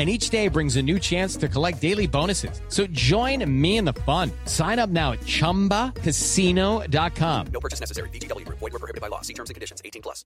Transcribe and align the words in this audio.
and 0.00 0.08
each 0.08 0.30
day 0.30 0.48
brings 0.48 0.76
a 0.76 0.82
new 0.82 0.98
chance 0.98 1.36
to 1.36 1.46
collect 1.46 1.78
daily 1.78 2.06
bonuses. 2.06 2.62
So 2.68 2.86
join 2.86 3.44
me 3.60 3.76
in 3.76 3.84
the 3.84 3.92
fun. 3.92 4.32
Sign 4.46 4.78
up 4.78 4.88
now 4.88 5.12
at 5.12 5.20
ChumbaCasino.com. 5.20 7.46
No 7.52 7.60
purchase 7.60 7.80
necessary. 7.80 8.08
VGW. 8.08 8.48
Void 8.48 8.62
were 8.62 8.78
prohibited 8.78 9.02
by 9.02 9.08
law. 9.08 9.20
See 9.20 9.34
terms 9.34 9.50
and 9.50 9.54
conditions. 9.54 9.82
18 9.84 10.00
plus. 10.00 10.24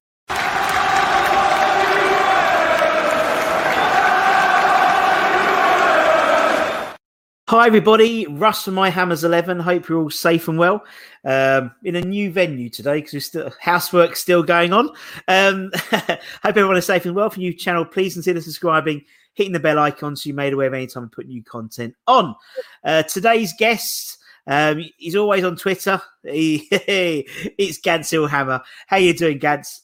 Hi 7.47 7.67
everybody, 7.67 8.27
Russ 8.27 8.64
from 8.64 8.75
My 8.75 8.89
Hammers 8.89 9.22
Eleven. 9.22 9.61
Hope 9.61 9.89
you're 9.89 10.00
all 10.00 10.11
safe 10.11 10.48
and 10.48 10.58
well. 10.58 10.83
Um, 11.25 11.72
in 11.83 11.95
a 11.95 12.00
new 12.00 12.33
venue 12.33 12.70
today 12.70 13.02
because 13.02 13.27
still 13.27 13.52
housework 13.61 14.17
still 14.17 14.42
going 14.42 14.72
on. 14.72 14.89
Um, 15.28 15.70
hope 15.91 16.19
everyone 16.45 16.78
is 16.78 16.86
safe 16.86 17.05
and 17.05 17.14
well. 17.14 17.28
For 17.28 17.41
new 17.41 17.52
channel, 17.52 17.84
please 17.84 18.14
consider 18.14 18.41
subscribing, 18.41 19.05
hitting 19.34 19.52
the 19.52 19.60
bell 19.60 19.78
icon 19.78 20.16
so 20.16 20.28
you're 20.28 20.36
made 20.36 20.52
aware 20.52 20.68
of 20.68 20.74
any 20.74 20.86
time 20.86 21.04
I 21.04 21.14
put 21.14 21.27
new 21.27 21.42
content 21.42 21.94
on. 22.06 22.34
Uh, 22.82 23.02
today's 23.02 23.52
guest, 23.58 24.18
um, 24.46 24.84
he's 24.98 25.16
always 25.16 25.44
on 25.44 25.56
Twitter. 25.56 26.00
He, 26.22 26.68
it's 26.70 27.78
Gans 27.78 28.10
Hammer. 28.10 28.62
How 28.86 28.96
you 28.96 29.14
doing, 29.14 29.38
Gans? 29.38 29.82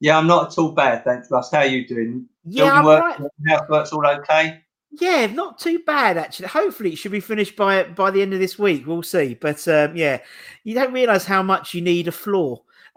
Yeah, 0.00 0.18
I'm 0.18 0.26
not 0.26 0.52
at 0.52 0.58
all 0.58 0.72
bad, 0.72 1.04
thanks, 1.04 1.30
Russ. 1.30 1.50
How 1.50 1.60
are 1.60 1.66
you 1.66 1.86
doing? 1.86 2.26
Yeah, 2.44 2.84
work, 2.84 3.02
right. 3.02 3.30
housework's 3.48 3.92
all 3.92 4.06
okay. 4.06 4.60
Yeah, 4.92 5.26
not 5.26 5.58
too 5.58 5.80
bad 5.80 6.16
actually. 6.16 6.48
Hopefully, 6.48 6.92
it 6.92 6.96
should 6.96 7.12
be 7.12 7.20
finished 7.20 7.56
by 7.56 7.84
by 7.84 8.10
the 8.10 8.22
end 8.22 8.32
of 8.32 8.40
this 8.40 8.58
week. 8.58 8.86
We'll 8.86 9.02
see. 9.02 9.34
But 9.34 9.66
um, 9.68 9.96
yeah, 9.96 10.20
you 10.64 10.74
don't 10.74 10.92
realise 10.92 11.24
how 11.24 11.42
much 11.42 11.74
you 11.74 11.82
need 11.82 12.08
a 12.08 12.12
floor. 12.12 12.62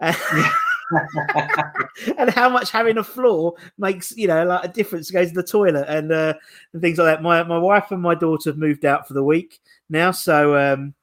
and 2.18 2.30
how 2.30 2.48
much 2.48 2.70
having 2.70 2.98
a 2.98 3.04
floor 3.04 3.54
makes 3.78 4.16
you 4.16 4.26
know 4.26 4.44
like 4.44 4.64
a 4.64 4.68
difference 4.68 5.06
to 5.08 5.12
go 5.12 5.24
to 5.24 5.30
the 5.32 5.42
toilet 5.42 5.86
and 5.88 6.12
uh, 6.12 6.34
and 6.72 6.82
things 6.82 6.98
like 6.98 7.06
that. 7.16 7.22
My 7.22 7.42
my 7.42 7.58
wife 7.58 7.90
and 7.90 8.02
my 8.02 8.14
daughter 8.14 8.50
have 8.50 8.58
moved 8.58 8.84
out 8.84 9.06
for 9.06 9.14
the 9.14 9.24
week 9.24 9.60
now, 9.88 10.10
so 10.10 10.56
um, 10.56 10.94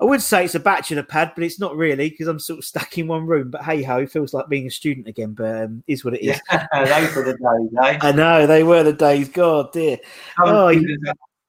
I 0.00 0.04
would 0.04 0.20
say 0.20 0.44
it's 0.44 0.56
a 0.56 0.60
bachelor 0.60 1.04
pad, 1.04 1.32
but 1.34 1.44
it's 1.44 1.60
not 1.60 1.76
really 1.76 2.10
because 2.10 2.26
I'm 2.26 2.40
sort 2.40 2.58
of 2.58 2.64
stuck 2.64 2.98
in 2.98 3.06
one 3.06 3.24
room. 3.24 3.50
But 3.50 3.62
hey 3.62 3.82
ho, 3.82 3.98
it 3.98 4.10
feels 4.10 4.34
like 4.34 4.48
being 4.48 4.66
a 4.66 4.70
student 4.70 5.06
again. 5.06 5.32
But 5.32 5.62
um, 5.64 5.84
is 5.86 6.04
what 6.04 6.14
it 6.14 6.22
is. 6.22 6.40
Yeah, 6.50 6.66
those 6.84 7.14
were 7.14 7.24
the 7.24 7.32
days, 7.34 7.78
eh? 7.84 7.98
I 8.00 8.12
know 8.12 8.46
they 8.46 8.64
were 8.64 8.82
the 8.82 8.92
days. 8.92 9.28
God 9.28 9.72
dear. 9.72 9.98
Oh, 10.40 10.68
you- 10.68 10.98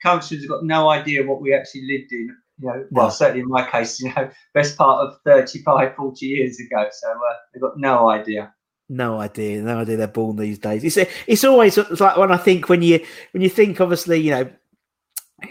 Countries 0.02 0.42
have 0.42 0.50
got 0.50 0.66
no 0.66 0.90
idea 0.90 1.24
what 1.26 1.42
we 1.42 1.54
actually 1.54 1.88
lived 1.88 2.12
in. 2.12 2.36
You 2.60 2.68
know, 2.68 2.86
well, 2.92 3.12
certainly 3.12 3.42
in 3.42 3.50
my 3.50 3.70
case, 3.70 4.00
you 4.00 4.14
know, 4.14 4.30
best 4.54 4.78
part 4.78 5.08
of 5.08 5.18
35, 5.26 5.96
40 5.96 6.26
years 6.26 6.60
ago. 6.60 6.88
So 6.92 7.10
uh, 7.10 7.34
they've 7.54 7.62
got 7.62 7.78
no 7.78 8.10
idea. 8.10 8.54
No 8.90 9.20
idea, 9.20 9.62
no 9.62 9.80
idea 9.80 9.98
they're 9.98 10.08
born 10.08 10.36
these 10.36 10.60
days. 10.60 10.84
It's 10.84 11.10
it's 11.26 11.44
always 11.44 11.78
it's 11.78 12.02
like 12.02 12.18
when 12.18 12.32
I 12.32 12.38
think 12.38 12.70
when 12.70 12.82
you 12.82 13.04
when 13.32 13.42
you 13.42 13.50
think 13.50 13.80
obviously 13.82 14.20
you 14.20 14.32
know 14.32 14.50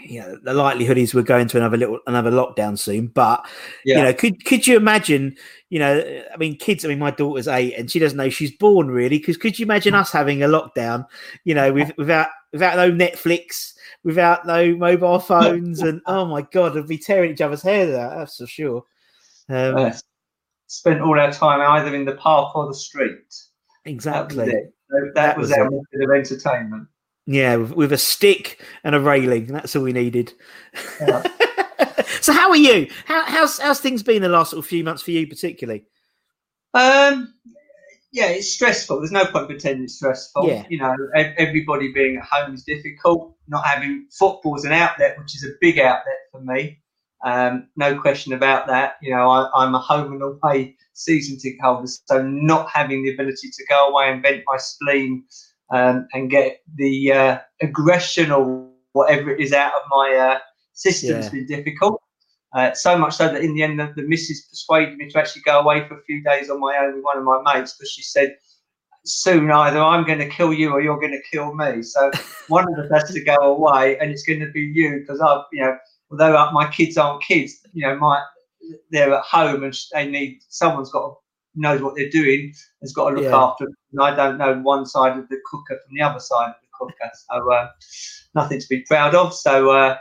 you 0.01 0.19
know 0.21 0.37
the 0.43 0.53
likelihood 0.53 0.97
is 0.97 1.13
we're 1.13 1.23
going 1.23 1.47
to 1.47 1.57
another 1.57 1.77
little 1.77 1.99
another 2.07 2.31
lockdown 2.31 2.77
soon. 2.77 3.07
But 3.07 3.45
Yeah. 3.85 3.97
you 3.97 4.03
know, 4.03 4.13
could 4.13 4.45
could 4.45 4.65
you 4.67 4.77
imagine? 4.77 5.35
You 5.69 5.79
know, 5.79 6.23
I 6.33 6.37
mean, 6.37 6.57
kids. 6.57 6.85
I 6.85 6.87
mean, 6.87 6.99
my 6.99 7.11
daughter's 7.11 7.47
eight 7.47 7.73
and 7.73 7.89
she 7.89 7.99
doesn't 7.99 8.17
know 8.17 8.29
she's 8.29 8.55
born 8.55 8.87
really. 8.89 9.17
Because 9.17 9.37
could 9.37 9.57
you 9.57 9.65
imagine 9.65 9.95
us 9.95 10.11
having 10.11 10.43
a 10.43 10.47
lockdown? 10.47 11.05
You 11.43 11.55
know, 11.55 11.73
with, 11.73 11.91
without 11.97 12.27
without 12.51 12.77
no 12.77 12.91
Netflix, 12.91 13.73
without 14.03 14.45
no 14.45 14.75
mobile 14.75 15.19
phones, 15.31 15.81
and 15.81 16.01
oh 16.05 16.25
my 16.25 16.41
god, 16.41 16.75
we'd 16.75 16.87
be 16.87 16.97
tearing 16.97 17.31
each 17.31 17.41
other's 17.41 17.61
hair 17.61 17.99
out. 17.99 18.17
That's 18.17 18.37
for 18.37 18.47
sure. 18.47 18.83
Um, 19.49 19.77
Uh, 19.77 19.93
spent 20.67 21.01
all 21.01 21.19
our 21.19 21.31
time 21.31 21.61
either 21.61 21.95
in 21.95 22.05
the 22.05 22.15
park 22.15 22.55
or 22.55 22.67
the 22.67 22.73
street. 22.73 23.33
exactly. 23.85 24.45
That 24.45 24.55
was. 24.55 24.63
That, 24.89 25.11
That 25.15 25.37
was, 25.37 25.49
was 25.49 25.57
our 25.57 25.69
method 25.69 26.03
of 26.03 26.11
entertainment. 26.11 26.87
Yeah, 27.25 27.55
with, 27.55 27.71
with 27.71 27.93
a 27.93 27.97
stick 27.97 28.61
and 28.83 28.95
a 28.95 28.99
railing. 28.99 29.47
That's 29.47 29.75
all 29.75 29.83
we 29.83 29.93
needed. 29.93 30.33
Yeah. 30.99 31.23
so, 32.21 32.33
how 32.33 32.49
are 32.49 32.55
you? 32.55 32.89
How, 33.05 33.23
how's 33.25 33.59
how's 33.59 33.79
things 33.79 34.03
been 34.03 34.21
the 34.21 34.29
last 34.29 34.51
sort 34.51 34.59
of 34.63 34.69
few 34.69 34.83
months 34.83 35.01
for 35.01 35.11
you, 35.11 35.25
particularly? 35.25 35.85
Um, 36.73 37.33
yeah, 38.13 38.27
it's 38.27 38.53
stressful. 38.53 38.99
There's 38.99 39.11
no 39.11 39.25
point 39.25 39.47
pretending 39.47 39.85
it's 39.85 39.95
stressful. 39.95 40.47
Yeah. 40.47 40.65
You 40.69 40.77
know, 40.77 40.95
everybody 41.15 41.91
being 41.91 42.17
at 42.17 42.23
home 42.25 42.53
is 42.53 42.63
difficult. 42.63 43.35
Not 43.47 43.65
having 43.65 44.07
football 44.11 44.55
as 44.55 44.65
an 44.65 44.71
outlet, 44.71 45.17
which 45.17 45.35
is 45.35 45.43
a 45.43 45.53
big 45.59 45.79
outlet 45.79 46.15
for 46.31 46.39
me. 46.41 46.79
Um, 47.25 47.69
no 47.75 47.99
question 47.99 48.33
about 48.33 48.67
that. 48.67 48.97
You 49.01 49.15
know, 49.15 49.29
I, 49.29 49.49
I'm 49.55 49.73
a 49.73 49.79
home 49.79 50.13
and 50.13 50.21
away 50.21 50.75
season 50.93 51.39
ticket 51.39 51.59
holder, 51.61 51.87
so 52.05 52.21
not 52.21 52.69
having 52.69 53.03
the 53.03 53.13
ability 53.13 53.49
to 53.49 53.65
go 53.67 53.87
away 53.89 54.11
and 54.11 54.21
vent 54.21 54.43
my 54.45 54.57
spleen 54.57 55.23
um, 55.73 56.07
and 56.13 56.29
get 56.29 56.61
the 56.75 57.11
uh, 57.11 57.37
aggression 57.63 58.31
or 58.31 58.69
whatever 58.91 59.31
it 59.31 59.41
is 59.41 59.53
out 59.53 59.73
of 59.73 59.81
my 59.89 60.15
uh, 60.15 60.39
system 60.73 61.15
has 61.15 61.25
Yeah. 61.25 61.31
been 61.31 61.47
difficult. 61.47 61.99
Uh, 62.53 62.73
so 62.73 62.97
much 62.97 63.15
so 63.15 63.27
that 63.27 63.41
in 63.41 63.55
the 63.55 63.63
end, 63.63 63.79
the, 63.79 63.91
the 63.95 64.03
missus 64.03 64.41
persuaded 64.41 64.95
me 64.97 65.09
to 65.09 65.17
actually 65.17 65.41
go 65.41 65.59
away 65.59 65.87
for 65.87 65.97
a 65.97 66.03
few 66.03 66.23
days 66.23 66.49
on 66.49 66.59
my 66.59 66.77
own 66.77 66.95
with 66.95 67.03
one 67.03 67.17
of 67.17 67.23
my 67.23 67.41
mates 67.53 67.73
because 67.73 67.91
she 67.91 68.03
said, 68.03 68.35
soon 69.05 69.51
either 69.51 69.79
I'm 69.81 70.05
going 70.05 70.19
to 70.19 70.29
kill 70.29 70.53
you 70.53 70.71
or 70.71 70.81
you're 70.81 70.99
going 70.99 71.11
to 71.11 71.21
kill 71.31 71.53
me. 71.55 71.81
So 71.81 72.11
one 72.47 72.65
of 72.71 72.79
us 72.79 72.91
has 72.91 73.13
to 73.13 73.23
go 73.23 73.35
away, 73.35 73.97
and 73.99 74.11
it's 74.11 74.23
going 74.23 74.39
to 74.39 74.51
be 74.51 74.61
you 74.61 74.99
because 74.99 75.19
I've, 75.19 75.43
you 75.51 75.61
know, 75.61 75.77
although 76.11 76.37
uh, 76.37 76.51
my 76.51 76.69
kids 76.69 76.97
aren't 76.97 77.23
kids, 77.23 77.59
you 77.73 77.85
know, 77.87 77.97
my 77.97 78.21
they're 78.91 79.13
at 79.13 79.23
home 79.23 79.63
and 79.63 79.75
they 79.91 80.07
need 80.07 80.39
someone's 80.47 80.89
got 80.89 81.07
to 81.07 81.13
knows 81.55 81.81
what 81.81 81.95
they're 81.95 82.09
doing, 82.09 82.53
has 82.81 82.93
got 82.93 83.09
to 83.09 83.15
look 83.15 83.25
Yeah. 83.25 83.35
after 83.35 83.65
them. 83.65 83.75
And 83.91 84.01
I 84.01 84.15
don't 84.15 84.37
know 84.37 84.59
one 84.59 84.85
side 84.85 85.17
of 85.17 85.29
the 85.29 85.39
cooker 85.45 85.79
from 85.85 85.95
the 85.95 86.01
other 86.01 86.19
side 86.19 86.49
of 86.49 86.55
the 86.61 86.67
cooker, 86.73 87.11
so 87.13 87.51
uh, 87.51 87.69
nothing 88.35 88.59
to 88.59 88.67
be 88.69 88.81
proud 88.81 89.13
of. 89.15 89.33
So 89.33 89.71
uh, 89.71 89.97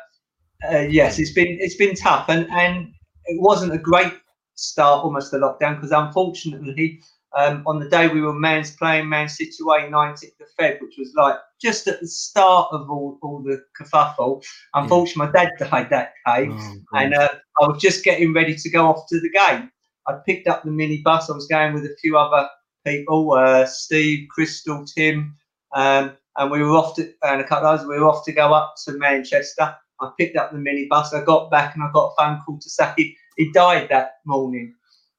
uh, 0.70 0.78
yes, 0.80 1.18
it's 1.18 1.32
been 1.32 1.58
it's 1.60 1.76
been 1.76 1.94
tough, 1.94 2.28
and 2.28 2.48
and 2.50 2.92
it 3.26 3.40
wasn't 3.40 3.72
a 3.72 3.78
great 3.78 4.12
start 4.54 5.04
almost 5.04 5.30
the 5.30 5.38
lockdown 5.38 5.76
because 5.76 5.92
unfortunately 5.92 7.00
um, 7.36 7.62
on 7.66 7.78
the 7.78 7.88
day 7.88 8.08
we 8.08 8.20
were 8.20 8.32
man's 8.32 8.76
playing 8.76 9.08
Man 9.08 9.28
City 9.28 9.52
away 9.62 9.88
19th 9.90 10.40
of 10.40 10.48
Feb, 10.58 10.80
which 10.80 10.94
was 10.98 11.12
like 11.16 11.36
just 11.60 11.86
at 11.88 12.00
the 12.00 12.06
start 12.06 12.68
of 12.72 12.90
all, 12.90 13.18
all 13.22 13.42
the 13.42 13.62
kerfuffle. 13.80 14.44
Unfortunately, 14.74 15.26
my 15.26 15.32
dad 15.32 15.52
died 15.58 15.88
that 15.90 16.12
day, 16.26 16.48
Oh, 16.50 16.76
and 16.94 17.14
uh, 17.14 17.28
I 17.60 17.66
was 17.66 17.80
just 17.80 18.04
getting 18.04 18.34
ready 18.34 18.54
to 18.54 18.70
go 18.70 18.86
off 18.86 19.06
to 19.08 19.20
the 19.20 19.30
game. 19.30 19.70
I 20.06 20.14
picked 20.26 20.48
up 20.48 20.64
the 20.64 20.70
minibus. 20.70 21.30
I 21.30 21.34
was 21.34 21.46
going 21.46 21.74
with 21.74 21.84
a 21.84 21.96
few 22.00 22.18
other 22.18 22.48
people, 22.84 23.32
uh, 23.32 23.64
Steve, 23.66 24.28
Crystal, 24.28 24.84
Tim, 24.84 25.36
um, 25.74 26.12
and 26.36 26.50
we 26.50 26.62
were 26.62 26.70
off 26.70 26.96
to 26.96 27.12
and 27.22 27.40
a 27.40 27.44
couple 27.44 27.68
of 27.68 27.74
others. 27.74 27.88
We 27.88 27.98
were 27.98 28.08
off 28.08 28.24
to 28.26 28.32
go 28.32 28.52
up 28.52 28.74
to 28.84 28.92
Manchester. 28.92 29.74
I 30.02 30.10
picked 30.18 30.36
up 30.36 30.52
the 30.52 30.58
minibus. 30.58 31.14
I 31.14 31.24
got 31.24 31.50
back 31.50 31.74
and 31.74 31.82
I 31.84 31.90
got 31.92 32.12
a 32.12 32.14
phone 32.18 32.40
call 32.44 32.58
to 32.58 32.70
say 32.70 32.92
he, 32.96 33.16
he 33.36 33.50
died 33.52 33.88
that 33.90 34.14
morning. 34.26 34.74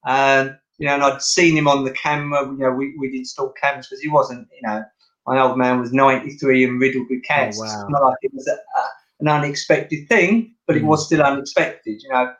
Um, 0.06 0.56
you 0.78 0.86
know, 0.88 0.94
and 0.94 1.02
I'd 1.02 1.22
seen 1.22 1.56
him 1.56 1.68
on 1.68 1.84
the 1.84 1.92
camera. 1.92 2.44
You 2.46 2.58
know, 2.58 2.70
we, 2.72 2.94
we'd 2.98 3.14
installed 3.14 3.56
cameras 3.60 3.86
because 3.88 4.00
he 4.02 4.08
wasn't, 4.08 4.48
you 4.54 4.66
know, 4.68 4.82
my 5.26 5.40
old 5.40 5.56
man 5.56 5.80
was 5.80 5.92
93 5.92 6.64
and 6.64 6.80
riddled 6.80 7.06
with 7.08 7.22
cancer. 7.24 7.60
wow. 7.62 7.66
It's 7.82 7.84
not 7.90 8.02
like 8.02 8.18
it 8.22 8.32
was 8.34 8.46
a, 8.48 8.52
a, 8.52 8.88
an 9.20 9.28
unexpected 9.28 10.08
thing, 10.08 10.54
but 10.66 10.76
it 10.76 10.82
Mm. 10.82 10.86
was 10.88 11.06
still 11.06 11.22
unexpected, 11.22 12.02
you 12.02 12.10
know. 12.10 12.32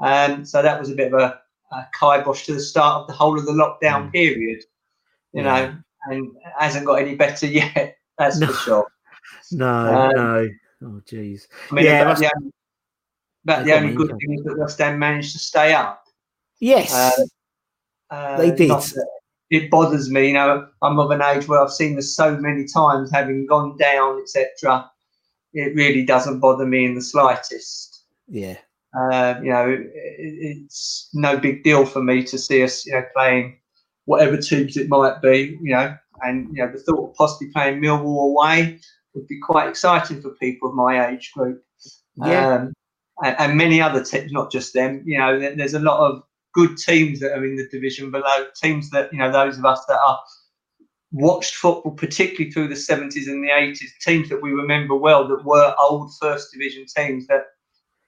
Um, 0.00 0.44
so 0.44 0.62
that 0.62 0.78
was 0.78 0.90
a 0.90 0.94
bit 0.94 1.12
of 1.12 1.20
a, 1.20 1.40
a 1.72 1.86
kibosh 1.98 2.46
to 2.46 2.54
the 2.54 2.60
start 2.60 3.00
of 3.02 3.06
the 3.08 3.14
whole 3.14 3.38
of 3.38 3.46
the 3.46 3.52
lockdown 3.52 4.08
Mm. 4.08 4.12
period, 4.12 4.62
you 5.32 5.42
Yeah. 5.42 5.42
know, 5.42 5.76
and 6.10 6.26
it 6.26 6.52
hasn't 6.58 6.86
got 6.86 7.00
any 7.00 7.14
better 7.16 7.46
yet. 7.60 7.96
That's 8.18 8.38
No. 8.38 8.46
for 8.48 8.52
sure. 8.52 8.86
No, 9.52 9.66
Um, 9.66 10.14
no. 10.14 10.48
Oh, 10.82 11.00
jeez. 11.06 11.46
I 11.70 11.74
mean, 11.74 11.84
Yeah, 11.84 12.02
about, 12.02 12.18
that's- 12.18 12.20
the 12.20 12.36
only, 12.36 12.52
about 13.44 13.64
the 13.64 13.72
only 13.76 13.94
good 13.94 14.08
thing 14.10 14.34
is 14.38 14.44
that 14.44 14.58
West 14.58 14.78
Ham 14.78 14.98
managed 14.98 15.32
to 15.32 15.38
stay 15.38 15.72
up. 15.72 16.04
Yes. 16.60 16.92
Uh, 16.94 17.24
Uh, 18.10 18.36
They 18.38 18.50
did. 18.52 18.70
It 19.50 19.70
bothers 19.70 20.10
me, 20.10 20.28
you 20.28 20.32
know. 20.34 20.66
I'm 20.82 20.98
of 20.98 21.10
an 21.10 21.20
age 21.22 21.46
where 21.48 21.60
I've 21.62 21.70
seen 21.72 21.94
this 21.96 22.14
so 22.16 22.36
many 22.36 22.64
times, 22.66 23.10
having 23.10 23.46
gone 23.46 23.76
down, 23.78 24.20
etc. 24.20 24.90
It 25.54 25.74
really 25.74 26.04
doesn't 26.04 26.40
bother 26.40 26.64
me 26.66 26.84
in 26.86 26.94
the 26.94 27.02
slightest. 27.02 28.04
yeah. 28.28 28.56
Uh, 28.98 29.34
you 29.42 29.50
know, 29.50 29.68
it, 29.68 29.86
it's 30.18 31.10
no 31.12 31.36
big 31.38 31.62
deal 31.62 31.84
for 31.84 32.02
me 32.02 32.22
to 32.24 32.38
see 32.38 32.62
us, 32.62 32.86
you 32.86 32.92
know, 32.92 33.04
playing 33.14 33.58
whatever 34.06 34.38
teams 34.38 34.78
it 34.78 34.88
might 34.88 35.20
be, 35.20 35.58
you 35.62 35.74
know, 35.74 35.94
and 36.22 36.48
you 36.56 36.64
know, 36.64 36.72
the 36.72 36.78
thought 36.78 37.10
of 37.10 37.14
possibly 37.14 37.48
playing 37.52 37.80
Millwall 37.82 38.30
away 38.30 38.80
would 39.18 39.28
be 39.28 39.40
quite 39.40 39.68
exciting 39.68 40.22
for 40.22 40.30
people 40.30 40.68
of 40.68 40.74
my 40.74 41.08
age 41.08 41.32
group. 41.32 41.62
Yeah. 42.16 42.54
Um, 42.54 42.72
and, 43.22 43.36
and 43.38 43.58
many 43.58 43.80
other 43.80 44.04
teams, 44.04 44.32
not 44.32 44.50
just 44.50 44.72
them. 44.74 45.02
You 45.04 45.18
know, 45.18 45.38
there's 45.38 45.74
a 45.74 45.80
lot 45.80 45.98
of 46.08 46.22
good 46.54 46.76
teams 46.76 47.20
that 47.20 47.32
are 47.32 47.44
in 47.44 47.56
the 47.56 47.68
division 47.68 48.10
below. 48.10 48.46
Teams 48.62 48.90
that 48.90 49.12
you 49.12 49.18
know, 49.18 49.30
those 49.30 49.58
of 49.58 49.64
us 49.64 49.84
that 49.86 49.98
are 49.98 50.18
watched 51.12 51.54
football, 51.54 51.92
particularly 51.92 52.50
through 52.50 52.68
the 52.68 52.74
70s 52.74 53.26
and 53.26 53.42
the 53.42 53.48
80s, 53.50 53.78
teams 54.04 54.28
that 54.28 54.42
we 54.42 54.52
remember 54.52 54.94
well 54.94 55.26
that 55.28 55.44
were 55.44 55.74
old 55.80 56.12
first 56.20 56.52
division 56.52 56.84
teams 56.86 57.26
that, 57.26 57.44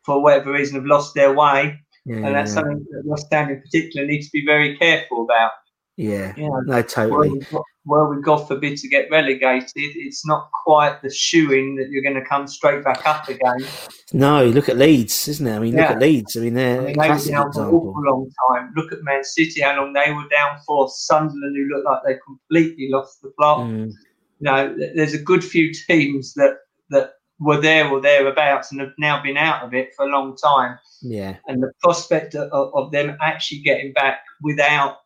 for 0.05 0.23
whatever 0.23 0.53
reason, 0.53 0.77
have 0.77 0.87
lost 0.87 1.15
their 1.15 1.35
way. 1.35 1.79
Yeah. 2.05 2.17
And 2.17 2.35
that's 2.35 2.53
something 2.53 2.85
that 2.91 3.03
West 3.05 3.27
Ham 3.33 3.51
in 3.51 3.61
particular 3.61 4.07
needs 4.07 4.27
to 4.27 4.33
be 4.33 4.45
very 4.45 4.77
careful 4.79 5.25
about. 5.25 5.51
yeah. 5.97 6.35
You 6.37 6.49
know, 6.49 6.61
No, 6.67 6.83
totally. 6.83 7.31
we, 7.31 7.41
were 7.87 8.15
we, 8.15 8.23
God 8.23 8.47
forbid, 8.47 8.77
to 8.79 8.89
get 8.89 9.11
relegated, 9.11 9.71
it's 9.75 10.27
not 10.27 10.51
quite 10.65 11.01
the 11.03 11.11
shoeing 11.11 11.77
that 11.77 11.89
you're 11.91 12.03
going 12.03 12.15
to 12.15 12.25
come 12.25 12.47
straight 12.47 12.85
back 12.85 13.07
up 13.07 13.29
again. 13.29 13.67
No, 14.13 14.45
look 14.47 14.69
at 14.69 14.77
Leeds, 14.77 15.29
isn't 15.29 15.47
it? 15.47 15.55
I 15.57 15.59
mean, 15.59 15.75
look 15.77 15.89
Yeah. 15.89 15.93
at 15.93 15.99
Leeds. 15.99 16.37
I 16.37 16.41
mean, 16.41 16.55
they're 16.55 16.83
mean, 16.83 16.91
a 16.91 17.03
they 17.03 17.09
were 17.09 17.19
down 17.19 17.53
for 17.53 17.63
an 17.63 17.75
awful 17.75 18.03
long 18.03 18.31
time. 18.49 18.73
Look 18.77 18.93
at 18.93 19.03
Man 19.03 19.25
City, 19.25 19.63
how 19.63 19.77
long 19.77 19.93
they 19.93 20.13
were 20.13 20.29
down 20.29 20.59
for. 20.67 20.89
Sunderland, 20.91 21.57
who 21.57 21.75
looked 21.75 21.87
like 21.87 22.01
they 22.05 22.19
completely 22.27 22.89
lost 22.91 23.23
the 23.23 23.33
plot. 23.39 23.61
Mm, 23.61 23.87
you 23.87 23.95
know, 24.41 24.77
there's 24.95 25.15
a 25.15 25.19
good 25.23 25.43
few 25.45 25.73
teams 25.73 26.35
that 26.35 26.59
that 26.91 27.13
were 27.39 27.61
there 27.61 27.89
or 27.89 28.01
thereabouts 28.03 28.71
and 28.73 28.81
have 28.81 28.93
now 28.99 29.23
been 29.23 29.39
out 29.39 29.63
of 29.65 29.73
it 29.73 29.95
for 29.97 30.05
a 30.07 30.11
long 30.11 30.37
time. 30.37 30.79
yeah. 31.01 31.37
And 31.47 31.63
the 31.63 31.73
prospect 31.83 32.35
of, 32.35 32.71
of 32.75 32.93
them 32.93 33.17
actually 33.23 33.61
getting 33.61 33.93
back 33.95 34.21
without, 34.43 34.99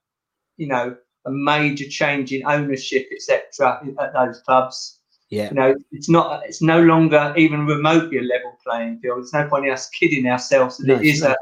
you 0.56 0.67
know, 0.67 0.97
a 1.26 1.31
major 1.31 1.88
change 1.88 2.32
in 2.32 2.47
ownership, 2.47 3.09
etc., 3.12 3.81
at 4.00 4.12
those 4.12 4.41
clubs. 4.41 5.00
Yeah. 5.31 5.49
You 5.49 5.55
know, 5.55 5.75
it's 5.91 6.09
not. 6.09 6.43
It's 6.47 6.62
no 6.62 6.81
longer 6.82 7.35
even 7.37 7.67
remotely 7.67 8.19
a 8.19 8.23
level 8.23 8.56
playing 8.65 9.00
field. 9.00 9.19
There's 9.19 9.32
no 9.32 9.49
point 9.49 9.67
in 9.67 9.73
us 9.73 9.88
kidding 9.91 10.26
ourselves 10.29 10.76
that 10.79 10.87
No, 10.87 10.99
it's 11.00 11.23
a, 11.23 11.35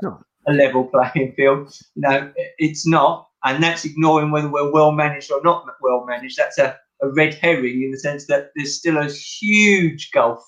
a 0.46 0.52
level 0.52 0.84
playing 0.84 1.32
field. 1.36 1.76
No, 1.96 2.32
it's 2.58 2.86
not. 2.86 3.28
And 3.44 3.62
that's 3.62 3.84
ignoring 3.84 4.30
whether 4.30 4.48
we're 4.48 4.70
well 4.70 4.92
managed 4.92 5.32
or 5.32 5.42
not 5.42 5.66
well 5.80 6.04
managed. 6.06 6.36
That's 6.38 6.58
a, 6.58 6.78
a 7.02 7.08
red 7.10 7.34
herring 7.34 7.82
in 7.82 7.90
the 7.90 7.98
sense 7.98 8.26
that 8.26 8.50
there's 8.54 8.78
still 8.78 8.98
a 8.98 9.10
huge 9.10 10.10
gulf 10.12 10.42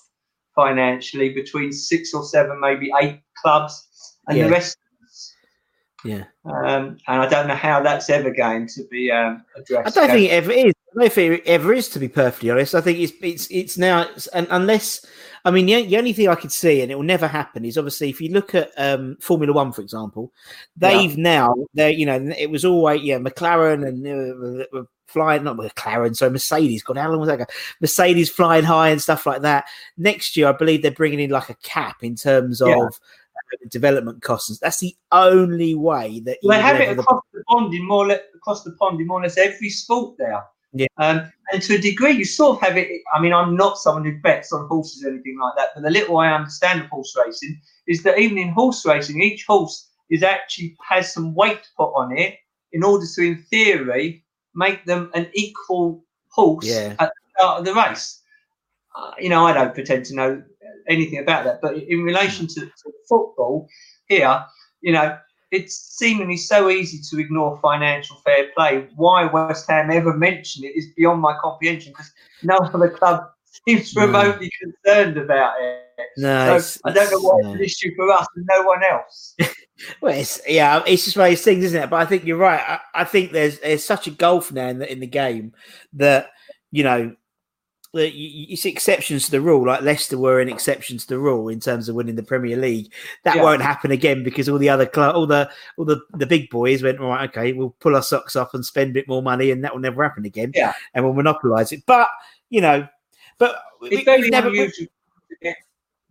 financially 0.55 1.29
between 1.33 1.73
six 1.73 2.13
or 2.13 2.23
seven, 2.23 2.59
maybe 2.61 2.89
eight 3.01 3.19
clubs 3.41 4.17
and 4.27 4.37
Yeah. 4.37 4.45
the 4.45 4.51
rest. 4.51 4.77
Yeah. 6.05 6.25
Um, 6.45 6.97
and 7.07 7.21
I 7.21 7.27
don't 7.27 7.47
know 7.47 7.55
how 7.55 7.81
that's 7.81 8.09
ever 8.09 8.29
going 8.29 8.67
to 8.67 8.83
be 8.91 9.11
um, 9.11 9.43
I 9.55 9.59
addressed. 9.59 9.95
don't 9.95 10.09
think 10.09 10.29
it 10.29 10.33
ever 10.33 10.51
is. 10.51 10.73
I 10.95 11.01
don't 11.01 11.11
think 11.11 11.39
it 11.39 11.47
ever 11.47 11.73
is, 11.73 11.89
to 11.89 11.99
be 11.99 12.07
perfectly 12.07 12.51
honest. 12.51 12.75
I 12.75 12.81
think 12.81 12.99
it's 12.99 13.13
it's 13.21 13.47
it's 13.49 13.77
now, 13.77 14.03
it's, 14.03 14.27
and 14.27 14.47
unless, 14.51 15.05
I 15.43 15.51
mean, 15.51 15.65
the, 15.65 15.83
the 15.85 15.97
only 15.97 16.13
thing 16.13 16.29
I 16.29 16.35
could 16.35 16.51
see, 16.51 16.81
and 16.81 16.91
it 16.91 16.95
will 16.95 17.03
never 17.03 17.27
happen, 17.27 17.65
is 17.65 17.77
obviously 17.77 18.09
if 18.09 18.21
you 18.21 18.29
look 18.29 18.53
at 18.53 18.71
um, 18.77 19.17
Formula 19.19 19.51
One, 19.51 19.73
for 19.73 19.81
example, 19.81 20.31
they've 20.77 21.17
now, 21.17 21.53
they're, 21.73 21.89
you 21.89 22.05
know, 22.05 22.33
it 22.37 22.49
was 22.49 22.63
always 22.63 23.01
yeah, 23.01 23.17
McLaren 23.17 23.87
and 23.87 24.63
uh, 24.71 24.83
flying, 25.07 25.43
not 25.43 25.57
McLaren, 25.57 26.15
so 26.15 26.29
Mercedes. 26.29 26.83
God, 26.83 26.97
how 26.97 27.09
long 27.09 27.19
was 27.19 27.29
that 27.29 27.41
ago? 27.41 27.45
Mercedes 27.81 28.29
flying 28.29 28.63
high 28.63 28.89
and 28.89 29.01
stuff 29.01 29.25
like 29.25 29.41
that. 29.41 29.65
Next 29.97 30.37
year, 30.37 30.47
I 30.47 30.51
believe 30.51 30.83
they're 30.83 30.91
bringing 30.91 31.19
in 31.19 31.31
like 31.31 31.49
a 31.49 31.55
cap 31.55 32.03
in 32.03 32.15
terms 32.15 32.61
of. 32.61 32.69
Yeah. 32.69 32.77
uh, 32.77 32.89
Development 33.69 34.21
costs. 34.21 34.57
That's 34.59 34.79
the 34.79 34.95
only 35.11 35.75
way 35.75 36.19
that 36.21 36.37
Well, 36.43 36.57
they 36.57 36.57
you 36.57 36.63
have 36.63 36.81
it 36.81 36.87
level 36.89 36.95
the- 36.95 37.01
across 37.03 37.23
the 37.33 37.43
pond 37.47 37.73
in 37.73 37.85
more 37.85 38.05
or 38.05 38.07
less, 38.07 38.21
across 38.35 38.63
the 38.63 38.71
pond 38.73 38.99
in 39.01 39.07
more 39.07 39.19
or 39.19 39.23
less 39.23 39.37
every 39.37 39.69
sport 39.69 40.17
there. 40.17 40.43
Yeah. 40.73 40.87
Um, 40.97 41.31
and 41.53 41.61
to 41.61 41.75
a 41.75 41.77
degree, 41.77 42.11
you 42.11 42.25
sort 42.25 42.57
of 42.57 42.61
have 42.67 42.75
it. 42.77 42.89
I 43.13 43.21
mean, 43.21 43.33
I'm 43.33 43.55
not 43.55 43.77
someone 43.77 44.03
who 44.03 44.19
bets 44.19 44.51
on 44.51 44.67
horses 44.67 45.03
or 45.05 45.09
anything 45.09 45.37
like 45.41 45.53
that, 45.57 45.69
but 45.73 45.83
the 45.83 45.89
little 45.89 46.17
I 46.17 46.33
understand 46.33 46.81
of 46.81 46.87
horse 46.87 47.15
racing 47.23 47.59
is 47.87 48.03
that 48.03 48.19
even 48.19 48.37
in 48.37 48.49
horse 48.49 48.85
racing, 48.85 49.21
each 49.21 49.45
horse 49.45 49.89
is 50.09 50.21
actually 50.21 50.75
has 50.87 51.13
some 51.13 51.33
weight 51.33 51.67
put 51.77 51.91
on 51.95 52.11
it 52.17 52.35
in 52.73 52.83
order 52.83 53.05
to, 53.15 53.21
in 53.23 53.37
theory, 53.43 54.23
make 54.53 54.85
them 54.85 55.09
an 55.13 55.27
equal 55.33 56.03
horse 56.29 56.65
Yeah. 56.65 56.95
at 56.99 57.09
the 57.09 57.29
start 57.39 57.59
of 57.59 57.65
the 57.65 57.73
race. 57.73 58.21
Uh, 58.97 59.11
you 59.19 59.29
know, 59.29 59.45
I 59.45 59.53
don't 59.53 59.73
pretend 59.73 60.05
to 60.05 60.15
know 60.15 60.43
anything 60.87 61.19
about 61.19 61.43
that, 61.45 61.61
but 61.61 61.75
in 61.77 62.03
relation 62.03 62.47
to, 62.47 62.61
to 62.61 62.91
football 63.07 63.67
here, 64.07 64.43
you 64.81 64.93
know, 64.93 65.17
it's 65.51 65.75
seemingly 65.97 66.37
so 66.37 66.69
easy 66.69 66.99
to 67.09 67.21
ignore 67.21 67.59
financial 67.61 68.17
fair 68.25 68.47
play. 68.55 68.87
Why 68.95 69.25
West 69.25 69.69
Ham 69.69 69.89
ever 69.91 70.13
mentioned 70.13 70.65
it 70.65 70.75
is 70.75 70.87
beyond 70.97 71.21
my 71.21 71.37
comprehension 71.41 71.91
because 71.93 72.11
no 72.43 72.57
other 72.57 72.89
club 72.89 73.23
seems 73.67 73.95
No. 73.95 74.05
remotely 74.05 74.51
concerned 74.61 75.17
about 75.17 75.53
it. 75.61 75.81
No, 76.17 76.45
so 76.45 76.55
it's- 76.55 76.79
I 76.83 76.91
don't 76.91 77.11
know 77.11 77.19
why 77.19 77.37
it's 77.39 77.47
it's, 77.47 77.55
an 77.55 77.63
issue 77.89 77.95
for 77.95 78.11
us 78.11 78.27
and 78.35 78.45
no 78.49 78.63
one 78.63 78.83
else. 78.83 79.35
Well, 79.99 80.17
it's, 80.17 80.39
yeah, 80.47 80.83
it's 80.87 81.03
just 81.03 81.17
one 81.17 81.25
of 81.25 81.31
those 81.31 81.41
things, 81.41 81.65
isn't 81.65 81.83
it? 81.83 81.89
But 81.89 81.97
I 81.97 82.05
think 82.05 82.23
you're 82.23 82.37
right. 82.37 82.61
I, 82.65 82.79
I 83.01 83.03
think 83.03 83.33
there's 83.33 83.59
there's 83.59 83.83
such 83.83 84.07
a 84.07 84.11
gulf 84.11 84.49
now 84.53 84.69
in 84.69 84.79
the 84.79 84.89
in 84.89 85.01
the 85.01 85.05
game 85.07 85.51
that 85.93 86.29
you 86.71 86.81
know 86.83 87.13
you, 88.03 88.45
you 88.49 88.55
see 88.57 88.69
exceptions 88.69 89.25
to 89.25 89.31
the 89.31 89.41
rule. 89.41 89.65
Like 89.65 89.81
Leicester 89.81 90.17
were 90.17 90.39
an 90.39 90.49
exception 90.49 90.97
to 90.97 91.07
the 91.07 91.17
rule 91.19 91.49
in 91.49 91.59
terms 91.59 91.87
of 91.89 91.95
winning 91.95 92.15
the 92.15 92.23
Premier 92.23 92.57
League. 92.57 92.91
That 93.23 93.37
Yeah. 93.37 93.43
won't 93.43 93.61
happen 93.61 93.91
again 93.91 94.23
because 94.23 94.49
all 94.49 94.57
the 94.57 94.69
other 94.69 94.85
club, 94.85 95.15
all 95.15 95.25
the 95.27 95.49
all 95.77 95.85
the 95.85 95.99
the 96.15 96.25
big 96.25 96.49
boys 96.49 96.83
went 96.83 96.99
right. 96.99 97.29
Okay, 97.29 97.53
we'll 97.53 97.75
pull 97.79 97.95
our 97.95 98.03
socks 98.03 98.35
off 98.35 98.53
and 98.53 98.65
spend 98.65 98.91
a 98.91 98.93
bit 98.93 99.07
more 99.07 99.21
money, 99.23 99.51
and 99.51 99.63
that 99.63 99.73
will 99.73 99.81
never 99.81 100.03
happen 100.03 100.25
again. 100.25 100.51
Yeah. 100.53 100.73
and 100.93 101.03
we'll 101.05 101.13
monopolise 101.13 101.71
it. 101.71 101.83
But 101.85 102.07
you 102.49 102.61
know, 102.61 102.87
but 103.37 103.57
we- 103.81 103.89
It's 103.89 104.03
very 104.03 104.21
we've 104.21 104.31
never- 104.31 104.49
unusual 104.49 104.87
to 105.29 105.35
get 105.41 105.55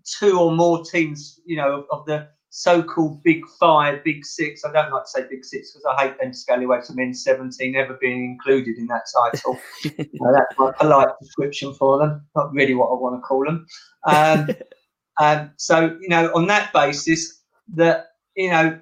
two 0.04 0.38
or 0.38 0.52
more 0.52 0.84
teams, 0.84 1.40
you 1.46 1.56
know, 1.56 1.86
of 1.90 2.04
the 2.06 2.28
so-called 2.56 3.20
big 3.24 3.44
five, 3.58 4.04
big 4.04 4.24
six. 4.24 4.64
I 4.64 4.70
don't 4.70 4.92
like 4.92 5.02
to 5.02 5.10
say 5.10 5.26
big 5.28 5.44
six 5.44 5.72
because 5.72 5.84
I 5.84 6.04
hate 6.04 6.20
them 6.20 6.32
scallywags 6.32 6.88
of 6.88 6.94
N17 6.94 7.74
ever 7.74 7.98
being 8.00 8.24
included 8.24 8.78
in 8.78 8.86
that 8.86 9.02
title. 9.12 9.58
You 9.98 10.20
know, 10.20 10.32
that's 10.32 10.56
my 10.56 10.70
polite 10.78 11.08
description 11.20 11.74
for 11.74 11.98
them, 11.98 12.24
not 12.36 12.52
really 12.52 12.74
what 12.74 12.90
I 12.90 12.94
want 12.94 13.20
to 13.20 13.26
call 13.26 13.44
them. 13.44 13.66
Um, 14.06 14.48
um, 15.20 15.50
so, 15.56 15.98
you 16.00 16.08
know, 16.08 16.30
on 16.32 16.46
that 16.46 16.72
basis, 16.72 17.42
that, 17.74 18.10
you 18.36 18.50
know, 18.50 18.78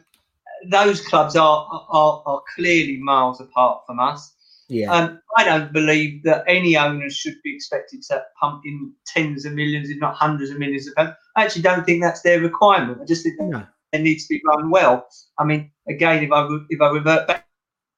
those 0.70 1.00
clubs 1.00 1.34
are, 1.34 1.66
are, 1.88 2.22
are 2.26 2.42
clearly 2.54 2.98
miles 2.98 3.40
apart 3.40 3.84
from 3.86 4.00
us. 4.00 4.34
Yeah, 4.72 4.90
Um, 4.90 5.20
I 5.36 5.44
don't 5.44 5.70
believe 5.72 6.22
that 6.24 6.44
any 6.48 6.76
owners 6.78 7.14
should 7.14 7.36
be 7.44 7.54
expected 7.54 8.02
to 8.08 8.24
pump 8.40 8.62
in 8.64 8.94
tens 9.06 9.44
of 9.44 9.52
millions, 9.52 9.90
if 9.90 9.98
not 10.00 10.14
hundreds 10.14 10.50
of 10.50 10.58
millions 10.58 10.88
of 10.88 10.94
pounds. 10.94 11.12
I 11.36 11.44
actually 11.44 11.62
don't 11.62 11.84
think 11.84 12.00
that's 12.02 12.22
their 12.22 12.40
requirement. 12.40 12.98
I 13.02 13.04
just 13.04 13.22
think 13.22 13.38
No. 13.38 13.66
it 13.92 14.00
needs 14.00 14.26
to 14.26 14.34
be 14.34 14.40
run 14.46 14.70
well. 14.70 15.06
I 15.38 15.44
mean, 15.44 15.70
again, 15.88 16.24
if 16.24 16.32
I 16.32 16.48
if 16.70 16.80
I 16.80 16.88
revert 16.90 17.26
back 17.28 17.46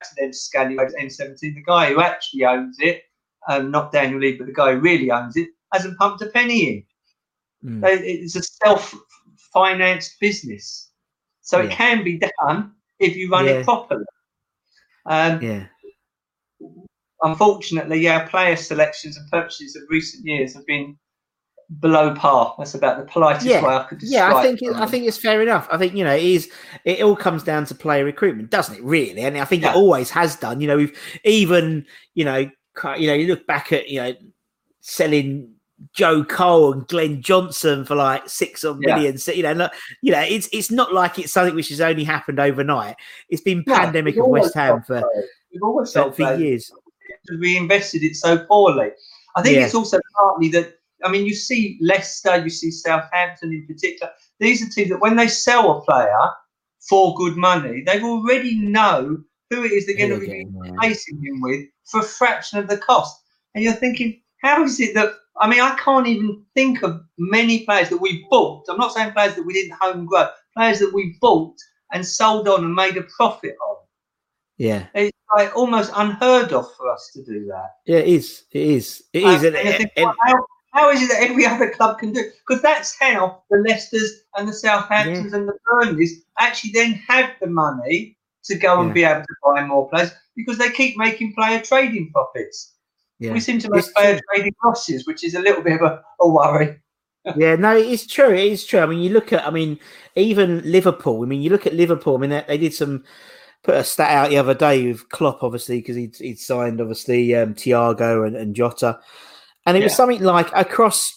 to 0.02 0.14
them 0.16 0.32
Scallywags 0.32 0.94
N17, 0.94 1.38
the 1.40 1.62
guy 1.64 1.92
who 1.92 2.00
actually 2.00 2.44
owns 2.44 2.76
it, 2.80 3.02
um, 3.48 3.70
not 3.70 3.92
Daniel 3.92 4.18
Levy, 4.20 4.38
but 4.38 4.46
the 4.48 4.52
guy 4.52 4.72
who 4.72 4.80
really 4.80 5.10
owns 5.12 5.36
it, 5.36 5.48
hasn't 5.72 5.96
pumped 5.98 6.22
a 6.22 6.26
penny 6.26 6.84
in. 7.62 7.80
Mm. 7.80 7.84
It's 8.02 8.34
a 8.36 8.42
self-financed 8.42 10.18
business, 10.20 10.90
so 11.42 11.60
it 11.60 11.70
can 11.70 12.02
be 12.02 12.18
done 12.40 12.72
if 12.98 13.16
you 13.16 13.30
run 13.30 13.44
Yeah. 13.46 13.52
it 13.52 13.64
properly. 13.64 14.04
Um, 15.06 15.40
yeah, 15.42 15.66
unfortunately, 17.24 18.06
our 18.08 18.28
player 18.28 18.54
selections 18.56 19.16
and 19.16 19.28
purchases 19.30 19.74
of 19.74 19.82
recent 19.90 20.24
years 20.24 20.54
have 20.54 20.66
been 20.66 20.96
below 21.80 22.14
par. 22.14 22.54
That's 22.58 22.74
about 22.74 22.98
the 22.98 23.04
politest 23.10 23.46
Yeah, 23.46 23.64
way 23.66 23.74
I 23.74 23.84
could 23.84 23.98
describe. 23.98 24.30
It. 24.30 24.32
Yeah, 24.32 24.36
I 24.38 24.42
think 24.42 24.62
it, 24.62 24.74
I 24.76 24.86
think 24.86 25.06
it's 25.06 25.16
fair 25.16 25.42
enough. 25.42 25.66
I 25.72 25.78
think 25.78 25.94
you 25.94 26.04
know 26.04 26.14
it 26.14 26.22
is. 26.22 26.50
It 26.84 27.02
all 27.02 27.16
comes 27.16 27.42
down 27.42 27.64
to 27.66 27.74
player 27.74 28.04
recruitment, 28.04 28.50
doesn't 28.50 28.76
it? 28.76 28.84
Really, 28.84 29.22
and 29.22 29.36
I 29.38 29.44
think 29.44 29.62
Yeah. 29.62 29.72
it 29.72 29.76
always 29.76 30.10
has 30.10 30.36
done. 30.36 30.60
You 30.60 30.68
know, 30.68 30.76
we've 30.76 31.20
even 31.24 31.86
you 32.14 32.24
know 32.24 32.50
you 32.96 33.06
know 33.08 33.14
you 33.14 33.26
look 33.26 33.46
back 33.46 33.72
at 33.72 33.88
you 33.88 34.00
know 34.00 34.14
selling 34.80 35.50
Joe 35.92 36.22
Cole 36.22 36.72
and 36.72 36.88
Glenn 36.88 37.22
Johnson 37.22 37.84
for 37.84 37.94
like 37.96 38.28
six 38.28 38.62
or 38.64 38.76
Yeah. 38.80 38.94
million. 38.94 39.18
So, 39.18 39.32
you 39.32 39.42
know, 39.42 39.52
look, 39.52 39.72
you 40.02 40.12
know, 40.12 40.20
it's 40.20 40.48
it's 40.52 40.70
not 40.70 40.92
like 40.92 41.18
it's 41.18 41.32
something 41.32 41.54
which 41.54 41.70
has 41.70 41.80
only 41.80 42.04
happened 42.04 42.38
overnight. 42.38 42.96
It's 43.28 43.42
been 43.42 43.64
pandemic 43.64 44.16
always 44.18 44.44
West 44.44 44.54
Ham 44.54 44.82
for. 44.82 45.02
For, 45.92 46.12
for 46.12 46.34
years. 46.36 46.70
Because 47.24 47.40
we 47.40 47.56
invested 47.56 48.02
it 48.02 48.16
so 48.16 48.38
poorly. 48.38 48.90
I 49.36 49.42
think 49.42 49.56
Yeah. 49.56 49.64
it's 49.64 49.74
also 49.74 49.98
partly 50.16 50.48
that 50.50 50.78
I 51.04 51.10
mean 51.10 51.26
you 51.26 51.34
see 51.34 51.78
Leicester, 51.80 52.36
you 52.36 52.50
see 52.50 52.70
Southampton 52.70 53.52
in 53.52 53.66
particular. 53.66 54.12
These 54.40 54.62
are 54.62 54.70
teams 54.70 54.90
that 54.90 55.00
when 55.00 55.16
they 55.16 55.28
sell 55.28 55.78
a 55.78 55.82
player 55.82 56.30
for 56.88 57.14
good 57.14 57.36
money, 57.36 57.82
they've 57.84 58.04
already 58.04 58.56
know 58.56 59.18
who 59.50 59.64
it 59.64 59.72
is 59.72 59.86
they're 59.86 59.96
going 59.96 60.18
to 60.20 60.26
be 60.26 60.46
replacing 60.54 61.22
him 61.22 61.40
with 61.40 61.66
for 61.84 62.00
a 62.00 62.04
fraction 62.04 62.58
of 62.58 62.68
the 62.68 62.78
cost. 62.78 63.22
And 63.54 63.62
you're 63.62 63.72
thinking, 63.74 64.20
how 64.42 64.62
is 64.64 64.80
it 64.80 64.94
that 64.94 65.12
I 65.40 65.48
mean 65.48 65.60
I 65.60 65.74
can't 65.76 66.06
even 66.06 66.44
think 66.54 66.82
of 66.82 67.02
many 67.18 67.64
players 67.64 67.88
that 67.90 67.98
we 68.00 68.26
bought. 68.30 68.66
I'm 68.68 68.78
not 68.78 68.92
saying 68.92 69.12
players 69.12 69.34
that 69.34 69.46
we 69.46 69.52
didn't 69.54 69.78
home 69.80 70.06
grow, 70.06 70.28
players 70.56 70.78
that 70.78 70.92
we 70.92 71.16
bought 71.20 71.56
and 71.92 72.06
sold 72.06 72.48
on 72.48 72.64
and 72.64 72.74
made 72.74 72.96
a 72.96 73.02
profit 73.02 73.56
on. 73.68 73.76
Yeah, 74.56 74.87
It's 74.94 75.16
like 75.37 75.56
almost 75.56 75.90
unheard 75.96 76.52
of 76.52 76.73
for 76.76 76.88
us 76.90 77.11
to 77.14 77.25
do 77.25 77.44
that. 77.46 77.70
yeah, 77.87 77.99
it 77.99 78.08
is. 78.08 78.44
It 78.52 78.62
is. 78.62 79.02
It 79.12 79.25
is. 79.25 79.42
And, 79.42 79.56
and 79.56 79.80
and- 79.80 79.90
well, 79.96 80.14
how, 80.25 80.46
how 80.73 80.90
is 80.90 81.02
it 81.02 81.08
that 81.08 81.23
every 81.28 81.44
other 81.52 81.70
club 81.70 81.99
can 81.99 82.12
do 82.12 82.20
it? 82.20 82.34
Because 82.46 82.62
that's 82.62 82.96
how 83.00 83.42
the 83.50 83.58
Leicesters 83.58 84.11
and 84.37 84.46
the 84.49 84.52
Southamptons 84.52 85.32
and 85.32 85.49
the 85.49 85.54
Burnleys 85.66 86.23
actually 86.38 86.70
then 86.73 86.92
have 87.08 87.30
the 87.40 87.49
money 87.49 88.16
to 88.44 88.54
go 88.56 88.78
and 88.80 88.88
Yeah. 88.90 88.94
be 88.94 89.04
able 89.04 89.23
to 89.23 89.34
buy 89.44 89.64
more 89.66 89.88
players 89.88 90.12
because 90.37 90.58
they 90.58 90.70
keep 90.70 90.96
making 90.96 91.34
player 91.34 91.61
trading 91.61 92.11
profits. 92.12 92.75
yeah. 93.18 93.32
We 93.32 93.40
seem 93.40 93.58
to 93.61 93.70
make 93.70 93.80
It's 93.80 93.92
player 93.92 94.12
true. 94.12 94.20
trading 94.34 94.54
losses, 94.64 95.06
which 95.06 95.25
is 95.25 95.34
a 95.34 95.40
little 95.40 95.62
bit 95.62 95.80
of 95.80 95.82
a, 95.82 96.02
a 96.20 96.28
worry. 96.28 96.80
Yeah, 97.38 97.56
no, 97.56 97.75
it's 97.75 98.06
true. 98.06 98.34
It 98.34 98.52
is 98.52 98.66
true. 98.66 98.80
I 98.80 98.87
mean, 98.87 99.00
you 99.00 99.08
look 99.08 99.32
at, 99.32 99.46
I 99.46 99.50
mean, 99.50 99.78
even 100.14 100.61
Liverpool. 100.70 101.23
I 101.23 101.26
mean, 101.26 101.40
you 101.40 101.49
look 101.49 101.66
at 101.66 101.73
Liverpool. 101.73 102.16
I 102.16 102.20
mean, 102.20 102.28
they, 102.28 102.44
they 102.46 102.58
did 102.58 102.75
some 102.75 103.02
put 103.64 103.75
a 103.75 103.83
stat 103.83 104.11
out 104.11 104.30
the 104.30 104.37
other 104.37 104.54
day 104.54 104.87
with 104.87 105.09
Klopp, 105.09 105.42
obviously, 105.42 105.80
because 105.80 105.97
he'd, 105.97 106.16
he'd 106.16 106.38
signed 106.38 106.80
obviously 106.80 107.35
um, 107.35 107.54
Thiago 107.54 108.26
and, 108.26 108.37
and 108.37 108.54
Jota, 108.54 109.00
and 109.66 109.76
it 109.76 109.83
was 109.83 109.97
something 109.97 110.23
like 110.23 110.50
across. 110.54 111.12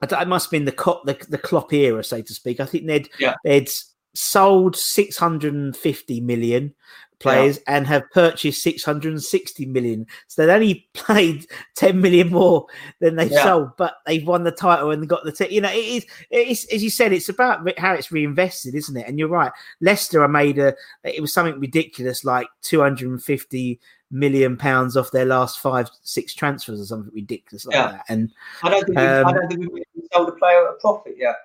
I 0.00 0.22
It 0.22 0.28
must 0.28 0.46
have 0.46 0.52
been 0.52 0.64
the 0.64 0.72
Klopp, 0.72 1.04
the, 1.04 1.18
the 1.28 1.38
Klopp 1.38 1.72
era, 1.72 2.04
so 2.04 2.22
to 2.22 2.32
speak. 2.32 2.60
I 2.60 2.66
think 2.66 2.86
they'd 2.86 3.10
Yeah. 3.18 3.34
they'd 3.44 3.68
sold 4.14 4.76
six 4.76 5.18
hundred 5.18 5.54
and 5.54 5.76
fifty 5.76 6.20
million 6.20 6.74
players 7.20 7.58
and 7.66 7.86
have 7.86 8.08
purchased 8.12 8.62
660 8.62 9.66
million. 9.66 10.06
So 10.28 10.46
they'd 10.46 10.52
only 10.54 10.88
played 10.94 11.46
10 11.76 12.00
million 12.00 12.30
more 12.30 12.66
than 13.00 13.16
they 13.16 13.26
Yeah. 13.26 13.42
sold, 13.42 13.70
but 13.76 13.94
they've 14.06 14.26
won 14.26 14.44
the 14.44 14.52
title 14.52 14.90
and 14.90 15.08
got 15.08 15.24
the 15.24 15.32
t- 15.32 15.52
you 15.54 15.60
know, 15.60 15.70
it 15.70 15.76
is 15.76 16.06
it's 16.30 16.64
as 16.72 16.82
you 16.82 16.90
said, 16.90 17.12
it's 17.12 17.28
about 17.28 17.78
how 17.78 17.94
it's 17.94 18.12
reinvested, 18.12 18.74
isn't 18.74 18.96
it? 18.96 19.06
And 19.08 19.18
you're 19.18 19.28
right. 19.28 19.52
Leicester 19.80 20.22
I 20.22 20.26
made 20.28 20.58
a 20.58 20.74
it 21.04 21.20
was 21.20 21.32
something 21.32 21.58
ridiculous 21.60 22.24
like 22.24 22.46
250 22.62 23.80
million 24.10 24.56
pounds 24.56 24.96
off 24.96 25.10
their 25.10 25.26
last 25.26 25.58
five, 25.58 25.90
six 26.02 26.34
transfers 26.34 26.80
or 26.80 26.84
something 26.84 27.12
ridiculous 27.14 27.66
like 27.66 27.74
Yeah. 27.74 27.92
that. 27.92 28.04
And 28.08 28.32
I 28.62 28.70
don't 28.70 28.84
think, 28.84 28.96
we, 28.98 29.04
I 29.04 29.20
Um, 29.22 29.34
don't 29.34 29.48
think 29.48 29.72
we've 29.72 29.84
sold 30.14 30.28
a 30.28 30.32
player 30.32 30.66
at 30.66 30.74
a 30.74 30.76
profit 30.80 31.14
yet. 31.18 31.36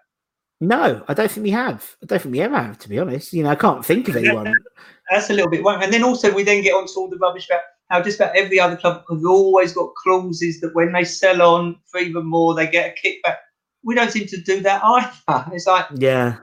no, 0.62 1.04
I 1.10 1.14
don't 1.14 1.30
think 1.30 1.44
we 1.44 1.52
have. 1.52 1.96
I 2.02 2.06
don't 2.06 2.22
think 2.22 2.32
we 2.32 2.40
ever 2.40 2.56
have, 2.58 2.78
to 2.80 2.88
be 2.90 3.00
honest. 3.00 3.34
You 3.34 3.44
know, 3.44 3.50
I 3.50 3.56
can't 3.56 3.86
think 3.86 4.08
of 4.08 4.16
anyone. 4.16 4.54
That's 5.10 5.30
a 5.30 5.34
little 5.34 5.50
bit 5.50 5.64
wrong. 5.64 5.84
And 5.84 5.92
then 5.94 6.04
also 6.04 6.34
we 6.34 6.44
then 6.44 6.64
get 6.64 6.74
on 6.74 6.88
to 6.88 6.94
all 6.98 7.10
the 7.10 7.18
rubbish 7.18 7.48
about 7.50 7.62
how 7.90 8.02
just 8.02 8.20
about 8.20 8.36
every 8.36 8.60
other 8.60 8.76
club 8.78 9.04
has 9.10 9.26
always 9.26 9.74
got 9.74 9.94
clauses 9.96 10.60
that 10.62 10.74
when 10.74 10.94
they 10.94 11.04
sell 11.04 11.42
on 11.42 11.76
for 11.92 12.00
even 12.00 12.26
more, 12.26 12.56
they 12.56 12.68
get 12.68 12.96
a 12.98 13.08
kickback. 13.08 13.36
We 13.84 13.96
don't 13.96 14.12
seem 14.12 14.28
to 14.28 14.42
do 14.42 14.62
that 14.62 14.82
either. 14.84 15.52
It's 15.54 15.68
like 15.68 15.86
Yeah. 15.96 16.38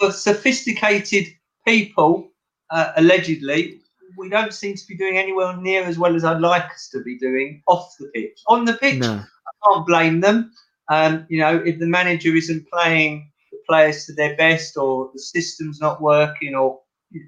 for 0.00 0.12
sophisticated 0.12 1.26
people, 1.66 2.30
uh, 2.70 2.92
allegedly, 2.96 3.80
we 4.16 4.28
don't 4.28 4.54
seem 4.54 4.76
to 4.76 4.86
be 4.86 4.96
doing 4.96 5.18
anywhere 5.18 5.56
near 5.56 5.82
as 5.82 5.98
well 5.98 6.14
as 6.14 6.24
I'd 6.24 6.40
like 6.40 6.64
us 6.70 6.88
to 6.92 7.02
be 7.02 7.18
doing 7.18 7.62
off 7.66 7.92
the 7.98 8.06
pitch. 8.14 8.40
On 8.46 8.64
the 8.64 8.74
pitch, 8.74 9.00
No. 9.00 9.14
I 9.48 9.72
can't 9.72 9.86
blame 9.86 10.20
them. 10.20 10.52
Um, 10.88 11.26
you 11.28 11.38
know, 11.40 11.56
if 11.56 11.78
the 11.80 11.86
manager 11.86 12.34
isn't 12.36 12.68
playing 12.70 13.30
the 13.50 13.58
players 13.68 14.06
to 14.06 14.12
their 14.12 14.36
best, 14.36 14.76
or 14.76 15.10
the 15.14 15.18
system's 15.20 15.80
not 15.80 16.00
working, 16.00 16.54
or 16.54 16.80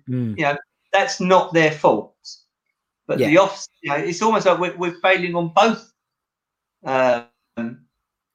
Mm. 0.09 0.37
you 0.37 0.43
know, 0.45 0.57
that's 0.97 1.21
not 1.21 1.53
their 1.53 1.71
fault. 1.73 2.15
But 3.07 3.19
the 3.19 3.31
Yeah. 3.31 3.41
off, 3.41 3.67
you 3.83 3.91
know, 3.91 3.97
it's 3.97 4.23
almost 4.23 4.47
like 4.47 4.59
we're, 4.59 4.77
we're 4.77 5.01
failing 5.01 5.35
on 5.37 5.53
both 5.55 5.93
um, 6.85 7.29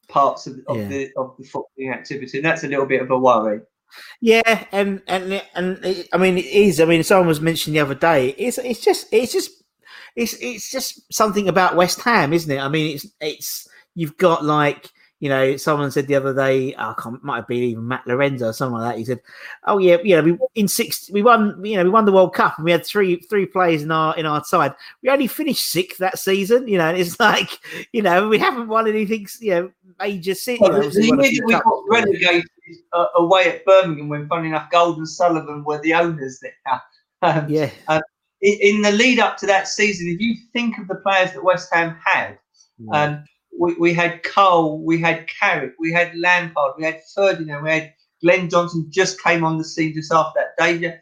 parts 0.07 0.47
of, 0.47 0.59
of 0.67 0.77
Yeah. 0.77 0.87
the 0.87 1.11
of 1.17 1.35
the 1.37 1.43
footballing 1.43 1.93
activity, 1.93 2.37
and 2.37 2.45
that's 2.45 2.63
a 2.63 2.67
little 2.67 2.85
bit 2.85 3.01
of 3.01 3.11
a 3.11 3.17
worry. 3.17 3.61
Yeah, 4.21 4.65
and 4.71 5.01
and 5.07 5.41
and 5.55 5.85
it, 5.85 6.07
I 6.13 6.17
mean, 6.17 6.37
it 6.37 6.45
is. 6.45 6.79
I 6.79 6.85
mean, 6.85 7.03
someone 7.03 7.27
was 7.27 7.41
mentioning 7.41 7.75
the 7.75 7.81
other 7.85 7.95
day. 7.95 8.29
It's 8.37 8.57
it's 8.57 8.79
just 8.81 9.07
it's 9.11 9.33
just 9.33 9.51
it's 10.15 10.33
it's 10.35 10.71
just 10.71 11.13
something 11.13 11.49
about 11.49 11.75
West 11.75 11.99
Ham, 12.01 12.31
isn't 12.33 12.51
it? 12.51 12.59
I 12.59 12.69
mean, 12.69 12.95
it's 12.95 13.07
it's 13.19 13.67
you've 13.95 14.17
got 14.17 14.45
like 14.45 14.89
you 15.21 15.29
know, 15.29 15.55
someone 15.55 15.91
said 15.91 16.07
the 16.07 16.15
other 16.15 16.33
day, 16.33 16.73
oh, 16.73 16.89
I 16.89 16.95
can't, 16.99 17.23
might 17.23 17.35
have 17.37 17.47
been 17.47 17.61
even 17.61 17.87
Matt 17.87 18.07
Lorenzo 18.07 18.47
or 18.47 18.53
something 18.53 18.79
like 18.79 18.91
that. 18.91 18.97
He 18.97 19.05
said, 19.05 19.21
"Oh 19.67 19.77
yeah, 19.77 19.97
you 20.03 20.15
know, 20.15 20.23
we 20.23 20.37
in 20.55 20.67
six, 20.67 21.11
we 21.11 21.21
won, 21.21 21.63
you 21.63 21.77
know, 21.77 21.83
we 21.83 21.91
won 21.91 22.05
the 22.05 22.11
World 22.11 22.33
Cup, 22.33 22.57
and 22.57 22.65
we 22.65 22.71
had 22.71 22.83
three 22.83 23.17
three 23.29 23.45
players 23.45 23.83
in 23.83 23.91
our 23.91 24.17
in 24.17 24.25
our 24.25 24.43
side. 24.43 24.73
We 25.03 25.09
only 25.09 25.27
finished 25.27 25.69
sixth 25.71 25.99
that 25.99 26.17
season, 26.17 26.67
you 26.67 26.79
know. 26.79 26.89
And 26.89 26.97
it's 26.97 27.19
like, 27.19 27.51
you 27.93 28.01
know, 28.01 28.27
we 28.29 28.39
haven't 28.39 28.67
won 28.67 28.87
anything, 28.87 29.27
you 29.39 29.51
know, 29.51 29.71
major. 29.99 30.31
You 30.31 30.57
Well, 30.59 30.71
know, 30.71 30.79
the, 30.79 30.85
obviously 30.87 31.03
the 31.03 31.09
won 31.11 31.19
a 31.19 31.27
year 31.27 31.41
that 31.41 31.45
we 31.45 31.53
got 31.53 31.83
relegated 31.87 32.45
uh, 32.91 33.05
away 33.17 33.47
at 33.47 33.63
Birmingham, 33.63 34.09
when 34.09 34.27
funny 34.27 34.47
enough, 34.47 34.71
Gold 34.71 34.97
and 34.97 35.07
Sullivan 35.07 35.63
were 35.63 35.79
the 35.81 35.93
owners 35.93 36.39
there. 36.41 36.81
Um, 37.23 37.47
yeah, 37.47 37.69
in, 38.41 38.57
in 38.61 38.81
the 38.81 38.91
lead 38.93 39.19
up 39.19 39.37
to 39.37 39.45
that 39.45 39.67
season, 39.67 40.07
if 40.07 40.19
you 40.19 40.35
think 40.53 40.79
of 40.79 40.87
the 40.87 40.95
players 40.95 41.33
that 41.33 41.43
West 41.43 41.69
Ham 41.71 41.95
had, 42.03 42.39
um, 42.91 43.23
we, 43.61 43.75
we 43.75 43.93
had 43.93 44.23
Cole, 44.23 44.83
we 44.83 44.99
had 44.99 45.27
Carrick, 45.39 45.75
we 45.77 45.91
had 45.91 46.15
Lampard, 46.17 46.73
we 46.79 46.83
had 46.83 46.99
Ferdinand, 47.13 47.63
we 47.63 47.69
had 47.69 47.93
Glenn 48.23 48.49
Johnson 48.49 48.87
just 48.89 49.21
came 49.21 49.43
on 49.43 49.59
the 49.59 49.63
scene 49.63 49.93
just 49.93 50.11
after 50.11 50.39
that. 50.39 50.55
David, 50.57 50.99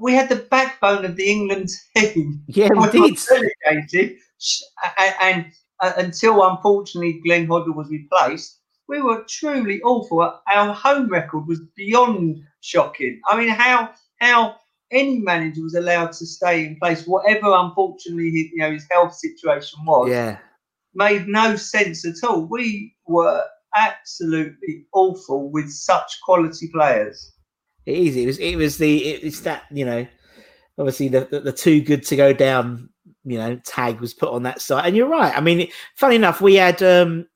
we 0.00 0.14
had 0.14 0.28
the 0.28 0.36
backbone 0.36 1.04
of 1.04 1.16
the 1.16 1.28
England 1.28 1.68
team. 1.96 2.44
yeah, 2.46 2.68
we 2.72 2.90
did. 2.90 3.18
relegated, 3.66 4.18
sh- 4.38 4.62
and 5.20 5.46
uh, 5.80 5.94
until 5.96 6.48
unfortunately 6.48 7.20
Glenn 7.24 7.48
Hoddle 7.48 7.74
was 7.74 7.88
replaced, 7.88 8.60
we 8.88 9.02
were 9.02 9.24
truly 9.28 9.82
awful. 9.82 10.20
Our 10.48 10.72
home 10.72 11.08
record 11.08 11.48
was 11.48 11.60
beyond 11.76 12.40
shocking. 12.60 13.20
I 13.28 13.36
mean, 13.36 13.48
how 13.48 13.90
how 14.20 14.56
any 14.92 15.18
manager 15.18 15.62
was 15.62 15.74
allowed 15.74 16.12
to 16.12 16.26
stay 16.26 16.66
in 16.66 16.76
place, 16.76 17.04
whatever 17.04 17.52
unfortunately 17.52 18.30
his, 18.30 18.46
you 18.52 18.58
know 18.58 18.70
his 18.70 18.86
health 18.90 19.14
situation 19.14 19.80
was, 19.84 20.08
Yeah, 20.10 20.38
made 20.96 21.28
no 21.28 21.54
sense 21.56 22.04
at 22.04 22.26
all. 22.28 22.46
We 22.46 22.94
were 23.06 23.42
absolutely 23.76 24.86
awful 24.92 25.50
with 25.50 25.70
such 25.70 26.10
quality 26.24 26.68
players. 26.72 27.32
It 27.84 27.98
is. 27.98 28.16
It 28.16 28.26
was. 28.26 28.38
It 28.38 28.56
was 28.56 28.78
the. 28.78 29.04
It, 29.04 29.24
it's 29.24 29.40
that 29.40 29.64
you 29.70 29.84
know. 29.84 30.06
Obviously, 30.78 31.08
the, 31.08 31.26
the 31.30 31.40
the 31.40 31.52
too 31.52 31.80
good 31.80 32.02
to 32.04 32.16
go 32.16 32.32
down. 32.32 32.88
You 33.24 33.38
know, 33.38 33.56
tag 33.64 34.00
was 34.00 34.14
put 34.14 34.30
on 34.32 34.42
that 34.44 34.60
side, 34.60 34.86
and 34.86 34.96
you're 34.96 35.08
right. 35.08 35.36
I 35.36 35.40
mean, 35.40 35.68
funny 35.96 36.16
enough, 36.16 36.40
we 36.40 36.54
had 36.56 36.82
um, 36.82 37.26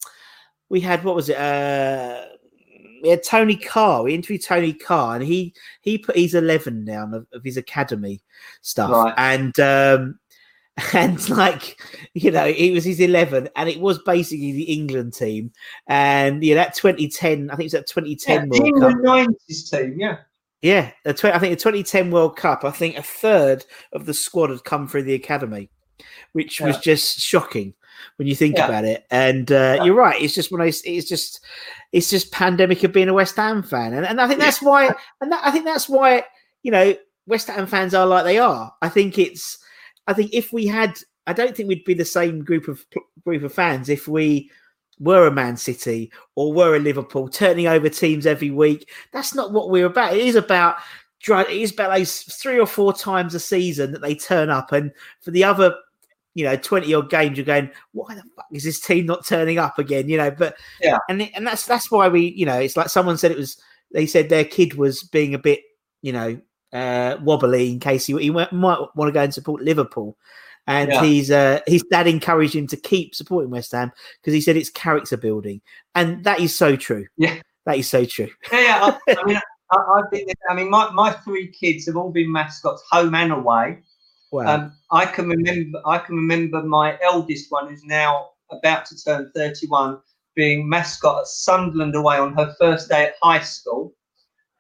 we 0.69 0.81
had 0.81 1.05
what 1.05 1.15
was 1.15 1.29
it? 1.29 1.37
Uh, 1.39 2.25
we 3.03 3.09
had 3.09 3.23
Tony 3.23 3.57
Carr. 3.57 4.03
We 4.03 4.15
interviewed 4.15 4.43
Tony 4.45 4.73
Carr, 4.73 5.17
and 5.17 5.25
he 5.25 5.55
he 5.81 5.99
put 5.99 6.17
he's 6.17 6.35
eleven 6.35 6.85
now 6.85 7.05
of, 7.13 7.27
of 7.33 7.43
his 7.45 7.57
academy 7.57 8.21
stuff, 8.63 8.91
Right. 8.91 9.15
and 9.17 9.59
um, 9.61 10.19
and 10.95 11.29
like 11.31 11.81
you 12.15 12.31
know, 12.31 12.47
it 12.47 12.73
was 12.73 12.85
his 12.85 13.01
eleven, 13.01 13.49
and 13.57 13.69
it 13.69 13.81
was 13.81 13.99
basically 13.99 14.53
the 14.53 14.65
England 14.65 15.15
team, 15.15 15.53
and 15.87 16.43
yeah, 16.43 16.55
that 16.57 16.75
2010. 16.75 17.51
I 17.51 17.57
think 17.57 17.67
it's 17.67 17.75
that 17.75 17.87
2010 17.87 18.37
Yeah, 18.37 18.45
World 18.49 18.61
Cup. 18.61 18.67
England 18.67 19.03
nineties 19.03 19.71
team, 19.71 19.95
yeah. 19.99 20.19
Yeah, 20.63 20.91
the 21.05 21.15
tw- 21.15 21.25
I 21.27 21.39
think 21.39 21.53
the 21.59 21.63
2010 21.63 22.11
World 22.11 22.37
Cup. 22.37 22.65
I 22.65 22.71
think 22.71 22.97
a 22.99 23.03
third 23.03 23.65
of 23.93 24.05
the 24.07 24.13
squad 24.15 24.51
had 24.51 24.63
come 24.65 24.87
through 24.87 25.05
the 25.05 25.15
academy, 25.15 25.71
which 26.33 26.61
was 26.61 26.77
just 26.79 27.19
shocking 27.21 27.73
when 28.17 28.29
you 28.29 28.35
think 28.35 28.57
Yeah. 28.57 28.67
about 28.67 28.85
it. 28.85 29.07
And 29.11 29.51
uh, 29.51 29.81
you're 29.85 29.95
right; 29.95 30.21
it's 30.21 30.35
just 30.35 30.53
when 30.53 30.61
I, 30.61 30.67
it's 30.67 31.09
just, 31.09 31.45
it's 31.93 32.11
just 32.11 32.31
pandemic 32.33 32.85
of 32.85 32.93
being 32.93 33.09
a 33.09 33.15
West 33.15 33.37
Ham 33.37 33.63
fan, 33.63 33.95
and, 33.95 34.05
and 34.07 34.21
I 34.21 34.29
think 34.29 34.39
that's 34.41 34.61
why, 34.63 34.95
and 35.21 35.33
that, 35.33 35.41
I 35.45 35.51
think 35.51 35.65
that's 35.65 35.89
why 35.89 36.25
you 36.63 36.71
know 36.71 36.95
West 37.27 37.47
Ham 37.49 37.67
fans 37.67 37.95
are 37.95 38.07
like 38.07 38.25
they 38.25 38.39
are. 38.39 38.73
I 38.83 38.89
think 38.91 39.19
it's, 39.19 39.59
I 40.07 40.13
think 40.13 40.33
if 40.33 40.53
we 40.53 40.67
had, 40.67 40.99
I 41.27 41.33
don't 41.33 41.57
think 41.57 41.69
we'd 41.69 41.85
be 41.85 41.95
the 41.95 42.05
same 42.05 42.45
group 42.45 42.69
of 42.69 42.85
group 43.25 43.43
of 43.43 43.53
fans 43.53 43.89
if 43.89 44.09
we 44.09 44.51
were 44.99 45.27
a 45.27 45.31
Man 45.31 45.57
City 45.57 46.13
or 46.35 46.53
were 46.53 46.77
a 46.77 46.79
Liverpool, 46.79 47.29
turning 47.29 47.67
over 47.67 47.89
teams 47.89 48.27
every 48.27 48.51
week. 48.51 48.91
That's 49.13 49.35
not 49.35 49.53
what 49.53 49.71
we're 49.71 49.87
about. 49.87 50.15
It 50.15 50.27
is 50.27 50.35
about 50.35 50.77
it 51.29 51.51
is 51.51 51.73
about 51.73 51.97
those 51.97 52.23
three 52.23 52.59
or 52.59 52.67
four 52.67 52.93
times 52.93 53.35
a 53.35 53.41
season 53.41 53.93
that 53.93 54.03
they 54.03 54.15
turn 54.15 54.51
up, 54.51 54.73
and 54.73 54.91
for 55.21 55.31
the 55.31 55.45
other, 55.45 55.75
you 56.35 56.45
know, 56.45 56.57
twenty 56.57 56.95
odd 56.95 57.11
games, 57.11 57.37
you're 57.37 57.45
going, 57.45 57.71
why 57.93 58.15
the 58.15 58.23
fuck 58.35 58.47
is 58.53 58.65
this 58.65 58.81
team 58.81 59.07
not 59.07 59.27
turning 59.27 59.59
up 59.59 59.79
again? 59.79 60.09
You 60.09 60.17
know, 60.17 60.31
but 60.31 60.57
yeah, 60.81 60.99
and 61.09 61.23
and 61.35 61.47
that's 61.47 61.67
that's 61.67 61.91
why 61.91 62.09
we, 62.09 62.33
you 62.33 62.47
know, 62.47 62.59
it's 62.59 62.77
like 62.77 62.89
someone 62.89 63.19
said 63.19 63.31
it 63.31 63.39
was. 63.39 63.61
They 63.93 64.07
said 64.07 64.29
their 64.29 64.45
kid 64.45 64.75
was 64.75 65.03
being 65.03 65.35
a 65.35 65.39
bit, 65.39 65.63
you 66.01 66.13
know, 66.13 66.41
uh, 66.73 67.17
wobbly 67.23 67.73
in 67.73 67.81
case 67.81 68.07
he, 68.07 68.17
he 68.19 68.31
might 68.31 68.53
want 68.53 68.95
to 68.97 69.13
go 69.13 69.23
and 69.23 69.35
support 69.35 69.63
Liverpool 69.63 70.17
and 70.67 70.91
yeah. 70.91 71.03
he's 71.03 71.31
uh, 71.31 71.61
his 71.67 71.83
dad 71.91 72.07
encouraged 72.07 72.55
him 72.55 72.67
to 72.69 72.77
keep 72.77 73.15
supporting 73.15 73.51
West 73.51 73.73
Ham 73.73 73.91
because 74.21 74.35
he 74.35 74.41
said 74.41 74.57
it's 74.57 74.71
character 74.71 75.17
building, 75.17 75.61
and 75.95 76.23
that 76.25 76.41
is 76.41 76.57
so 76.57 76.77
true. 76.77 77.07
Yeah, 77.17 77.41
that 77.67 77.79
is 77.79 77.89
so 77.89 78.05
true. 78.05 78.29
Yeah, 78.53 78.61
yeah. 78.61 78.99
I, 79.09 79.17
I 79.21 79.25
mean, 79.25 79.41
I, 79.73 79.97
have 79.97 80.11
been. 80.11 80.27
I 80.49 80.55
mean, 80.55 80.71
my, 80.71 80.91
my 80.93 81.11
three 81.11 81.49
kids 81.49 81.87
have 81.87 81.97
all 81.97 82.11
been 82.11 82.31
mascots, 82.31 82.83
home 82.91 83.15
and 83.15 83.33
away. 83.33 83.83
Wow. 84.33 84.47
Um, 84.47 84.73
I 84.93 85.07
can 85.07 85.29
remember. 85.29 85.81
I 85.87 85.99
can 85.99 86.15
remember 86.17 86.63
my 86.63 86.99
eldest 87.03 87.51
one, 87.51 87.69
who's 87.69 87.85
now 87.85 88.31
about 88.51 88.87
to 88.87 89.03
turn 89.03 89.31
thirty-one, 89.35 89.99
being 90.37 90.69
mascot 90.69 91.23
at 91.23 91.27
Sunderland 91.27 91.97
away 91.97 92.19
on 92.19 92.35
her 92.35 92.55
first 92.61 92.89
day 92.89 93.07
at 93.07 93.15
high 93.23 93.41
school, 93.41 93.93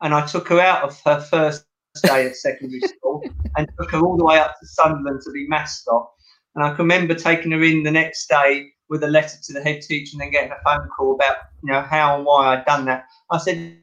and 0.02 0.12
I 0.12 0.26
took 0.26 0.48
her 0.48 0.60
out 0.60 0.82
of 0.82 1.00
her 1.04 1.20
first 1.20 1.64
day 2.02 2.26
at 2.26 2.36
secondary 2.36 2.80
school 2.80 3.22
and 3.56 3.68
took 3.78 3.90
her 3.90 4.00
all 4.00 4.16
the 4.16 4.24
way 4.24 4.38
up 4.38 4.58
to 4.60 4.66
Sunderland 4.66 5.20
to 5.24 5.32
be 5.32 5.46
mascot. 5.48 6.08
And 6.54 6.64
I 6.64 6.68
can 6.70 6.78
remember 6.78 7.14
taking 7.14 7.52
her 7.52 7.62
in 7.62 7.82
the 7.82 7.90
next 7.90 8.28
day 8.28 8.68
with 8.88 9.02
a 9.04 9.08
letter 9.08 9.36
to 9.42 9.52
the 9.52 9.62
head 9.62 9.82
teacher 9.82 10.10
and 10.14 10.20
then 10.20 10.30
getting 10.30 10.50
a 10.50 10.56
phone 10.64 10.88
call 10.96 11.14
about 11.14 11.36
you 11.62 11.72
know 11.72 11.80
how 11.80 12.16
and 12.16 12.24
why 12.24 12.54
I'd 12.54 12.64
done 12.64 12.84
that. 12.86 13.04
I 13.30 13.38
said 13.38 13.78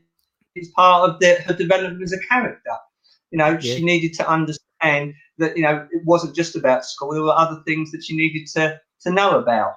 it's 0.56 0.70
part 0.72 1.10
of 1.10 1.20
the, 1.20 1.36
her 1.46 1.54
development 1.54 2.04
as 2.04 2.14
a 2.14 2.28
character. 2.28 2.76
You 3.32 3.38
know, 3.38 3.52
yeah. 3.52 3.76
she 3.76 3.84
needed 3.84 4.14
to 4.16 4.30
understand 4.30 5.14
that 5.38 5.56
you 5.56 5.64
know 5.64 5.88
it 5.92 6.02
wasn't 6.06 6.36
just 6.36 6.56
about 6.56 6.86
school. 6.86 7.14
There 7.14 7.22
were 7.22 7.32
other 7.32 7.62
things 7.66 7.92
that 7.92 8.04
she 8.04 8.16
needed 8.16 8.48
to 8.56 8.80
to 9.02 9.12
know 9.12 9.40
about. 9.40 9.76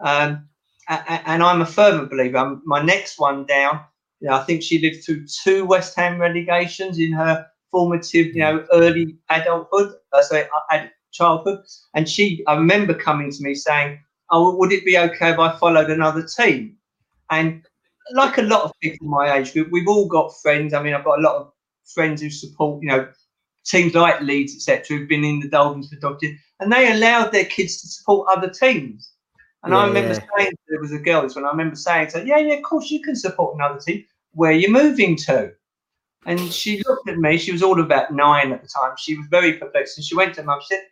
Um, 0.00 0.48
and 0.88 1.42
I'm 1.42 1.62
a 1.62 1.66
firm 1.66 2.08
believer. 2.08 2.58
My 2.64 2.82
next 2.82 3.18
one 3.18 3.46
down, 3.46 3.80
you 4.20 4.28
know, 4.28 4.34
I 4.34 4.42
think 4.42 4.62
she 4.62 4.80
lived 4.80 5.04
through 5.04 5.26
two 5.26 5.64
West 5.64 5.96
Ham 5.96 6.18
relegations 6.20 6.98
in 6.98 7.12
her 7.12 7.46
formative, 7.74 8.26
you 8.36 8.42
know, 8.42 8.64
early 8.72 9.16
adulthood, 9.30 9.94
uh, 10.12 10.22
sorry, 10.22 10.44
uh, 10.70 10.86
childhood. 11.10 11.58
And 11.94 12.08
she, 12.08 12.44
I 12.46 12.54
remember 12.54 12.94
coming 12.94 13.32
to 13.32 13.42
me 13.42 13.56
saying, 13.56 13.98
"Oh, 14.30 14.54
would 14.56 14.72
it 14.72 14.84
be 14.84 14.96
okay 14.96 15.30
if 15.30 15.40
I 15.40 15.58
followed 15.58 15.90
another 15.90 16.22
team?" 16.22 16.76
And 17.30 17.66
like 18.12 18.38
a 18.38 18.42
lot 18.42 18.62
of 18.62 18.70
people 18.80 19.08
my 19.08 19.36
age 19.36 19.52
group, 19.52 19.72
we've 19.72 19.88
all 19.88 20.06
got 20.06 20.40
friends. 20.40 20.72
I 20.72 20.82
mean, 20.84 20.94
I've 20.94 21.04
got 21.04 21.18
a 21.18 21.22
lot 21.22 21.36
of 21.40 21.52
friends 21.84 22.22
who 22.22 22.30
support, 22.30 22.80
you 22.80 22.90
know, 22.90 23.08
teams 23.64 23.94
like 23.94 24.20
Leeds, 24.20 24.54
etc., 24.54 24.96
who've 24.96 25.08
been 25.08 25.24
in 25.24 25.40
the 25.40 25.48
Dolphins 25.48 25.88
for 25.88 25.96
Dodgers, 25.96 26.38
and 26.60 26.72
they 26.72 26.92
allowed 26.92 27.32
their 27.32 27.46
kids 27.56 27.80
to 27.80 27.88
support 27.88 28.28
other 28.30 28.50
teams. 28.50 29.10
And 29.64 29.72
yeah, 29.72 29.80
I 29.80 29.86
remember 29.88 30.14
yeah. 30.14 30.26
saying 30.36 30.52
there 30.68 30.80
was 30.80 30.92
a 30.92 30.98
girl 30.98 31.22
this 31.22 31.34
when 31.34 31.44
I 31.44 31.50
remember 31.50 31.74
saying, 31.74 32.10
so, 32.10 32.22
"Yeah, 32.22 32.38
yeah, 32.38 32.54
of 32.54 32.62
course 32.62 32.88
you 32.92 33.02
can 33.02 33.16
support 33.16 33.56
another 33.56 33.80
team. 33.80 34.04
Where 34.30 34.52
are 34.52 34.62
you 34.64 34.70
moving 34.70 35.16
to?" 35.26 35.52
And 36.26 36.52
she 36.52 36.82
looked 36.86 37.08
at 37.08 37.18
me. 37.18 37.36
She 37.38 37.52
was 37.52 37.62
all 37.62 37.80
about 37.80 38.12
nine 38.12 38.52
at 38.52 38.62
the 38.62 38.68
time. 38.68 38.94
She 38.98 39.16
was 39.16 39.26
very 39.30 39.54
perplexed. 39.54 39.98
And 39.98 40.04
she 40.04 40.16
went 40.16 40.34
to 40.34 40.42
mum. 40.42 40.60
She 40.62 40.74
said, 40.74 40.84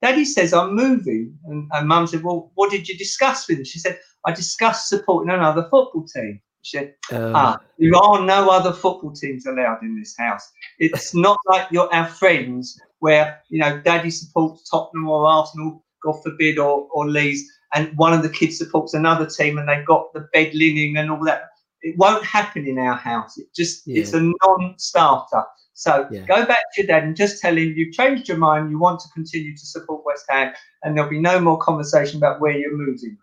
Daddy 0.00 0.24
says 0.24 0.52
I'm 0.52 0.74
moving. 0.74 1.38
And, 1.44 1.68
and 1.72 1.88
mum 1.88 2.06
said, 2.06 2.22
Well, 2.22 2.50
what 2.54 2.70
did 2.70 2.88
you 2.88 2.96
discuss 2.96 3.48
with 3.48 3.58
him? 3.58 3.64
She 3.64 3.78
said, 3.78 3.98
I 4.24 4.32
discussed 4.32 4.88
supporting 4.88 5.32
another 5.32 5.62
football 5.62 6.06
team. 6.06 6.40
She 6.62 6.78
said, 6.78 6.94
uh, 7.10 7.32
Ah, 7.34 7.60
there 7.78 7.94
are 7.94 8.24
no 8.24 8.48
other 8.48 8.72
football 8.72 9.12
teams 9.12 9.46
allowed 9.46 9.82
in 9.82 9.98
this 9.98 10.16
house. 10.16 10.48
It's 10.78 11.14
not 11.26 11.38
like 11.46 11.70
your 11.70 11.92
our 11.94 12.06
friends 12.06 12.80
where, 13.00 13.40
you 13.48 13.58
know, 13.58 13.80
daddy 13.80 14.10
supports 14.10 14.68
Tottenham 14.68 15.08
or 15.08 15.26
Arsenal, 15.26 15.84
God 16.02 16.22
forbid, 16.22 16.58
or, 16.58 16.88
or 16.92 17.08
Leeds, 17.08 17.42
and 17.74 17.96
one 17.96 18.12
of 18.12 18.22
the 18.22 18.28
kids 18.28 18.58
supports 18.58 18.94
another 18.94 19.26
team 19.26 19.58
and 19.58 19.68
they've 19.68 19.86
got 19.86 20.12
the 20.12 20.28
bed 20.32 20.54
linen 20.54 20.96
and 20.96 21.10
all 21.10 21.24
that 21.24 21.50
it 21.82 21.98
won't 21.98 22.24
happen 22.24 22.66
in 22.66 22.78
our 22.78 22.94
house. 22.94 23.38
It 23.38 23.52
just 23.54 23.86
yeah. 23.86 24.00
it's 24.00 24.12
a 24.14 24.20
non-starter. 24.20 25.44
So 25.74 26.06
yeah. 26.10 26.20
go 26.26 26.46
back 26.46 26.64
to 26.74 26.82
your 26.82 26.86
dad 26.86 27.04
and 27.04 27.16
just 27.16 27.40
tell 27.40 27.56
him 27.56 27.74
you've 27.76 27.94
changed 27.94 28.28
your 28.28 28.36
mind. 28.36 28.70
You 28.70 28.78
want 28.78 29.00
to 29.00 29.08
continue 29.14 29.56
to 29.56 29.66
support 29.66 30.04
West 30.04 30.24
Ham, 30.28 30.52
and 30.82 30.96
there'll 30.96 31.10
be 31.10 31.20
no 31.20 31.40
more 31.40 31.58
conversation 31.58 32.18
about 32.18 32.40
where 32.40 32.56
you're 32.56 32.76
moving 32.76 33.16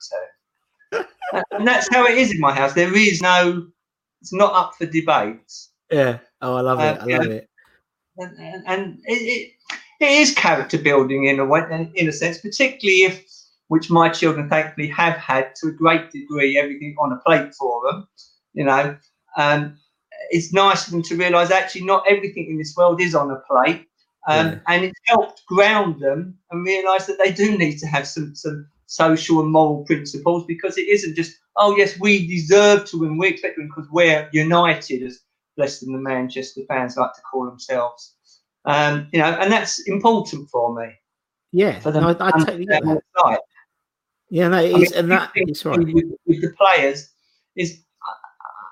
to. 0.91 1.05
and 1.51 1.67
that's 1.67 1.87
how 1.93 2.05
it 2.05 2.17
is 2.17 2.31
in 2.31 2.39
my 2.39 2.53
house. 2.53 2.73
There 2.73 2.95
is 2.95 3.21
no. 3.21 3.67
It's 4.21 4.33
not 4.33 4.53
up 4.53 4.73
for 4.77 4.85
debate. 4.85 5.39
Yeah. 5.89 6.19
Oh, 6.41 6.55
I 6.55 6.61
love 6.61 6.79
it. 6.79 7.01
Uh, 7.01 7.05
I 7.05 7.17
love 7.17 7.31
it. 7.31 7.49
And, 8.17 8.37
and, 8.37 8.63
and 8.67 8.99
it, 9.05 9.13
it, 9.13 9.51
it 10.01 10.11
is 10.11 10.33
character 10.33 10.77
building 10.77 11.25
in 11.25 11.39
a 11.39 11.45
way, 11.45 11.61
in 11.95 12.09
a 12.09 12.11
sense, 12.11 12.39
particularly 12.39 13.03
if, 13.03 13.25
which 13.69 13.89
my 13.89 14.09
children 14.09 14.49
thankfully 14.49 14.89
have 14.89 15.15
had 15.15 15.55
to 15.55 15.69
a 15.69 15.71
great 15.71 16.11
degree, 16.11 16.57
everything 16.57 16.97
on 16.99 17.13
a 17.13 17.17
plate 17.25 17.55
for 17.55 17.81
them 17.89 18.05
you 18.59 18.65
know, 18.65 18.97
um, 19.37 19.77
it's 20.31 20.51
nice 20.51 20.83
for 20.83 20.91
them 20.91 21.01
to 21.03 21.15
realise 21.15 21.49
actually 21.49 21.85
not 21.85 22.03
everything 22.09 22.47
in 22.49 22.57
this 22.57 22.75
world 22.75 23.01
is 23.01 23.15
on 23.15 23.31
a 23.31 23.37
plate. 23.47 23.85
Um, 24.27 24.47
yeah. 24.47 24.59
And 24.67 24.83
it's 24.83 24.99
helped 25.05 25.45
ground 25.47 26.01
them 26.01 26.37
and 26.51 26.65
realise 26.65 27.05
that 27.05 27.17
they 27.23 27.31
do 27.31 27.57
need 27.57 27.79
to 27.79 27.87
have 27.87 28.05
some, 28.05 28.35
some 28.35 28.67
social 28.85 29.39
and 29.39 29.49
moral 29.49 29.85
principles 29.85 30.43
because 30.45 30.77
it 30.77 30.89
isn't 30.89 31.15
just, 31.15 31.37
oh, 31.55 31.73
yes, 31.77 31.97
we 32.01 32.27
deserve 32.27 32.83
to 32.89 32.99
win, 32.99 33.17
we 33.17 33.29
expect 33.29 33.55
to 33.55 33.61
win 33.61 33.69
because 33.69 33.89
we're 33.91 34.29
united, 34.33 35.03
as 35.03 35.21
less 35.55 35.79
than 35.79 35.93
the 35.93 35.99
Manchester 35.99 36.61
fans 36.67 36.97
like 36.97 37.13
to 37.13 37.21
call 37.21 37.45
themselves. 37.45 38.15
Um, 38.65 39.07
you 39.13 39.19
know, 39.19 39.37
and 39.39 39.49
that's 39.49 39.87
important 39.87 40.49
for 40.49 40.75
me. 40.75 40.91
Yeah, 41.53 41.79
for 41.79 41.91
them 41.91 42.03
no, 42.03 42.09
I, 42.09 42.27
I 42.27 42.31
totally 42.31 42.65
get 42.65 42.83
that. 42.83 43.41
Yeah, 44.29 44.49
no, 44.49 44.61
it 44.61 44.81
is, 44.81 44.91
I 44.91 45.01
mean, 45.01 45.11
and 45.11 45.11
that 45.11 45.31
is 45.35 45.65
right. 45.65 45.79
With, 45.79 46.11
with 46.27 46.41
the 46.41 46.53
players 46.57 47.09
is 47.55 47.79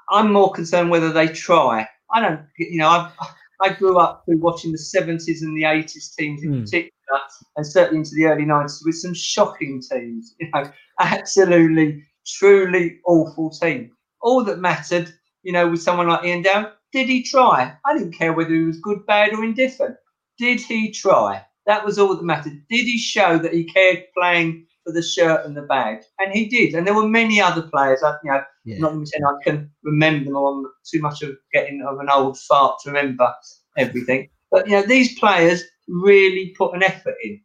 I'm 0.10 0.32
more 0.32 0.52
concerned 0.52 0.90
whether 0.90 1.12
they 1.12 1.28
try. 1.28 1.88
I 2.14 2.22
don't, 2.22 2.42
you 2.58 2.80
know, 2.80 2.90
I've, 2.90 3.12
I 3.62 3.74
grew 3.74 3.98
up 3.98 4.24
through 4.26 4.38
watching 4.38 4.72
the 4.72 4.78
70s 4.78 5.42
and 5.42 5.58
the 5.58 5.64
80s 5.64 6.16
teams 6.16 6.44
in 6.44 6.52
mm. 6.52 6.64
particular, 6.64 6.92
and 7.56 7.66
certainly 7.66 8.00
into 8.00 8.16
the 8.16 8.26
early 8.26 8.46
90s 8.46 8.86
with 8.86 8.96
some 8.96 9.14
shocking 9.14 9.82
teams. 9.82 10.36
You 10.40 10.50
know, 10.54 10.72
absolutely, 11.00 12.04
truly 12.26 13.00
awful 13.06 13.50
team. 13.50 13.92
All 14.22 14.44
that 14.44 14.60
mattered, 14.60 15.14
you 15.44 15.52
know, 15.52 15.68
with 15.70 15.82
someone 15.82 16.08
like 16.08 16.24
Ian 16.24 16.44
Dowie, 16.44 16.68
did 16.92 17.08
he 17.08 17.24
try? 17.24 17.76
I 17.86 17.98
didn't 17.98 18.14
care 18.18 18.34
whether 18.34 18.54
he 18.54 18.62
was 18.62 18.80
good, 18.80 19.06
bad, 19.06 19.34
or 19.34 19.44
indifferent. 19.44 19.96
Did 20.38 20.60
he 20.62 20.92
try? 20.92 21.44
That 21.66 21.84
was 21.84 22.00
all 22.00 22.16
that 22.16 22.24
mattered. 22.24 22.64
Did 22.70 22.86
he 22.86 22.98
show 22.98 23.38
that 23.40 23.54
he 23.54 23.66
cared 23.66 24.06
playing 24.18 24.68
for 24.88 24.94
the 24.94 25.02
shirt 25.02 25.46
and 25.46 25.56
the 25.56 25.64
bag, 25.64 26.00
and 26.18 26.34
he 26.34 26.46
did. 26.48 26.74
And 26.74 26.88
there 26.88 26.94
were 26.94 27.08
many 27.08 27.42
other 27.42 27.64
players. 27.64 28.02
I, 28.02 28.16
you 28.24 28.32
know, 28.32 28.42
yeah. 28.64 28.78
not 28.80 28.94
saying 29.06 29.26
I 29.26 29.44
can 29.44 29.70
remember 29.84 30.32
them. 30.32 30.38
I'm 30.38 30.66
too 30.90 31.02
much 31.02 31.22
of 31.24 31.36
getting 31.54 31.82
of 31.82 32.00
an 32.00 32.10
old 32.10 32.40
fart 32.40 32.80
to 32.84 32.92
remember 32.92 33.30
everything. 33.78 34.30
But 34.50 34.66
you 34.66 34.78
know, 34.78 34.84
these 34.84 35.20
players 35.20 35.64
really 35.90 36.56
put 36.58 36.74
an 36.74 36.84
effort 36.84 37.16
in. 37.22 37.42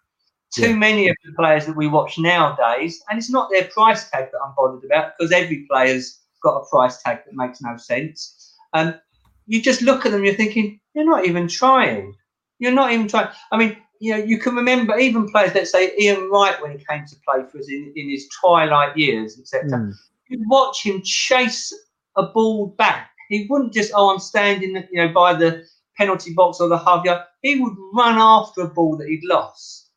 Too 0.54 0.70
yeah. 0.70 0.76
many 0.76 1.08
of 1.08 1.16
the 1.24 1.32
players 1.32 1.66
that 1.66 1.74
we 1.76 1.88
watch 1.88 2.16
nowadays, 2.16 3.02
and 3.10 3.18
it's 3.18 3.30
not 3.30 3.50
their 3.50 3.64
price 3.64 4.08
tag 4.08 4.28
that 4.30 4.38
I'm 4.44 4.54
bothered 4.56 4.84
about 4.84 5.14
because 5.18 5.32
every 5.32 5.66
player's 5.68 6.20
got 6.44 6.58
a 6.58 6.66
price 6.70 7.02
tag 7.02 7.18
that 7.24 7.34
makes 7.34 7.60
no 7.60 7.76
sense. 7.76 8.54
And 8.72 8.90
um, 8.90 9.00
you 9.46 9.60
just 9.60 9.82
look 9.82 10.06
at 10.06 10.12
them, 10.12 10.24
you're 10.24 10.34
thinking, 10.34 10.78
you're 10.94 11.04
not 11.04 11.24
even 11.24 11.48
trying. 11.48 12.14
You're 12.60 12.72
not 12.72 12.92
even 12.92 13.08
trying. 13.08 13.28
I 13.50 13.56
mean, 13.56 13.76
you 14.02 14.10
know, 14.10 14.24
you 14.24 14.36
can 14.36 14.56
remember 14.56 14.98
even 14.98 15.30
players, 15.30 15.54
let's 15.54 15.70
say 15.70 15.92
Ian 15.96 16.28
Wright 16.28 16.60
when 16.60 16.76
he 16.76 16.84
came 16.84 17.06
to 17.06 17.16
play 17.24 17.44
for 17.48 17.58
us 17.58 17.68
in, 17.68 17.92
in 17.94 18.10
his 18.10 18.28
twilight 18.40 18.96
years, 18.96 19.38
etc. 19.38 19.70
Mm. 19.70 19.94
You'd 20.28 20.48
watch 20.48 20.82
him 20.84 21.02
chase 21.04 21.72
a 22.16 22.24
ball 22.24 22.74
back. 22.76 23.10
He 23.28 23.46
wouldn't 23.48 23.72
just, 23.72 23.92
oh, 23.94 24.12
I'm 24.12 24.18
standing, 24.18 24.74
you 24.90 25.06
know, 25.06 25.12
by 25.12 25.34
the 25.34 25.64
penalty 25.96 26.34
box 26.34 26.58
or 26.58 26.68
the 26.68 26.78
half 26.78 27.04
yard. 27.04 27.22
He 27.42 27.60
would 27.60 27.76
run 27.94 28.16
after 28.18 28.62
a 28.62 28.68
ball 28.68 28.96
that 28.96 29.06
he'd 29.06 29.22
lost. 29.22 29.90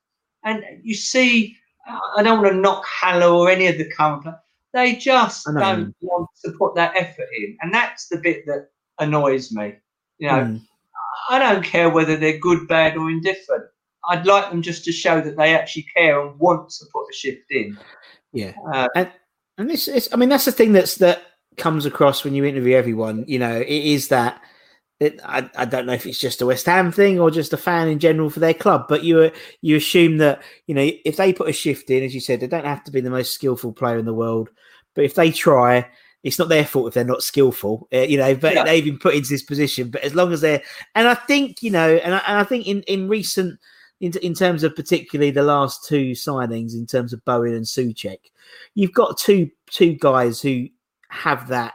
And 0.43 0.63
you 0.83 0.93
see, 0.93 1.57
I 2.15 2.21
don't 2.21 2.43
want 2.43 2.53
to 2.53 2.61
knock 2.61 2.85
Haller 2.85 3.25
or 3.25 3.49
any 3.49 3.65
of 3.65 3.79
the 3.79 3.89
current 3.89 4.21
players. 4.21 4.37
They 4.75 4.97
just 4.97 5.45
don't 5.45 5.95
want 6.01 6.29
to 6.43 6.51
put 6.51 6.75
that 6.75 6.95
effort 6.95 7.29
in, 7.35 7.57
and 7.61 7.73
that's 7.73 8.07
the 8.09 8.17
bit 8.17 8.45
that 8.45 8.67
annoys 8.99 9.51
me. 9.51 9.73
You 10.19 10.27
know, 10.27 10.41
mm. 10.41 10.61
I 11.29 11.39
don't 11.39 11.63
care 11.63 11.89
whether 11.89 12.17
they're 12.17 12.37
good, 12.37 12.67
bad, 12.67 12.97
or 12.97 13.09
indifferent 13.09 13.65
I'd 14.09 14.25
like 14.25 14.49
them 14.49 14.61
just 14.61 14.83
to 14.85 14.91
show 14.91 15.21
that 15.21 15.37
they 15.37 15.55
actually 15.55 15.87
care 15.95 16.21
and 16.21 16.39
want 16.39 16.69
to 16.69 16.85
put 16.91 17.09
a 17.09 17.13
shift 17.13 17.51
in. 17.51 17.77
Yeah, 18.33 18.53
uh, 18.73 18.87
and 18.95 19.11
and 19.57 19.69
this 19.69 19.87
is, 19.87 20.09
I 20.11 20.17
mean, 20.17 20.29
that's 20.29 20.45
the 20.45 20.51
thing 20.51 20.73
that's 20.73 20.95
that 20.95 21.23
comes 21.57 21.85
across 21.85 22.23
when 22.23 22.35
you 22.35 22.45
interview 22.45 22.75
everyone. 22.75 23.25
You 23.27 23.39
know, 23.39 23.59
it 23.59 23.67
is 23.67 24.09
that. 24.09 24.41
It, 25.01 25.19
I, 25.25 25.49
I 25.57 25.65
don't 25.65 25.85
know 25.85 25.93
if 25.93 26.05
it's 26.05 26.19
just 26.19 26.41
a 26.41 26.45
West 26.45 26.65
Ham 26.67 26.89
thing 26.89 27.19
or 27.19 27.29
just 27.29 27.51
a 27.51 27.57
fan 27.57 27.89
in 27.89 27.99
general 27.99 28.29
for 28.29 28.39
their 28.39 28.53
club, 28.53 28.85
but 28.87 29.03
you 29.03 29.29
you 29.59 29.75
assume 29.75 30.19
that 30.19 30.41
you 30.67 30.75
know 30.75 30.89
if 31.03 31.17
they 31.17 31.33
put 31.33 31.49
a 31.49 31.53
shift 31.53 31.89
in, 31.89 32.01
as 32.01 32.15
you 32.15 32.21
said, 32.21 32.39
they 32.39 32.47
don't 32.47 32.63
have 32.63 32.83
to 32.85 32.91
be 32.91 33.01
the 33.01 33.09
most 33.09 33.33
skillful 33.33 33.73
player 33.73 33.97
in 33.97 34.05
the 34.05 34.13
world, 34.13 34.49
but 34.93 35.03
if 35.03 35.15
they 35.15 35.31
try, 35.31 35.85
it's 36.23 36.39
not 36.39 36.47
their 36.47 36.65
fault 36.65 36.87
if 36.87 36.93
they're 36.93 37.03
not 37.03 37.23
skillful, 37.23 37.87
uh, 37.93 37.99
you 37.99 38.17
know. 38.17 38.35
But 38.35 38.55
Yeah. 38.55 38.63
they've 38.63 38.85
been 38.85 38.97
put 38.97 39.15
into 39.15 39.29
this 39.29 39.43
position. 39.43 39.89
But 39.89 40.01
as 40.03 40.15
long 40.15 40.31
as 40.31 40.39
they're, 40.39 40.63
and 40.95 41.07
I 41.09 41.13
think 41.13 41.61
you 41.61 41.71
know, 41.71 41.95
and 41.97 42.15
I, 42.15 42.17
and 42.19 42.39
I 42.39 42.43
think 42.45 42.65
in 42.65 42.81
in 42.83 43.09
recent, 43.09 43.59
in, 44.01 44.13
in 44.21 44.33
terms 44.33 44.63
of 44.63 44.75
particularly 44.75 45.31
the 45.31 45.43
last 45.43 45.85
two 45.87 46.11
signings, 46.11 46.73
in 46.73 46.85
terms 46.85 47.13
of 47.13 47.23
Bowen 47.25 47.53
and 47.53 47.65
Soucek, 47.65 48.19
you've 48.73 48.93
got 48.93 49.17
two 49.17 49.49
two 49.69 49.93
guys 49.93 50.41
who 50.41 50.67
have 51.09 51.47
that 51.47 51.73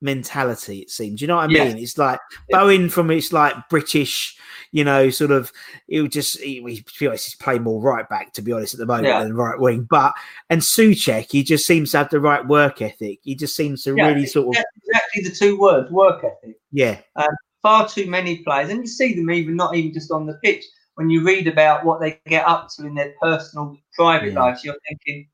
mentality. 0.00 0.78
It 0.78 0.90
seems, 0.90 1.20
you 1.20 1.26
know 1.26 1.36
what 1.36 1.50
I 1.50 1.52
Yeah. 1.52 1.64
mean? 1.64 1.78
It's 1.78 1.98
like 1.98 2.20
Bowen 2.50 2.88
from 2.88 3.10
it's 3.10 3.32
like 3.32 3.56
British, 3.68 4.36
you 4.70 4.84
know, 4.84 5.10
sort 5.10 5.32
of. 5.32 5.50
It 5.88 6.00
would 6.02 6.12
just, 6.12 6.38
he, 6.40 6.62
he, 6.62 6.82
to 6.82 6.98
be 7.00 7.06
honest, 7.08 7.26
he's 7.26 7.34
playing 7.34 7.62
more 7.64 7.82
right 7.82 8.08
back 8.08 8.32
to 8.34 8.42
be 8.42 8.52
honest 8.52 8.74
at 8.74 8.78
the 8.80 8.86
moment 8.86 9.06
Yeah. 9.06 9.24
than 9.24 9.34
right 9.34 9.58
wing. 9.58 9.88
But 9.90 10.12
and 10.50 10.62
Soucek, 10.62 11.32
he 11.32 11.42
just 11.42 11.66
seems 11.66 11.90
to 11.90 11.98
have 11.98 12.10
the 12.10 12.20
right 12.20 12.46
work 12.46 12.80
ethic. 12.80 13.18
He 13.22 13.34
just 13.34 13.56
seems 13.56 13.82
to 13.82 13.94
really 13.94 14.26
sort 14.26 14.56
of, 14.56 14.64
exactly 14.86 15.22
the 15.24 15.34
two 15.34 15.58
words: 15.58 15.90
work 15.90 16.22
ethic. 16.22 16.56
yeah, 16.70 17.00
um, 17.16 17.26
far 17.62 17.88
too 17.88 18.06
many 18.06 18.38
players, 18.44 18.68
and 18.70 18.80
you 18.82 18.86
see 18.86 19.14
them 19.14 19.30
even 19.32 19.56
not 19.56 19.74
even 19.74 19.92
just 19.92 20.12
on 20.12 20.26
the 20.26 20.34
pitch. 20.44 20.64
When 20.98 21.10
you 21.10 21.22
read 21.24 21.46
about 21.46 21.84
what 21.84 22.00
they 22.00 22.20
get 22.26 22.44
up 22.44 22.68
to 22.74 22.84
in 22.84 22.94
their 22.96 23.14
personal, 23.22 23.76
private 23.94 24.32
Yeah. 24.32 24.40
lives, 24.42 24.64
you're 24.64 24.82
thinking, 24.88 25.28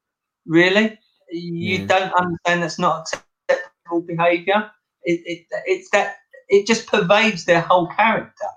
really, 0.44 0.98
you 1.32 1.78
Yeah. 1.78 1.86
don't 1.86 2.12
understand 2.12 2.62
that's 2.62 2.78
not 2.78 3.08
acceptable 3.48 4.02
behaviour. 4.02 4.70
It, 5.04 5.22
it, 5.24 5.46
it's 5.64 5.88
that 5.92 6.16
it 6.50 6.66
just 6.66 6.86
pervades 6.86 7.46
their 7.46 7.62
whole 7.62 7.86
character, 7.86 8.50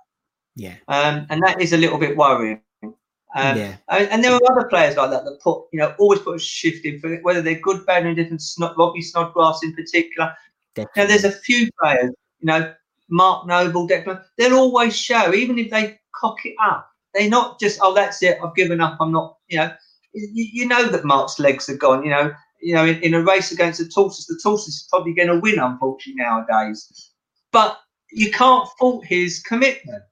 yeah, 0.55 0.75
um, 0.89 1.25
and 1.29 1.41
that 1.43 1.61
is 1.61 1.71
a 1.71 1.77
little 1.77 1.97
bit 1.97 2.17
worrying. 2.17 2.61
Um, 2.83 3.57
yeah, 3.57 3.77
and, 3.89 4.09
and 4.09 4.23
there 4.23 4.33
are 4.33 4.51
other 4.51 4.67
players 4.67 4.97
like 4.97 5.11
that 5.11 5.23
that 5.23 5.39
put, 5.41 5.63
you 5.71 5.79
know, 5.79 5.95
always 5.99 6.19
put 6.19 6.35
a 6.35 6.39
shift 6.39 6.85
in 6.85 6.99
for 6.99 7.15
whether 7.21 7.41
they're 7.41 7.59
good, 7.59 7.85
bad, 7.85 8.05
and 8.05 8.15
different. 8.17 8.41
Snod, 8.41 8.75
Robbie 8.77 9.01
Snodgrass 9.01 9.63
in 9.63 9.73
particular. 9.73 10.35
You 10.77 10.85
know, 10.97 11.07
there's 11.07 11.23
a 11.23 11.31
few 11.31 11.69
players, 11.81 12.11
you 12.39 12.47
know, 12.47 12.73
Mark 13.09 13.47
Noble, 13.47 13.87
Declan, 13.87 14.23
they'll 14.37 14.57
always 14.57 14.95
show, 14.95 15.33
even 15.33 15.57
if 15.57 15.69
they 15.69 15.99
cock 16.13 16.45
it 16.45 16.55
up. 16.61 16.89
They're 17.17 17.29
not 17.29 17.59
just, 17.59 17.79
oh, 17.81 17.93
that's 17.93 18.21
it, 18.21 18.37
I've 18.43 18.55
given 18.55 18.79
up, 18.81 18.97
I'm 18.99 19.11
not, 19.11 19.37
you 19.47 19.57
know. 19.57 19.73
You, 20.13 20.47
you 20.51 20.67
know 20.67 20.87
that 20.87 21.05
Mark's 21.05 21.39
legs 21.39 21.69
are 21.69 21.77
gone, 21.77 22.03
you 22.03 22.09
know. 22.09 22.33
You 22.61 22.73
know, 22.73 22.85
in, 22.85 23.01
in 23.01 23.13
a 23.13 23.21
race 23.21 23.51
against 23.51 23.79
the 23.79 23.87
Tortoise, 23.87 24.25
the 24.25 24.39
Tortoise 24.41 24.67
is 24.67 24.87
probably 24.89 25.13
going 25.13 25.27
to 25.27 25.39
win, 25.39 25.59
unfortunately, 25.59 26.23
nowadays. 26.23 27.11
But 27.51 27.77
you 28.11 28.31
can't 28.31 28.67
fault 28.79 29.05
his 29.05 29.41
commitment. 29.41 30.03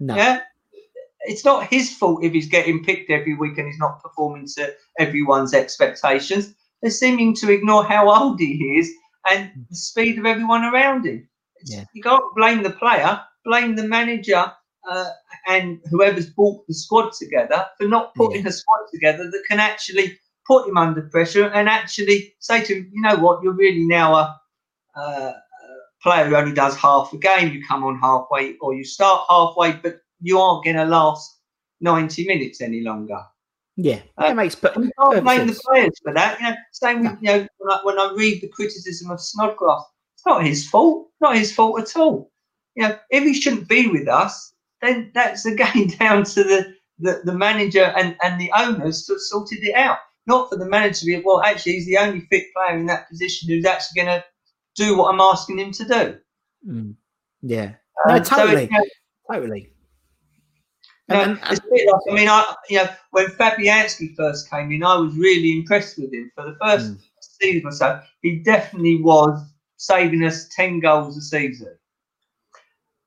no, 0.00 0.14
Yeah. 0.14 0.40
It's 1.22 1.44
not 1.44 1.66
his 1.66 1.94
fault 1.94 2.24
if 2.24 2.32
he's 2.32 2.48
getting 2.48 2.84
picked 2.84 3.10
every 3.10 3.34
week 3.34 3.58
and 3.58 3.66
he's 3.66 3.78
not 3.78 4.02
performing 4.02 4.46
to 4.56 4.74
everyone's 4.98 5.52
expectations. 5.52 6.54
They're 6.80 6.90
seeming 6.90 7.34
to 7.36 7.50
ignore 7.50 7.84
how 7.84 8.08
old 8.08 8.38
he 8.38 8.78
is 8.78 8.90
and 9.28 9.50
mm. 9.50 9.68
the 9.68 9.76
speed 9.76 10.18
of 10.18 10.26
everyone 10.26 10.64
around 10.64 11.06
him. 11.06 11.28
Yeah. 11.64 11.84
You 11.92 12.02
can't 12.02 12.22
blame 12.36 12.62
the 12.62 12.70
player, 12.70 13.20
blame 13.44 13.76
the 13.76 13.82
manager 13.82 14.52
uh, 14.88 15.10
and 15.46 15.80
whoever's 15.90 16.30
brought 16.30 16.66
the 16.66 16.74
squad 16.74 17.12
together 17.12 17.66
for 17.76 17.86
not 17.86 18.14
putting 18.14 18.46
a 18.46 18.52
squad 18.52 18.86
together 18.92 19.30
that 19.30 19.42
can 19.48 19.60
actually 19.60 20.18
put 20.46 20.66
him 20.66 20.78
under 20.78 21.02
pressure 21.02 21.48
and 21.48 21.68
actually 21.68 22.34
say 22.38 22.64
to 22.64 22.74
him, 22.76 22.90
you 22.92 23.02
know 23.02 23.16
what, 23.16 23.42
you're 23.42 23.52
really 23.52 23.84
now 23.84 24.14
a, 24.14 24.40
uh, 24.96 25.32
player 26.02 26.26
who 26.26 26.36
only 26.36 26.54
does 26.54 26.76
half 26.76 27.12
a 27.12 27.18
game. 27.18 27.52
You 27.52 27.64
come 27.66 27.84
on 27.84 27.98
halfway 27.98 28.56
or 28.60 28.74
you 28.74 28.84
start 28.84 29.26
halfway, 29.28 29.72
but 29.72 30.00
you 30.20 30.38
aren't 30.38 30.64
going 30.64 30.76
to 30.76 30.84
last 30.84 31.38
90 31.80 32.26
minutes 32.26 32.60
any 32.60 32.80
longer. 32.80 33.20
yeah. 33.76 34.00
Uh, 34.16 34.28
that 34.28 34.36
makes 34.36 34.54
per- 34.54 34.72
And 34.74 34.86
you 34.86 34.92
can't 34.98 35.24
blame 35.24 35.46
the 35.46 35.60
players 35.64 35.98
for 36.02 36.14
that. 36.14 36.40
You 36.40 36.46
know, 36.48 36.56
same 36.72 37.02
with 37.02 37.18
you 37.20 37.28
know 37.28 37.46
when 37.58 37.70
I, 37.72 37.80
when 37.82 37.98
I 37.98 38.12
read 38.16 38.40
the 38.40 38.48
criticism 38.48 39.10
of 39.10 39.20
Snodgrass, 39.20 39.84
it's 40.14 40.26
not 40.26 40.44
his 40.44 40.68
fault. 40.68 41.10
Not 41.20 41.36
his 41.36 41.52
fault 41.52 41.80
at 41.80 41.96
all. 41.96 42.32
You 42.74 42.88
know, 42.88 42.98
if 43.10 43.24
he 43.24 43.34
shouldn't 43.34 43.68
be 43.68 43.88
with 43.88 44.08
us, 44.08 44.54
then 44.82 45.10
that's 45.14 45.44
again 45.46 45.88
down 45.98 46.24
to 46.24 46.44
the, 46.44 46.74
the, 46.98 47.20
the 47.24 47.32
manager 47.34 47.84
and, 47.96 48.16
and 48.22 48.40
the 48.40 48.50
owners 48.56 49.04
to 49.06 49.14
have 49.14 49.20
sorted 49.20 49.58
it 49.62 49.74
out. 49.74 49.98
Not 50.26 50.50
for 50.50 50.56
the 50.56 50.66
manager 50.68 51.00
to 51.00 51.06
be 51.06 51.22
well. 51.24 51.42
Actually, 51.42 51.72
he's 51.74 51.86
the 51.86 51.96
only 51.98 52.20
fit 52.30 52.44
player 52.54 52.78
in 52.78 52.86
that 52.86 53.08
position 53.08 53.48
who's 53.48 53.64
actually 53.64 54.02
going 54.04 54.20
to 54.20 54.24
do 54.76 54.96
what 54.98 55.12
I'm 55.12 55.20
asking 55.20 55.58
him 55.58 55.72
to 55.72 55.84
do. 55.84 56.18
Mm. 56.68 56.94
Yeah, 57.42 57.72
Um, 58.06 58.16
no, 58.18 58.22
so, 58.22 58.36
totally, 58.36 58.64
you 58.64 58.70
know, 58.70 58.84
totally. 59.32 59.72
No, 61.08 61.20
And- 61.22 61.30
and- 61.42 61.52
it's 61.52 61.60
a 61.60 61.70
bit 61.70 61.86
like, 61.90 62.02
I 62.10 62.14
mean, 62.14 62.28
I 62.28 62.54
you 62.68 62.76
know 62.78 62.88
when 63.12 63.26
Fabianski 63.28 64.14
first 64.16 64.50
came 64.50 64.70
in, 64.72 64.82
I 64.84 64.96
was 64.96 65.14
really 65.16 65.52
impressed 65.58 65.98
with 65.98 66.12
him 66.12 66.30
for 66.34 66.44
the 66.44 66.56
first 66.60 66.92
Mm. 66.92 66.98
season 67.20 67.62
or 67.66 67.72
so. 67.72 68.00
He 68.20 68.40
definitely 68.40 69.00
was 69.02 69.40
saving 69.78 70.22
us 70.24 70.48
ten 70.54 70.80
goals 70.80 71.16
a 71.16 71.22
season. 71.22 71.74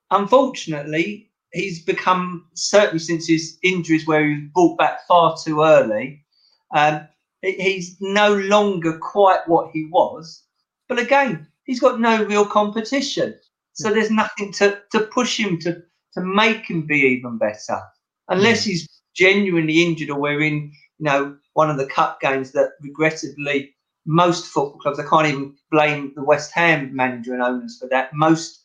Unfortunately, 0.10 1.31
he's 1.54 1.84
become 1.84 2.48
certainly 2.54 3.00
since 3.00 3.28
his 3.28 3.58
injuries, 3.64 4.08
where 4.08 4.26
he 4.26 4.36
was 4.36 4.44
brought 4.54 4.78
back 4.78 5.08
far 5.08 5.36
too 5.44 5.62
early. 5.62 6.24
Um, 6.76 7.08
he's 7.42 7.98
no 8.00 8.34
longer 8.36 8.98
quite 8.98 9.48
what 9.48 9.72
he 9.72 9.88
was. 9.92 10.44
But 10.88 11.00
again, 11.00 11.48
he's 11.66 11.80
got 11.80 12.00
no 12.00 12.24
real 12.24 12.46
competition, 12.46 13.36
so 13.74 13.92
there's 13.92 14.12
nothing 14.12 14.52
to, 14.54 14.82
to 14.92 15.02
push 15.02 15.40
him 15.40 15.58
to 15.60 15.82
to 16.14 16.22
make 16.22 16.66
him 16.70 16.86
be 16.86 17.00
even 17.00 17.38
better, 17.38 17.80
unless 18.28 18.66
he's 18.66 18.88
genuinely 19.16 19.82
injured 19.82 20.10
or 20.10 20.20
we're 20.20 20.42
in, 20.42 20.72
you 21.00 21.06
know, 21.06 21.38
one 21.54 21.70
of 21.70 21.78
the 21.78 21.86
cup 21.86 22.20
games 22.20 22.52
that 22.52 22.72
regrettably 22.82 23.74
most 24.06 24.48
football 24.48 24.80
clubs. 24.80 25.00
I 25.00 25.08
can't 25.08 25.28
even 25.28 25.56
blame 25.72 26.12
the 26.16 26.24
West 26.24 26.52
Ham 26.54 26.94
manager 26.94 27.34
and 27.34 27.42
owners 27.42 27.78
for 27.80 27.88
that. 27.90 28.14
Most 28.14 28.61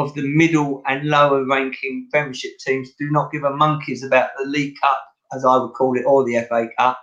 of 0.00 0.14
the 0.14 0.26
middle 0.26 0.82
and 0.86 1.08
lower 1.08 1.44
ranking 1.46 2.08
Premiership 2.10 2.52
teams 2.58 2.90
do 2.98 3.10
not 3.10 3.32
give 3.32 3.44
a 3.44 3.50
monkeys 3.56 4.02
about 4.02 4.30
the 4.38 4.44
League 4.44 4.74
Cup, 4.80 5.02
as 5.32 5.44
I 5.44 5.56
would 5.56 5.72
call 5.72 5.96
it, 5.96 6.04
or 6.04 6.24
the 6.24 6.44
FA 6.48 6.68
Cup, 6.78 7.00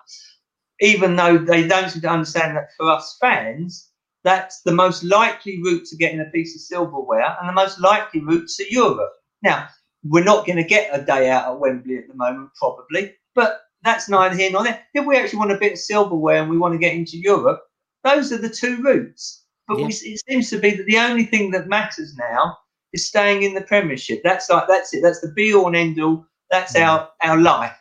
even 0.79 1.15
though 1.15 1.37
they 1.37 1.67
don't 1.67 1.89
seem 1.89 2.01
to 2.03 2.09
understand 2.09 2.55
that 2.55 2.69
for 2.77 2.91
us 2.91 3.17
fans, 3.19 3.89
that's 4.23 4.61
the 4.61 4.73
most 4.73 5.03
likely 5.03 5.61
route 5.63 5.85
to 5.85 5.95
getting 5.95 6.19
a 6.19 6.25
piece 6.25 6.55
of 6.55 6.61
silverware 6.61 7.37
and 7.39 7.49
the 7.49 7.53
most 7.53 7.79
likely 7.79 8.21
route 8.21 8.49
to 8.57 8.73
Europe. 8.73 9.13
Now, 9.41 9.67
we're 10.03 10.23
not 10.23 10.45
going 10.45 10.57
to 10.57 10.63
get 10.63 10.89
a 10.91 11.03
day 11.03 11.29
out 11.29 11.45
at 11.45 11.59
Wembley 11.59 11.97
at 11.97 12.07
the 12.07 12.15
moment, 12.15 12.49
probably, 12.55 13.13
but 13.35 13.61
that's 13.83 14.09
neither 14.09 14.35
here 14.35 14.51
nor 14.51 14.63
there. 14.63 14.83
If 14.93 15.05
we 15.05 15.17
actually 15.17 15.39
want 15.39 15.51
a 15.51 15.57
bit 15.57 15.73
of 15.73 15.79
silverware 15.79 16.41
and 16.41 16.49
we 16.49 16.57
want 16.57 16.73
to 16.73 16.79
get 16.79 16.93
into 16.93 17.17
Europe, 17.17 17.61
those 18.03 18.31
are 18.31 18.37
the 18.37 18.49
two 18.49 18.81
routes. 18.81 19.43
But 19.67 19.77
we, 19.77 19.85
it 19.85 20.21
seems 20.29 20.49
to 20.49 20.59
be 20.59 20.71
that 20.71 20.85
the 20.85 20.97
only 20.97 21.25
thing 21.25 21.51
that 21.51 21.67
matters 21.67 22.15
now 22.15 22.57
is 22.93 23.07
staying 23.07 23.43
in 23.43 23.53
the 23.53 23.61
Premiership. 23.61 24.21
That's 24.23 24.49
like 24.49 24.67
that's 24.67 24.93
it. 24.93 25.01
That's 25.01 25.21
the 25.21 25.31
be 25.31 25.53
all 25.53 25.67
and 25.67 25.75
end 25.75 26.01
all. 26.01 26.25
That's 26.49 26.75
our 26.75 27.09
our 27.23 27.37
life. 27.39 27.75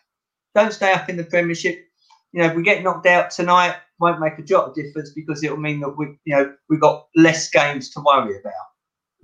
Don't 0.54 0.72
stay 0.72 0.92
up 0.92 1.08
in 1.08 1.16
the 1.16 1.24
Premiership. 1.24 1.84
You 2.32 2.42
know, 2.42 2.48
if 2.48 2.56
we 2.56 2.62
get 2.62 2.82
knocked 2.82 3.06
out 3.06 3.30
tonight, 3.30 3.76
won't 3.98 4.20
make 4.20 4.38
a 4.38 4.42
jot 4.42 4.68
of 4.68 4.74
difference 4.74 5.10
because 5.10 5.42
it'll 5.42 5.56
mean 5.56 5.80
that 5.80 5.96
we, 5.96 6.06
you 6.24 6.36
know, 6.36 6.54
we've 6.68 6.80
got 6.80 7.06
less 7.14 7.48
games 7.50 7.90
to 7.90 8.00
worry 8.00 8.38
about. 8.38 8.52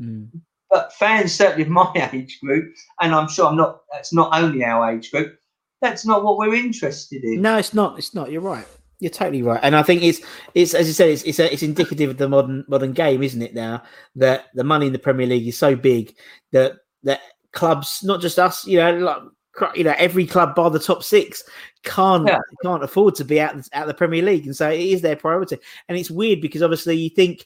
Mm. 0.00 0.28
But 0.70 0.92
fans, 0.94 1.34
certainly 1.34 1.62
of 1.62 1.68
my 1.68 2.10
age 2.12 2.38
group, 2.40 2.74
and 3.00 3.14
I'm 3.14 3.28
sure 3.28 3.46
I'm 3.46 3.56
not. 3.56 3.80
That's 3.92 4.12
not 4.12 4.30
only 4.32 4.64
our 4.64 4.90
age 4.90 5.10
group. 5.10 5.38
That's 5.80 6.06
not 6.06 6.22
what 6.22 6.38
we're 6.38 6.54
interested 6.54 7.24
in. 7.24 7.42
No, 7.42 7.58
it's 7.58 7.74
not. 7.74 7.98
It's 7.98 8.14
not. 8.14 8.30
You're 8.30 8.40
right. 8.40 8.66
You're 9.02 9.10
totally 9.10 9.42
right. 9.42 9.58
And 9.64 9.74
I 9.74 9.82
think 9.82 10.04
it's 10.04 10.20
it's 10.54 10.74
as 10.74 10.86
you 10.86 10.92
said, 10.92 11.08
it's 11.08 11.24
it's, 11.24 11.40
a, 11.40 11.52
it's 11.52 11.64
indicative 11.64 12.10
of 12.10 12.18
the 12.18 12.28
modern 12.28 12.64
modern 12.68 12.92
game, 12.92 13.20
isn't 13.24 13.42
it? 13.42 13.52
Now 13.52 13.82
that 14.14 14.46
the 14.54 14.62
money 14.62 14.86
in 14.86 14.92
the 14.92 14.98
Premier 15.00 15.26
League 15.26 15.48
is 15.48 15.58
so 15.58 15.74
big 15.74 16.14
that 16.52 16.74
that 17.02 17.20
clubs, 17.50 18.04
not 18.04 18.20
just 18.20 18.38
us, 18.38 18.64
you 18.64 18.78
know, 18.78 18.96
like 18.96 19.74
you 19.74 19.82
know, 19.82 19.94
every 19.98 20.24
club 20.24 20.54
bar 20.54 20.70
the 20.70 20.78
top 20.78 21.02
six 21.02 21.42
can't 21.82 22.28
Yeah. 22.28 22.38
can't 22.62 22.84
afford 22.84 23.16
to 23.16 23.24
be 23.24 23.40
out 23.40 23.56
of 23.56 23.86
the 23.88 23.92
Premier 23.92 24.22
League, 24.22 24.46
and 24.46 24.54
so 24.54 24.70
it 24.70 24.78
is 24.78 25.02
their 25.02 25.16
priority. 25.16 25.58
And 25.88 25.98
it's 25.98 26.08
weird 26.08 26.40
because 26.40 26.62
obviously 26.62 26.94
you 26.94 27.10
think. 27.10 27.44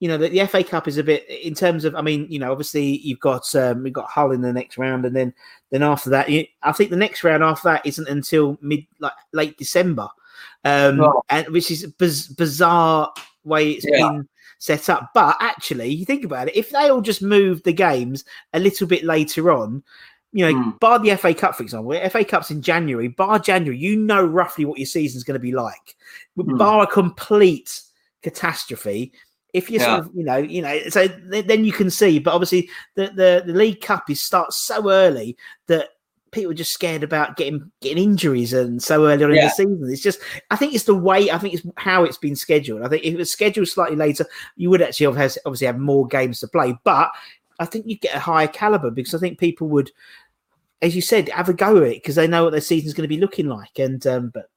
You 0.00 0.06
know 0.06 0.18
that 0.18 0.30
the 0.30 0.46
FA 0.46 0.62
Cup 0.62 0.86
is 0.86 0.96
a 0.96 1.02
bit 1.02 1.28
in 1.28 1.54
terms 1.54 1.84
of. 1.84 1.96
I 1.96 2.02
mean, 2.02 2.28
you 2.30 2.38
know, 2.38 2.52
obviously 2.52 2.98
you've 2.98 3.18
got 3.18 3.52
um, 3.56 3.82
we've 3.82 3.92
got 3.92 4.08
Hull 4.08 4.30
in 4.30 4.42
the 4.42 4.52
next 4.52 4.78
round, 4.78 5.04
and 5.04 5.16
then 5.16 5.34
then 5.72 5.82
after 5.82 6.08
that, 6.10 6.28
you, 6.28 6.46
I 6.62 6.70
think 6.70 6.90
the 6.90 6.96
next 6.96 7.24
round 7.24 7.42
after 7.42 7.68
that 7.70 7.84
isn't 7.84 8.08
until 8.08 8.56
mid 8.62 8.86
like 9.00 9.10
late 9.32 9.58
December 9.58 10.08
um, 10.64 11.00
Right. 11.00 11.12
and 11.30 11.48
which 11.48 11.70
is 11.70 11.84
a 11.84 11.88
biz- 11.88 12.28
bizarre 12.28 13.12
way 13.44 13.70
it's 13.72 13.86
Yeah. 13.88 14.08
been 14.10 14.28
set 14.58 14.88
up. 14.88 15.10
But 15.14 15.36
actually, 15.40 15.88
you 15.90 16.04
think 16.04 16.24
about 16.24 16.48
it, 16.48 16.56
if 16.56 16.70
they 16.70 16.88
all 16.88 17.00
just 17.00 17.22
moved 17.22 17.64
the 17.64 17.72
games 17.72 18.24
a 18.52 18.58
little 18.58 18.86
bit 18.86 19.04
later 19.04 19.50
on, 19.52 19.82
you 20.32 20.44
know, 20.44 20.60
Hmm. 20.62 20.70
bar 20.80 20.98
the 20.98 21.12
FA 21.12 21.32
Cup, 21.32 21.54
for 21.56 21.62
example, 21.62 21.92
FA 21.94 22.24
Cup's 22.24 22.50
in 22.50 22.60
January, 22.60 23.08
bar 23.08 23.38
January, 23.38 23.78
you 23.78 23.96
know 23.96 24.22
roughly 24.22 24.64
what 24.64 24.78
your 24.78 24.86
season's 24.86 25.24
going 25.24 25.34
to 25.36 25.38
be 25.40 25.52
like. 25.52 25.96
Hmm. 26.36 26.56
Bar 26.58 26.82
a 26.84 26.86
complete 26.86 27.80
catastrophe. 28.22 29.12
If 29.54 29.70
you 29.70 29.78
Yeah. 29.78 29.96
sort 29.96 30.00
of, 30.00 30.10
you 30.14 30.24
know, 30.24 30.36
you 30.36 30.60
know, 30.60 30.78
so 30.90 31.08
th- 31.08 31.46
then 31.46 31.64
you 31.64 31.72
can 31.72 31.88
see. 31.90 32.18
But 32.18 32.34
obviously, 32.34 32.68
the, 32.96 33.06
the 33.06 33.42
the 33.46 33.54
League 33.54 33.80
Cup 33.80 34.10
is 34.10 34.20
starts 34.20 34.56
so 34.58 34.90
early 34.90 35.36
that 35.68 35.88
people 36.30 36.50
are 36.50 36.54
just 36.54 36.72
scared 36.72 37.02
about 37.02 37.36
getting 37.36 37.70
getting 37.80 38.02
injuries 38.02 38.52
and 38.52 38.82
so 38.82 39.06
early 39.06 39.24
on 39.24 39.30
in 39.30 39.36
the 39.36 39.50
season. 39.50 39.88
It's 39.90 40.02
just 40.02 40.20
I 40.50 40.56
think 40.56 40.74
it's 40.74 40.84
the 40.84 40.94
way 40.94 41.30
I 41.30 41.38
think 41.38 41.54
it's 41.54 41.66
how 41.76 42.04
it's 42.04 42.18
been 42.18 42.36
scheduled. 42.36 42.82
I 42.82 42.88
think 42.88 43.04
if 43.04 43.14
it 43.14 43.18
was 43.18 43.30
scheduled 43.30 43.68
slightly 43.68 43.96
later, 43.96 44.26
you 44.56 44.70
would 44.70 44.82
actually 44.82 45.14
have 45.14 45.36
obviously 45.44 45.66
have 45.66 45.78
more 45.78 46.06
games 46.06 46.40
to 46.40 46.48
play. 46.48 46.78
But 46.84 47.10
I 47.58 47.64
think 47.64 47.86
you 47.86 47.98
get 47.98 48.14
a 48.14 48.20
higher 48.20 48.48
caliber 48.48 48.90
because 48.90 49.14
I 49.14 49.18
think 49.18 49.38
people 49.38 49.68
would, 49.68 49.90
as 50.82 50.94
you 50.94 51.02
said, 51.02 51.28
have 51.30 51.48
a 51.48 51.54
go 51.54 51.78
at 51.78 51.82
it 51.84 52.02
because 52.02 52.14
they 52.14 52.28
know 52.28 52.44
what 52.44 52.50
their 52.50 52.60
season's 52.60 52.94
going 52.94 53.08
to 53.08 53.14
be 53.14 53.20
looking 53.20 53.48
like. 53.48 53.78
And 53.78 54.06
um, 54.06 54.30
but 54.32 54.48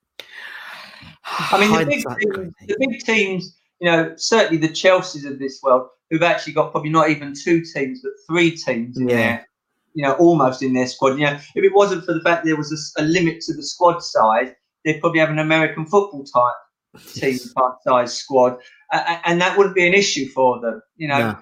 I 1.24 1.60
mean, 1.60 1.72
the 1.72 1.86
big, 1.86 2.04
teams, 2.04 2.54
the 2.68 2.78
big 2.80 3.00
teams, 3.04 3.58
you 3.80 3.90
know, 3.90 4.14
certainly 4.18 4.58
the 4.58 4.74
Chelseas 4.74 5.26
of 5.26 5.40
this 5.40 5.62
world, 5.64 5.90
who've 6.10 6.24
actually 6.24 6.54
got 6.54 6.72
probably 6.72 6.90
not 6.90 7.10
even 7.10 7.34
two 7.34 7.64
teams, 7.64 8.02
but 8.02 8.12
three 8.28 8.52
teams 8.56 8.98
in 8.98 9.10
Yeah. 9.10 9.16
there, 9.16 9.48
you 9.94 10.04
know, 10.04 10.14
almost 10.14 10.62
in 10.64 10.74
their 10.74 10.88
squad. 10.88 11.18
You 11.20 11.26
know, 11.26 11.34
if 11.56 11.64
it 11.64 11.74
wasn't 11.74 12.06
for 12.06 12.14
the 12.14 12.22
fact 12.22 12.46
there 12.46 12.56
was 12.58 12.94
a 12.98 13.04
limit 13.04 13.42
to 13.42 13.54
the 13.54 13.64
squad 13.64 14.00
size, 14.00 14.50
they'd 14.86 15.00
probably 15.00 15.20
have 15.20 15.30
an 15.30 15.40
American 15.40 15.86
football 15.86 16.24
type 16.24 17.04
team 17.14 17.38
type 17.38 17.74
size 17.88 18.14
squad, 18.14 18.58
a- 18.92 18.98
a- 18.98 19.22
and 19.26 19.40
that 19.42 19.58
wouldn't 19.58 19.76
be 19.76 19.88
an 19.88 19.94
issue 19.94 20.28
for 20.30 20.60
them. 20.60 20.82
You 20.98 21.08
know, 21.08 21.18
No. 21.20 21.38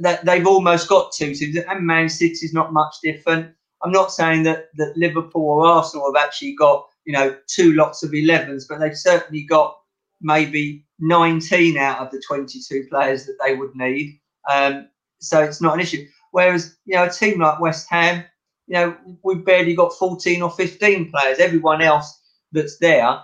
that 0.00 0.24
they've 0.24 0.46
almost 0.46 0.88
got 0.88 1.12
two 1.12 1.34
teams, 1.34 1.56
and 1.56 1.86
Man 1.86 2.08
City's 2.08 2.52
not 2.52 2.72
much 2.72 2.94
different. 3.02 3.54
I'm 3.82 3.92
not 3.92 4.12
saying 4.12 4.42
that 4.44 4.66
that 4.76 4.96
Liverpool 4.96 5.42
or 5.42 5.66
Arsenal 5.66 6.12
have 6.12 6.22
actually 6.22 6.54
got 6.54 6.86
you 7.06 7.12
know 7.12 7.36
two 7.48 7.72
lots 7.74 8.02
of 8.02 8.10
11s, 8.12 8.66
but 8.68 8.78
they've 8.78 8.96
certainly 8.96 9.42
got 9.44 9.76
maybe 10.20 10.84
19 10.98 11.78
out 11.78 11.98
of 11.98 12.10
the 12.10 12.20
22 12.26 12.84
players 12.90 13.24
that 13.26 13.36
they 13.42 13.54
would 13.54 13.74
need. 13.74 14.20
Um, 14.50 14.86
so 15.20 15.42
it's 15.42 15.60
not 15.62 15.74
an 15.74 15.80
issue. 15.80 16.06
Whereas 16.32 16.76
you 16.86 16.96
know 16.96 17.04
a 17.04 17.10
team 17.10 17.40
like 17.40 17.60
West 17.60 17.88
Ham, 17.90 18.24
you 18.66 18.74
know 18.74 18.96
we've 19.24 19.44
barely 19.44 19.74
got 19.74 19.92
14 19.94 20.42
or 20.42 20.50
15 20.50 21.10
players. 21.10 21.38
Everyone 21.38 21.82
else 21.82 22.20
that's 22.52 22.78
there 22.78 23.20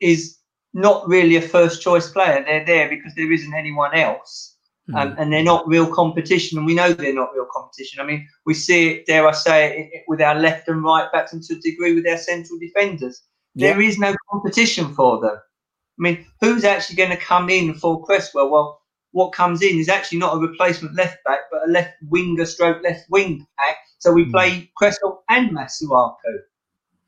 is 0.00 0.38
not 0.74 1.06
really 1.08 1.36
a 1.36 1.42
first 1.42 1.82
choice 1.82 2.10
player. 2.10 2.44
They're 2.44 2.64
there 2.66 2.88
because 2.88 3.14
there 3.14 3.32
isn't 3.32 3.54
anyone 3.54 3.94
else 3.94 4.56
um, 4.94 5.14
and 5.18 5.32
they're 5.32 5.42
not 5.44 5.66
real 5.68 5.86
competition, 5.86 6.58
and 6.58 6.66
we 6.66 6.74
know 6.74 6.92
they're 6.92 7.14
not 7.14 7.32
real 7.34 7.46
competition. 7.52 8.00
I 8.00 8.04
mean, 8.04 8.28
we 8.44 8.54
see 8.54 8.90
it, 8.90 9.06
dare 9.06 9.26
I 9.28 9.32
say, 9.32 9.78
it, 9.78 9.90
it- 9.98 10.04
with 10.08 10.20
our 10.20 10.34
left 10.34 10.68
and 10.68 10.84
right 10.84 11.10
backs, 11.12 11.32
and 11.32 11.42
to 11.44 11.54
a 11.54 11.60
degree 11.60 11.94
with 11.94 12.06
our 12.08 12.18
central 12.18 12.58
defenders. 12.58 13.22
There 13.54 13.80
is 13.80 13.98
no 13.98 14.14
competition 14.30 14.94
for 14.94 15.20
them. 15.20 15.36
I 15.36 16.02
mean, 16.02 16.26
who's 16.40 16.64
actually 16.64 16.96
going 16.96 17.10
to 17.10 17.16
come 17.16 17.48
in 17.50 17.74
for 17.74 18.04
Cresswell? 18.04 18.50
Well, 18.50 18.81
what 19.12 19.32
comes 19.32 19.62
in 19.62 19.78
is 19.78 19.88
actually 19.88 20.18
not 20.18 20.34
a 20.34 20.38
replacement 20.38 20.94
left 20.96 21.22
back, 21.24 21.40
but 21.50 21.66
a 21.66 21.70
left 21.70 21.94
winger 22.08 22.44
stroke 22.44 22.82
left 22.82 23.08
wing 23.10 23.46
back. 23.56 23.76
So 23.98 24.12
we 24.12 24.24
play 24.30 24.70
Cresswell 24.76 25.22
and 25.28 25.50
Masuaku. 25.50 26.16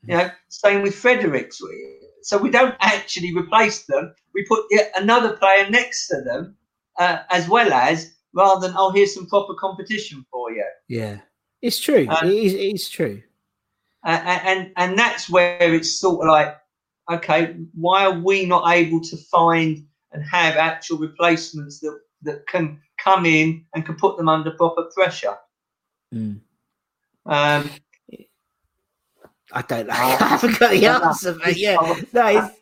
You 0.03 0.17
know, 0.17 0.29
same 0.49 0.81
with 0.81 0.95
Fredericks. 0.95 1.61
So 2.21 2.37
we 2.37 2.49
don't 2.49 2.75
actually 2.79 3.35
replace 3.35 3.85
them. 3.85 4.13
We 4.33 4.45
put 4.45 4.65
another 4.95 5.35
player 5.35 5.69
next 5.69 6.07
to 6.07 6.21
them, 6.21 6.55
uh, 6.99 7.19
as 7.31 7.49
well 7.49 7.73
as 7.73 8.13
rather 8.33 8.67
than 8.67 8.75
oh, 8.77 8.91
here's 8.91 9.13
some 9.13 9.27
proper 9.27 9.55
competition 9.55 10.25
for 10.31 10.51
you. 10.51 10.65
Yeah, 10.87 11.19
it's 11.61 11.79
true. 11.79 12.05
Uh, 12.07 12.19
it 12.23 12.29
is, 12.29 12.53
it's 12.53 12.89
true. 12.89 13.23
Uh, 14.05 14.21
and 14.43 14.71
and 14.77 14.97
that's 14.97 15.29
where 15.29 15.73
it's 15.73 15.99
sort 15.99 16.21
of 16.21 16.29
like, 16.29 16.55
okay, 17.11 17.55
why 17.73 18.05
are 18.05 18.19
we 18.19 18.45
not 18.45 18.71
able 18.71 19.01
to 19.01 19.17
find 19.17 19.85
and 20.15 20.23
have 20.23 20.55
actual 20.55 20.97
replacements 20.97 21.79
that 21.79 21.99
that 22.23 22.47
can 22.47 22.81
come 22.97 23.25
in 23.25 23.65
and 23.75 23.85
can 23.85 23.95
put 23.95 24.17
them 24.17 24.29
under 24.29 24.51
proper 24.51 24.83
pressure? 24.95 25.35
Mm. 26.13 26.39
Um, 27.25 27.69
I 29.51 29.61
don't 29.61 29.87
know. 29.87 29.93
I 29.97 30.27
haven't 30.27 30.59
got 30.59 30.71
the 30.71 30.85
answer, 30.87 31.37
but 31.43 31.57
yeah, 31.57 31.75
no, 32.13 32.27
it's, 32.27 32.59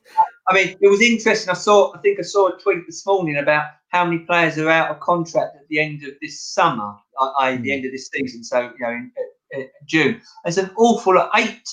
I 0.48 0.54
mean, 0.54 0.76
it 0.80 0.88
was 0.90 1.02
interesting. 1.02 1.50
I 1.50 1.54
saw, 1.54 1.94
I 1.96 2.00
think 2.00 2.20
I 2.20 2.24
saw 2.24 2.50
a 2.50 2.60
tweet 2.60 2.86
this 2.86 3.06
morning 3.06 3.38
about 3.38 3.72
how 3.90 4.06
many 4.06 4.20
players 4.20 4.58
are 4.58 4.70
out 4.70 4.92
of 4.92 5.00
contract 5.00 5.56
at 5.56 5.68
the 5.70 5.80
end 5.80 6.04
of 6.04 6.12
this 6.22 6.42
summer, 6.42 6.96
i.e., 7.40 7.58
the 7.58 7.72
end 7.74 7.86
of 7.86 7.92
this 7.92 8.10
season. 8.14 8.44
So, 8.44 8.62
you 8.62 8.86
know, 8.86 8.90
in, 8.90 9.12
in, 9.52 9.62
in 9.62 9.70
June. 9.86 10.22
There's 10.44 10.58
an 10.58 10.72
awful 10.76 11.16
lot, 11.16 11.32
eight 11.36 11.68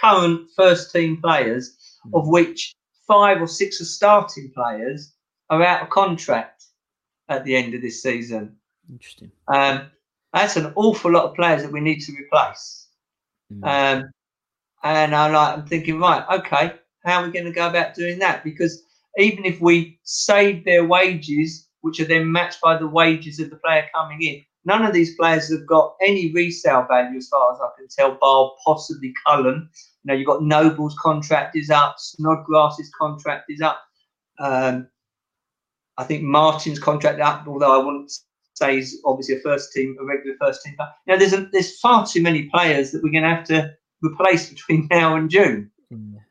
current 0.00 0.48
first 0.56 0.92
team 0.92 1.20
players, 1.22 1.76
of 2.14 2.26
which 2.28 2.74
five 3.06 3.40
or 3.40 3.46
six 3.46 3.80
are 3.80 3.84
starting 3.84 4.50
players, 4.54 5.14
are 5.50 5.62
out 5.62 5.82
of 5.82 5.90
contract 5.90 6.64
at 7.28 7.44
the 7.44 7.56
end 7.56 7.74
of 7.74 7.82
this 7.82 8.02
season. 8.02 8.56
Interesting. 8.90 9.30
Um, 9.48 9.90
that's 10.32 10.56
an 10.56 10.72
awful 10.76 11.12
lot 11.12 11.24
of 11.24 11.34
players 11.34 11.62
that 11.62 11.72
we 11.72 11.80
need 11.80 12.00
to 12.00 12.12
replace. 12.12 12.88
Um, 13.62 14.10
and 14.82 15.14
I'm 15.14 15.32
like, 15.32 15.58
I'm 15.58 15.66
thinking, 15.66 15.98
right, 15.98 16.24
okay, 16.38 16.74
how 17.04 17.20
are 17.20 17.26
we 17.26 17.32
going 17.32 17.46
to 17.46 17.52
go 17.52 17.68
about 17.68 17.94
doing 17.94 18.18
that? 18.18 18.44
Because 18.44 18.82
even 19.16 19.44
if 19.44 19.60
we 19.60 19.98
save 20.02 20.64
their 20.64 20.84
wages, 20.84 21.68
which 21.80 22.00
are 22.00 22.04
then 22.04 22.30
matched 22.30 22.60
by 22.60 22.76
the 22.76 22.86
wages 22.86 23.40
of 23.40 23.50
the 23.50 23.56
player 23.56 23.86
coming 23.94 24.22
in, 24.22 24.42
none 24.64 24.84
of 24.84 24.92
these 24.92 25.14
players 25.16 25.50
have 25.50 25.66
got 25.66 25.94
any 26.02 26.32
resale 26.32 26.84
value 26.88 27.16
as 27.16 27.28
far 27.28 27.52
as 27.52 27.60
I 27.60 27.68
can 27.78 27.88
tell, 27.88 28.18
bar 28.20 28.52
possibly 28.64 29.14
Cullen. 29.26 29.68
You 30.04 30.12
know, 30.12 30.14
you've 30.14 30.26
got 30.26 30.42
Noble's 30.42 30.96
contract 31.00 31.56
is 31.56 31.70
up, 31.70 31.96
Snodgrass's 31.98 32.90
contract 32.98 33.44
is 33.48 33.60
up. 33.60 33.80
Um, 34.38 34.88
I 35.98 36.04
think 36.04 36.22
Martin's 36.22 36.78
contract 36.78 37.20
up, 37.20 37.46
although 37.46 37.80
I 37.80 37.84
wouldn't 37.84 38.12
say 38.54 38.76
he's 38.76 39.00
obviously 39.04 39.36
a 39.36 39.40
first 39.40 39.72
team, 39.72 39.96
a 40.00 40.04
regular 40.04 40.36
first 40.40 40.62
team. 40.62 40.74
player. 40.76 40.88
You 41.06 41.12
know, 41.12 41.18
there's 41.18 41.32
a, 41.32 41.48
there's 41.52 41.78
far 41.78 42.06
too 42.06 42.22
many 42.22 42.44
players 42.44 42.90
that 42.92 43.02
we're 43.02 43.12
going 43.12 43.24
to 43.24 43.34
have 43.34 43.44
to 43.44 43.72
replace 44.02 44.48
between 44.48 44.88
now 44.90 45.16
and 45.16 45.30
June. 45.30 45.70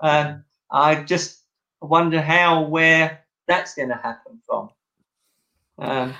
Um, 0.01 0.43
I 0.71 1.03
just 1.03 1.41
wonder 1.81 2.21
how, 2.21 2.63
where 2.63 3.25
that's 3.47 3.75
going 3.75 3.89
to 3.89 3.95
happen 3.95 4.39
from. 4.47 4.69
Um, 5.77 6.13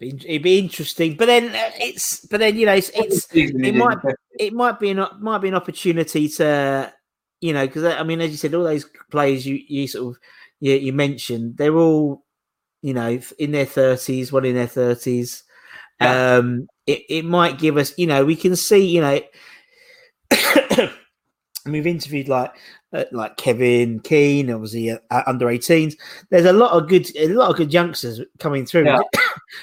It'd 0.00 0.42
be 0.42 0.58
interesting, 0.58 1.14
but 1.14 1.26
then 1.26 1.54
uh, 1.54 1.70
it's, 1.78 2.26
but 2.26 2.40
then 2.40 2.56
you 2.56 2.66
know, 2.66 2.74
it's, 2.74 2.90
it's 2.92 3.28
it 3.32 3.74
might, 3.76 3.98
it 4.38 4.52
might 4.52 4.80
be 4.80 4.90
an, 4.90 5.06
might 5.20 5.38
be 5.38 5.46
an 5.46 5.54
opportunity 5.54 6.28
to, 6.28 6.92
you 7.40 7.52
know, 7.52 7.64
because 7.64 7.84
I 7.84 8.02
mean, 8.02 8.20
as 8.20 8.32
you 8.32 8.36
said, 8.36 8.52
all 8.54 8.64
those 8.64 8.84
players 9.12 9.46
you 9.46 9.60
you 9.68 9.86
sort 9.86 10.16
of 10.16 10.22
you, 10.58 10.74
you 10.74 10.92
mentioned, 10.92 11.56
they're 11.56 11.76
all, 11.76 12.24
you 12.82 12.94
know, 12.94 13.18
in 13.38 13.52
their 13.52 13.66
thirties, 13.66 14.32
one 14.32 14.44
in 14.44 14.54
their 14.54 14.66
thirties. 14.66 15.44
Yeah. 16.00 16.36
Um, 16.36 16.66
it 16.86 17.02
it 17.08 17.24
might 17.24 17.58
give 17.58 17.76
us, 17.76 17.96
you 17.96 18.06
know, 18.06 18.24
we 18.24 18.36
can 18.36 18.56
see, 18.56 18.84
you 18.84 19.00
know, 19.00 19.20
we've 21.66 21.86
interviewed 21.86 22.28
like 22.28 22.52
uh, 22.92 23.04
like 23.12 23.36
Kevin 23.36 24.00
Keen, 24.00 24.50
obviously 24.50 24.90
uh, 24.90 25.22
under 25.26 25.46
18s. 25.46 25.94
There's 26.30 26.44
a 26.46 26.52
lot 26.52 26.72
of 26.72 26.88
good, 26.88 27.08
a 27.16 27.28
lot 27.28 27.50
of 27.50 27.56
good 27.56 27.72
youngsters 27.72 28.20
coming 28.38 28.66
through. 28.66 28.86
Yeah. 28.86 29.00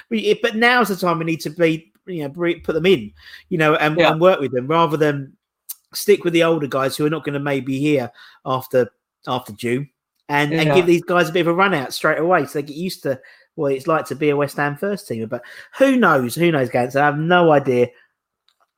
We- 0.10 0.40
but 0.42 0.56
now's 0.56 0.90
the 0.90 0.96
time 0.96 1.18
we 1.20 1.26
need 1.26 1.42
to 1.42 1.50
be, 1.50 1.92
you 2.06 2.28
know, 2.28 2.30
put 2.64 2.74
them 2.74 2.86
in, 2.86 3.12
you 3.50 3.58
know, 3.58 3.76
and, 3.76 3.98
Yeah. 3.98 4.12
and 4.12 4.22
work 4.22 4.40
with 4.40 4.52
them 4.52 4.68
rather 4.68 4.98
than 4.98 5.36
stick 5.94 6.24
with 6.24 6.34
the 6.34 6.44
older 6.44 6.68
guys 6.68 6.96
who 6.96 7.06
are 7.06 7.10
not 7.10 7.24
going 7.24 7.34
to 7.34 7.40
maybe 7.40 7.80
here 7.80 8.12
after 8.46 8.92
after 9.28 9.52
June, 9.54 9.90
and 10.30 10.54
and 10.54 10.74
give 10.74 10.86
these 10.86 11.04
guys 11.04 11.30
a 11.30 11.34
bit 11.34 11.42
of 11.42 11.48
a 11.48 11.54
run 11.54 11.74
out 11.74 11.94
straight 11.94 12.20
away 12.20 12.46
so 12.46 12.60
they 12.60 12.64
get 12.64 12.78
used 12.78 13.04
to 13.04 13.20
what 13.56 13.74
it's 13.74 13.88
like 13.88 14.06
to 14.06 14.16
be 14.16 14.30
a 14.30 14.38
West 14.38 14.58
Ham 14.58 14.78
first 14.78 15.10
teamer. 15.10 15.28
But 15.28 15.42
who 15.78 15.98
knows? 15.98 16.36
Who 16.36 16.52
knows, 16.52 16.70
Gans? 16.70 16.96
I 16.96 17.06
have 17.06 17.18
no 17.18 17.52
idea. 17.52 17.88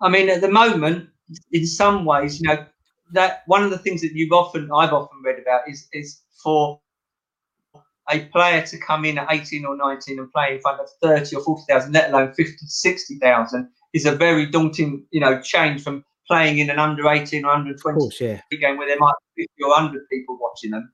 I 0.01 0.09
mean, 0.09 0.29
at 0.29 0.41
the 0.41 0.49
moment, 0.49 1.09
in 1.51 1.67
some 1.67 2.05
ways, 2.05 2.41
you 2.41 2.47
know, 2.47 2.65
that 3.13 3.43
one 3.45 3.63
of 3.63 3.69
the 3.69 3.77
things 3.77 4.01
that 4.01 4.13
you've 4.13 4.31
often, 4.31 4.71
I've 4.73 4.93
often 4.93 5.21
read 5.23 5.39
about 5.39 5.69
is 5.69 5.87
is 5.93 6.21
for 6.41 6.79
a 8.09 8.25
player 8.25 8.65
to 8.65 8.77
come 8.79 9.05
in 9.05 9.17
at 9.19 9.27
18 9.29 9.65
or 9.65 9.77
19 9.77 10.19
and 10.19 10.31
play 10.31 10.55
in 10.55 10.61
front 10.61 10.79
of 10.81 10.89
30 11.01 11.35
or 11.35 11.43
40,000, 11.43 11.93
let 11.93 12.09
alone 12.09 12.33
50 12.33 12.57
60,000, 12.59 13.69
is 13.93 14.05
a 14.05 14.15
very 14.15 14.47
daunting, 14.47 15.05
you 15.11 15.21
know, 15.21 15.39
change 15.41 15.83
from 15.83 16.03
playing 16.27 16.57
in 16.57 16.69
an 16.69 16.79
under 16.79 17.07
18 17.07 17.45
or 17.45 17.51
under 17.51 17.73
20 17.75 17.99
course, 17.99 18.19
yeah. 18.19 18.41
game 18.49 18.77
where 18.77 18.87
there 18.87 18.97
might 18.99 19.13
be 19.35 19.43
50 19.43 19.63
or 19.63 19.69
100 19.69 20.09
people 20.09 20.37
watching 20.41 20.71
them. 20.71 20.91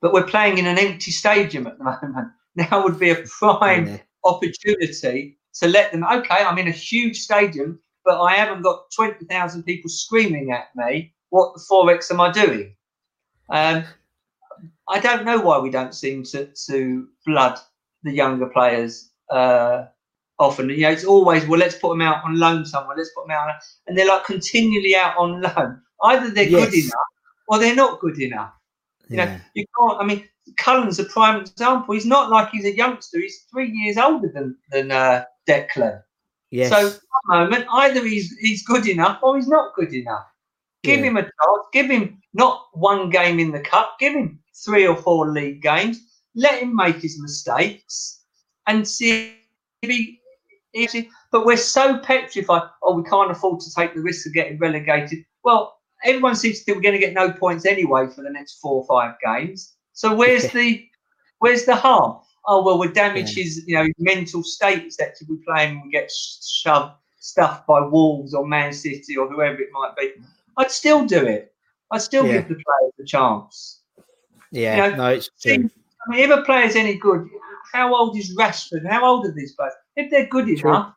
But 0.00 0.12
we're 0.12 0.26
playing 0.26 0.58
in 0.58 0.66
an 0.66 0.78
empty 0.78 1.10
stadium 1.10 1.66
at 1.66 1.78
the 1.78 1.84
moment. 2.02 2.28
Now 2.56 2.82
would 2.82 2.98
be 2.98 3.10
a 3.10 3.22
prime 3.38 3.86
Yeah. 3.86 3.98
opportunity 4.24 5.38
to 5.54 5.68
let 5.68 5.92
them, 5.92 6.04
okay, 6.04 6.42
I'm 6.44 6.58
in 6.58 6.68
a 6.68 6.72
huge 6.72 7.18
stadium, 7.18 7.78
but 8.04 8.20
I 8.20 8.34
haven't 8.36 8.62
got 8.62 8.90
20,000 8.94 9.62
people 9.64 9.88
screaming 9.90 10.52
at 10.52 10.68
me. 10.74 11.14
What 11.30 11.54
the 11.54 11.64
4X 11.70 12.10
am 12.10 12.20
I 12.20 12.30
doing? 12.32 12.74
Um, 13.50 13.84
I 14.88 15.00
don't 15.00 15.24
know 15.24 15.40
why 15.40 15.58
we 15.58 15.70
don't 15.70 15.94
seem 15.94 16.22
to, 16.24 16.46
to 16.66 17.08
flood 17.24 17.58
the 18.02 18.12
younger 18.12 18.46
players 18.46 19.10
uh, 19.30 19.84
often. 20.38 20.70
You 20.70 20.80
know, 20.82 20.90
it's 20.90 21.04
always, 21.04 21.46
well, 21.46 21.60
let's 21.60 21.76
put 21.76 21.90
them 21.90 22.02
out 22.02 22.24
on 22.24 22.38
loan 22.38 22.64
somewhere, 22.64 22.96
let's 22.96 23.10
put 23.14 23.26
them 23.26 23.36
out. 23.36 23.48
On, 23.48 23.54
and 23.86 23.96
they're 23.98 24.08
like 24.08 24.24
continually 24.24 24.96
out 24.96 25.16
on 25.16 25.40
loan. 25.40 25.80
Either 26.02 26.30
they're 26.30 26.48
good 26.48 26.74
enough 26.74 26.94
or 27.48 27.58
they're 27.58 27.74
not 27.74 28.00
good 28.00 28.18
enough. 28.20 28.52
You 29.10 29.16
know, 29.16 29.24
Yeah. 29.24 29.40
you 29.54 29.64
can't. 29.78 30.00
I 30.00 30.04
mean, 30.06 30.28
Cullen's 30.56 30.98
a 30.98 31.04
prime 31.04 31.40
example. 31.40 31.94
He's 31.94 32.06
not 32.06 32.30
like 32.30 32.50
he's 32.50 32.64
a 32.64 32.74
youngster. 32.74 33.18
He's 33.20 33.44
three 33.52 33.70
years 33.70 33.96
older 33.98 34.30
than 34.32 34.56
than 34.70 34.90
uh, 34.90 35.24
Declan. 35.48 36.02
Yes. 36.50 36.70
So 36.70 36.86
at 36.86 36.92
the 36.94 37.00
moment, 37.28 37.66
either 37.72 38.06
he's 38.06 38.32
he's 38.38 38.64
good 38.64 38.86
enough 38.86 39.18
or 39.22 39.36
he's 39.36 39.48
not 39.48 39.74
good 39.74 39.92
enough. 39.92 40.26
Give 40.84 41.00
Yeah. 41.00 41.06
him 41.06 41.16
a 41.16 41.22
chance. 41.22 41.66
Give 41.72 41.90
him 41.90 42.22
not 42.34 42.66
one 42.72 43.10
game 43.10 43.38
in 43.40 43.50
the 43.50 43.60
cup. 43.60 43.96
Give 43.98 44.14
him 44.14 44.38
three 44.64 44.86
or 44.86 44.96
four 44.96 45.28
league 45.30 45.60
games. 45.62 46.00
Let 46.34 46.62
him 46.62 46.74
make 46.76 46.96
his 46.96 47.20
mistakes 47.20 48.22
and 48.66 48.86
see 48.86 49.34
if 49.82 49.90
he. 49.90 50.20
If 50.72 50.92
he 50.92 51.10
but 51.32 51.44
we're 51.44 51.56
so 51.56 51.98
petrified. 51.98 52.62
Oh, 52.84 52.94
we 52.96 53.02
can't 53.02 53.30
afford 53.30 53.58
to 53.60 53.74
take 53.74 53.94
the 53.94 54.00
risk 54.02 54.26
of 54.26 54.34
getting 54.34 54.58
relegated. 54.58 55.24
Well, 55.42 55.79
everyone 56.04 56.36
seems 56.36 56.58
to 56.58 56.64
think 56.64 56.76
we're 56.76 56.82
going 56.82 56.98
to 57.00 57.06
get 57.06 57.14
no 57.14 57.30
points 57.32 57.66
anyway 57.66 58.06
for 58.08 58.22
the 58.22 58.30
next 58.30 58.60
four 58.60 58.82
or 58.82 58.86
five 58.86 59.16
games. 59.24 59.74
So 59.92 60.14
where's 60.14 60.44
Yeah. 60.44 60.50
the 60.60 60.88
where's 61.38 61.64
the 61.64 61.76
harm? 61.76 62.18
Oh 62.46 62.62
well, 62.64 62.78
we 62.78 62.88
damage 62.88 63.34
his 63.34 63.64
you 63.66 63.74
know 63.74 63.86
mental 63.98 64.42
state 64.42 64.94
that 64.98 65.16
we 65.28 65.36
play 65.46 65.66
and 65.68 65.82
we 65.82 65.90
get 65.90 66.10
shoved 66.10 66.94
stuffed 67.18 67.66
by 67.66 67.80
Wolves 67.80 68.32
or 68.34 68.46
Man 68.46 68.72
City 68.72 69.16
or 69.16 69.28
whoever 69.28 69.60
it 69.60 69.68
might 69.72 69.94
be. 69.96 70.12
I'd 70.56 70.70
still 70.70 71.04
do 71.04 71.26
it. 71.26 71.52
I'd 71.92 72.02
still 72.02 72.26
Yeah. 72.26 72.38
give 72.38 72.48
the 72.48 72.54
players 72.54 72.92
a 72.98 73.04
chance. 73.04 73.80
Yeah, 74.52 74.86
you 74.86 74.90
know, 74.92 74.96
no, 74.96 75.06
it's 75.10 75.30
true. 75.40 75.52
I 75.52 76.10
mean, 76.10 76.24
if 76.24 76.30
a 76.30 76.42
player's 76.42 76.76
any 76.76 76.94
good, 76.94 77.28
how 77.72 77.94
old 77.94 78.16
is 78.16 78.34
Rashford? 78.36 78.88
How 78.88 79.04
old 79.04 79.26
are 79.26 79.32
these 79.32 79.54
players? 79.54 79.74
If 79.96 80.10
they're 80.10 80.26
good 80.26 80.46
True. 80.58 80.70
enough, 80.70 80.94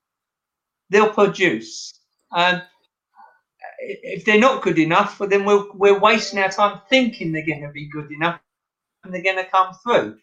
they'll 0.89 1.13
produce. 1.13 1.99
Um, 2.31 2.61
if 3.85 4.25
they're 4.25 4.39
not 4.39 4.61
good 4.61 4.79
enough, 4.79 5.19
well, 5.19 5.29
then 5.29 5.45
we're, 5.45 5.71
we're 5.73 5.99
wasting 5.99 6.39
our 6.39 6.49
time 6.49 6.81
thinking 6.89 7.31
they're 7.31 7.45
going 7.45 7.61
to 7.61 7.71
be 7.71 7.87
good 7.87 8.11
enough 8.11 8.39
and 9.03 9.13
they're 9.13 9.23
going 9.23 9.37
to 9.37 9.49
come 9.49 9.73
through. 9.83 10.17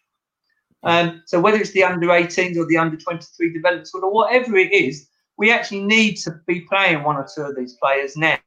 Um, 0.83 1.23
so 1.27 1.41
whether 1.41 1.59
it's 1.59 1.73
the 1.73 1.85
under 1.85 2.07
18s 2.07 2.57
or 2.57 2.67
the 2.67 2.79
under 2.79 2.97
23 2.97 3.53
development 3.53 3.89
or 3.95 4.13
whatever 4.13 4.57
it 4.57 4.73
is, 4.73 5.09
we 5.37 5.51
actually 5.51 5.83
need 5.83 6.17
to 6.17 6.41
be 6.47 6.61
playing 6.63 7.03
one 7.03 7.17
or 7.17 7.27
two 7.35 7.43
of 7.43 7.57
these 7.57 7.75
players 7.75 8.17
now 8.17 8.39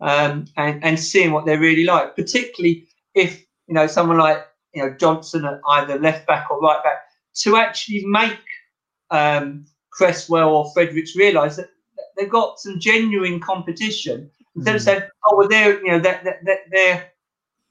um, 0.00 0.46
and, 0.56 0.84
and 0.84 0.98
seeing 0.98 1.32
what 1.32 1.46
they're 1.46 1.58
really 1.58 1.84
like, 1.84 2.14
particularly 2.14 2.88
if, 3.14 3.40
you 3.66 3.74
know, 3.74 3.86
someone 3.86 4.18
like, 4.18 4.46
you 4.74 4.82
know, 4.82 4.94
Johnson 4.94 5.44
at 5.44 5.60
either 5.68 5.98
left 5.98 6.26
back 6.26 6.50
or 6.50 6.60
right 6.60 6.82
back, 6.82 6.98
to 7.34 7.56
actually 7.56 8.04
make 8.06 8.38
um, 9.10 9.64
Cresswell 9.90 10.54
or 10.54 10.70
Fredericks 10.72 11.16
realise 11.16 11.56
that 11.56 11.70
they've 12.18 12.28
got 12.28 12.58
some 12.58 12.78
genuine 12.80 13.40
competition 13.40 14.30
instead 14.56 14.76
of 14.76 14.82
saying, 14.82 15.02
"Oh, 15.24 15.36
well, 15.36 15.48
they're 15.48 15.80
you 15.84 15.90
know 15.92 16.00
that 16.00 16.24
that 16.24 16.44
that 16.44 16.58
they're 16.70 17.12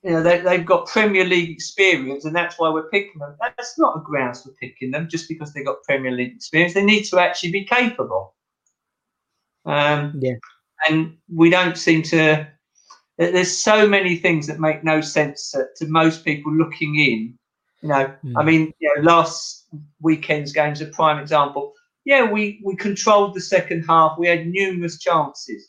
you 0.04 0.12
know 0.12 0.24
they 0.24 0.40
they've 0.40 0.66
got 0.66 0.88
Premier 0.88 1.26
League 1.26 1.52
experience 1.52 2.26
and 2.26 2.36
that's 2.36 2.58
why 2.58 2.70
we're 2.70 2.90
picking 2.90 3.20
them." 3.20 3.36
That's 3.40 3.78
not 3.78 3.98
a 3.98 4.02
grounds 4.02 4.44
for 4.44 4.52
picking 4.60 4.92
them 4.92 5.10
just 5.10 5.28
because 5.28 5.54
they've 5.54 5.66
got 5.66 5.84
Premier 5.84 6.12
League 6.12 6.36
experience. 6.36 6.74
They 6.74 6.86
need 6.86 7.04
to 7.06 7.20
actually 7.20 7.52
be 7.52 7.66
capable. 7.66 8.34
Um, 9.66 10.14
Yeah. 10.20 10.36
and 10.88 11.18
we 11.34 11.50
don't 11.50 11.78
seem 11.78 12.02
to. 12.04 12.48
There's 13.18 13.58
so 13.58 13.88
many 13.88 14.16
things 14.16 14.46
that 14.46 14.60
make 14.60 14.84
no 14.84 15.02
sense 15.02 15.52
to, 15.52 15.66
to 15.78 15.88
most 15.88 16.24
people 16.24 16.54
looking 16.54 16.96
in. 16.96 17.38
You 17.82 17.90
know, 17.90 18.14
I 18.36 18.44
mean, 18.44 18.74
you 18.80 18.94
know, 18.96 19.02
last 19.02 19.66
weekend's 20.02 20.54
game's 20.54 20.82
a 20.82 20.86
prime 20.86 21.20
example. 21.20 21.74
Yeah, 22.08 22.24
we, 22.24 22.62
we 22.64 22.74
controlled 22.78 23.34
the 23.36 23.42
second 23.42 23.84
half. 23.84 24.18
We 24.18 24.28
had 24.28 24.48
numerous 24.48 24.98
chances. 24.98 25.68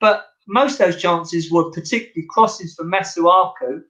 But 0.00 0.24
most 0.48 0.80
of 0.80 0.86
those 0.86 0.96
chances 1.02 1.50
were 1.52 1.70
particularly 1.70 2.26
crosses 2.30 2.74
from 2.74 2.90
Masuaku. 2.90 3.82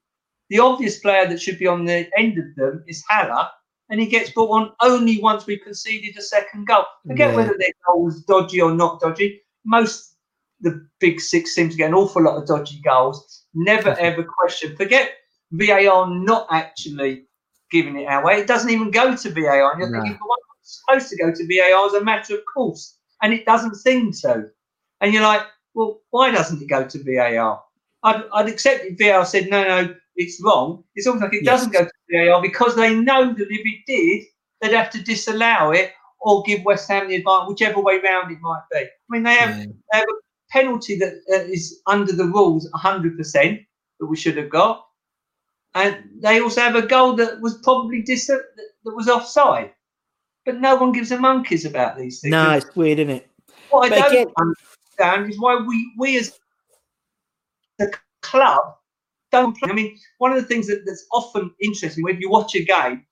The 0.51 0.59
obvious 0.59 0.99
player 0.99 1.25
that 1.29 1.41
should 1.41 1.61
be 1.61 1.69
on 1.69 1.85
the 1.85 2.11
end 2.19 2.37
of 2.37 2.53
them 2.57 2.83
is 2.89 3.05
Haller, 3.09 3.47
and 3.91 4.01
he 4.01 4.07
gets 4.07 4.31
brought 4.31 4.51
on 4.51 4.73
only 4.83 5.21
once 5.21 5.47
we 5.47 5.57
conceded 5.57 6.17
a 6.19 6.23
second 6.23 6.67
goal. 6.67 6.85
Forget 7.07 7.31
Yeah. 7.31 7.37
whether 7.37 7.57
their 7.57 7.71
goal 7.87 8.07
was 8.07 8.25
dodgy 8.25 8.61
or 8.61 8.75
not 8.75 8.99
dodgy. 8.99 9.41
Most 9.65 10.17
the 10.63 10.85
big 10.99 11.21
six 11.21 11.55
seem 11.55 11.71
to 11.71 11.77
get 11.77 11.91
an 11.91 11.95
awful 11.95 12.23
lot 12.25 12.39
of 12.39 12.47
dodgy 12.49 12.81
goals. 12.85 13.47
Never 13.55 13.91
ever 14.01 14.25
question. 14.25 14.75
Forget 14.77 15.13
VAR 15.53 16.09
not 16.11 16.49
actually 16.51 17.27
giving 17.71 17.97
it 18.01 18.07
our 18.07 18.25
way. 18.25 18.41
It 18.41 18.49
doesn't 18.49 18.71
even 18.71 18.91
go 18.91 19.15
to 19.15 19.31
VAR. 19.31 19.77
You're 19.79 19.91
No. 19.91 20.03
thinking, 20.03 20.19
well, 20.29 20.39
supposed 20.63 21.09
to 21.11 21.17
go 21.17 21.33
to 21.33 21.47
VAR 21.47 21.87
as 21.87 21.95
a 21.95 22.05
matter 22.05 22.35
of 22.35 22.41
course, 22.53 22.99
and 23.23 23.33
it 23.33 23.45
doesn't 23.45 23.77
seem 23.77 24.13
so. 24.13 24.45
And 25.01 25.13
you're 25.13 25.23
like, 25.23 25.43
well, 25.75 26.01
why 26.11 26.31
doesn't 26.31 26.63
it 26.63 26.69
go 26.69 26.87
to 26.87 26.99
VAR? 27.05 27.63
I'd, 28.05 28.23
I'd 28.33 28.49
accept 28.49 28.85
if 28.85 28.99
VAR 28.99 29.25
said, 29.25 29.49
no, 29.51 29.63
no, 29.63 29.95
it's 30.17 30.41
wrong. 30.43 30.85
It's 30.95 31.07
almost 31.07 31.25
like 31.25 31.35
it 31.35 31.45
Yes. 31.45 31.61
doesn't 31.61 31.73
go 31.73 31.85
to 31.85 31.91
VAR 32.11 32.43
because 32.43 32.75
they 32.77 32.95
know 32.95 33.33
that 33.33 33.47
if 33.51 33.61
it 33.65 33.81
did, 33.87 34.25
they'd 34.61 34.77
have 34.77 34.91
to 34.91 35.03
disallow 35.03 35.73
it 35.73 35.93
or 36.21 36.43
give 36.45 36.65
West 36.65 36.89
Ham 36.89 37.09
the 37.09 37.17
advantage, 37.17 37.49
whichever 37.49 37.81
way 37.81 37.99
round 37.99 38.31
it 38.31 38.39
might 38.41 38.63
be. 38.71 38.79
I 38.79 38.87
mean, 39.09 39.23
they 39.25 39.35
have, 39.35 39.57
Yeah. 39.59 39.65
they 39.93 39.99
have 39.99 40.05
a 40.09 40.53
penalty 40.53 40.97
that 40.99 41.15
uh, 41.33 41.51
is 41.51 41.81
under 41.87 42.13
the 42.13 42.27
rules 42.27 42.69
100% 42.75 43.67
that 44.01 44.07
we 44.07 44.17
should 44.17 44.37
have 44.37 44.51
got. 44.51 44.87
And 45.75 45.97
they 46.21 46.41
also 46.41 46.61
have 46.61 46.77
a 46.77 46.87
goal 46.87 47.15
that 47.17 47.41
was 47.41 47.59
probably 47.59 48.03
dis- 48.03 48.27
that 48.27 48.43
that 48.85 48.95
was 48.95 49.09
offside. 49.09 49.73
But 50.45 50.61
no 50.61 50.77
one 50.77 50.93
gives 50.93 51.13
a 51.13 51.19
monkeys 51.19 51.65
about 51.65 51.97
these 51.97 52.21
things. 52.21 52.33
No, 52.33 52.51
it's 52.53 52.75
weird, 52.75 52.99
isn't 52.99 53.11
it? 53.11 53.31
What 53.71 53.93
I 53.93 53.97
don't 53.97 54.13
again- 54.13 54.33
understand 54.39 55.31
is 55.31 55.41
why 55.41 55.57
we, 55.67 55.93
we 55.97 56.19
as 56.19 56.39
the 57.79 57.93
club 58.23 58.61
don't 59.31 59.57
play. 59.57 59.71
I 59.71 59.75
mean, 59.75 59.99
one 60.19 60.33
of 60.33 60.41
the 60.41 60.47
things 60.47 60.67
that, 60.67 60.83
that's 60.87 61.07
often 61.13 61.53
interesting 61.61 62.05
when 62.05 62.21
you 62.21 62.29
watch 62.29 62.55
a 62.55 62.65
game 62.65 63.05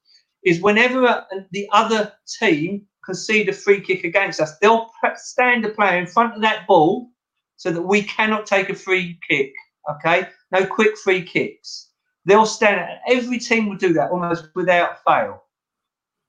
is 0.45 0.61
whenever 0.61 1.05
a, 1.05 1.27
the 1.53 1.69
other 1.73 2.13
team 2.39 2.87
concede 3.05 3.49
a 3.49 3.53
free 3.53 3.81
kick 3.81 4.05
against 4.05 4.41
us, 4.41 4.59
they'll 4.59 4.91
stand 5.17 5.65
a 5.65 5.71
player 5.71 5.99
in 5.99 6.07
front 6.07 6.35
of 6.35 6.43
that 6.43 6.67
ball 6.67 7.11
so 7.57 7.71
that 7.71 7.83
we 7.83 8.03
cannot 8.03 8.47
take 8.47 8.69
a 8.71 8.75
free 8.75 9.19
kick. 9.29 9.53
Okay, 9.91 10.29
no 10.53 10.67
quick 10.67 10.97
free 10.99 11.23
kicks. 11.23 11.91
They'll 12.27 12.47
stand. 12.47 12.99
Every 13.09 13.39
team 13.39 13.69
will 13.69 13.77
do 13.77 13.93
that 13.95 14.11
almost 14.11 14.49
without 14.55 15.03
fail. 15.07 15.43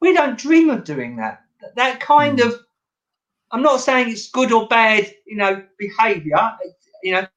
We 0.01 0.13
don't 0.13 0.37
dream 0.37 0.69
of 0.69 0.83
doing 0.83 1.15
that. 1.17 1.41
That 1.75 1.99
kind 1.99 2.39
hmm. 2.39 2.47
of 2.47 2.59
I'm 3.51 3.61
not 3.61 3.81
saying 3.81 4.09
it's 4.09 4.29
good 4.29 4.51
or 4.51 4.67
bad, 4.67 5.13
you 5.25 5.35
know, 5.35 5.63
behaviour. 5.77 6.57
You 7.03 7.13
know, 7.13 7.27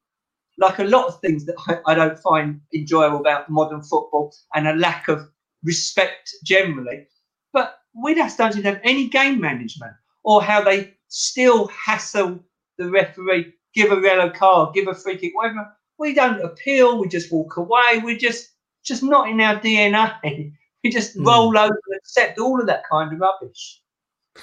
like 0.58 0.78
a 0.78 0.84
lot 0.84 1.06
of 1.06 1.20
things 1.20 1.44
that 1.46 1.56
I, 1.66 1.92
I 1.92 1.94
don't 1.94 2.18
find 2.18 2.60
enjoyable 2.74 3.18
about 3.18 3.50
modern 3.50 3.82
football 3.82 4.34
and 4.54 4.68
a 4.68 4.74
lack 4.74 5.08
of 5.08 5.28
respect 5.64 6.30
generally. 6.44 7.06
But 7.52 7.78
we 8.00 8.14
just 8.14 8.38
don't 8.38 8.54
have 8.62 8.80
any 8.84 9.08
game 9.08 9.40
management 9.40 9.92
or 10.22 10.42
how 10.42 10.62
they 10.62 10.94
still 11.08 11.68
hassle 11.68 12.40
the 12.78 12.90
referee, 12.90 13.52
give 13.74 13.92
a 13.92 14.00
yellow 14.00 14.30
card, 14.30 14.74
give 14.74 14.88
a 14.88 14.94
free 14.94 15.16
kick, 15.16 15.34
whatever. 15.34 15.66
We 15.98 16.14
don't 16.14 16.44
appeal. 16.44 16.98
We 16.98 17.08
just 17.08 17.32
walk 17.32 17.56
away. 17.56 18.00
We're 18.02 18.18
just 18.18 18.50
just 18.84 19.02
not 19.02 19.28
in 19.28 19.40
our 19.40 19.58
DNA. 19.60 20.52
We 20.84 20.90
just 20.90 21.14
Hmm. 21.14 21.26
roll 21.26 21.58
over 21.58 21.80
and 21.86 21.96
accept 21.96 22.38
all 22.38 22.60
of 22.60 22.66
that 22.66 22.82
kind 22.90 23.12
of 23.12 23.18
rubbish. 23.18 23.80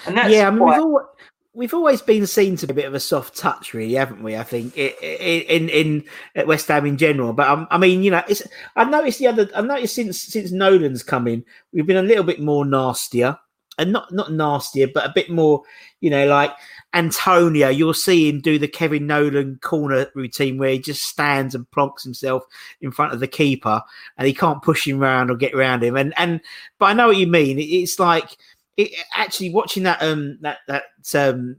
And 0.06 0.16
that's 0.18 0.30
yeah, 0.34 0.48
I 0.48 0.50
mean, 0.50 0.58
why- 0.60 0.78
we've, 0.78 0.84
al- 0.86 1.10
we've 1.54 1.74
always 1.74 2.02
been 2.02 2.26
seen 2.26 2.56
to 2.56 2.66
be 2.66 2.72
a 2.72 2.74
bit 2.74 2.84
of 2.86 2.94
a 2.94 3.00
soft 3.00 3.36
touch, 3.36 3.74
really, 3.74 3.94
haven't 3.94 4.22
we? 4.22 4.36
I 4.36 4.42
think 4.42 4.74
i- 4.76 4.94
i- 5.02 5.46
in 5.48 5.68
in 5.68 6.04
at 6.34 6.46
West 6.46 6.66
Ham 6.68 6.84
in 6.86 6.96
general. 6.96 7.32
But 7.32 7.48
um, 7.48 7.68
I 7.70 7.78
mean, 7.78 8.02
you 8.02 8.10
know, 8.10 8.22
it's 8.28 8.42
I 8.74 8.84
noticed 8.84 9.18
the 9.20 9.28
other. 9.28 9.48
I've 9.54 9.66
noticed 9.66 9.94
since 9.94 10.18
since 10.20 10.50
Nolan's 10.50 11.02
come 11.02 11.28
in, 11.28 11.44
we've 11.72 11.86
been 11.86 11.96
a 11.98 12.02
little 12.02 12.24
bit 12.24 12.40
more 12.40 12.64
nastier, 12.64 13.38
and 13.78 13.92
not 13.92 14.12
not 14.12 14.32
nastier, 14.32 14.88
but 14.92 15.06
a 15.06 15.12
bit 15.14 15.30
more, 15.30 15.62
you 16.00 16.10
know, 16.10 16.26
like 16.26 16.52
Antonio. 16.94 17.68
You'll 17.68 17.94
see 17.94 18.28
him 18.28 18.40
do 18.40 18.58
the 18.58 18.68
Kevin 18.68 19.06
Nolan 19.06 19.58
corner 19.62 20.06
routine 20.14 20.58
where 20.58 20.70
he 20.70 20.78
just 20.78 21.02
stands 21.02 21.54
and 21.54 21.70
plonks 21.70 22.02
himself 22.02 22.44
in 22.80 22.92
front 22.92 23.12
of 23.12 23.20
the 23.20 23.28
keeper, 23.28 23.82
and 24.18 24.26
he 24.26 24.34
can't 24.34 24.62
push 24.62 24.86
him 24.86 25.02
around 25.02 25.30
or 25.30 25.36
get 25.36 25.54
around 25.54 25.82
him. 25.82 25.96
And 25.96 26.12
and 26.16 26.40
but 26.78 26.86
I 26.86 26.92
know 26.92 27.08
what 27.08 27.16
you 27.16 27.26
mean. 27.26 27.58
It's 27.58 27.98
like 27.98 28.36
it, 28.76 28.92
actually 29.14 29.50
watching 29.50 29.84
that 29.84 30.02
um 30.02 30.38
that 30.42 30.58
that 30.68 30.84
um 31.14 31.56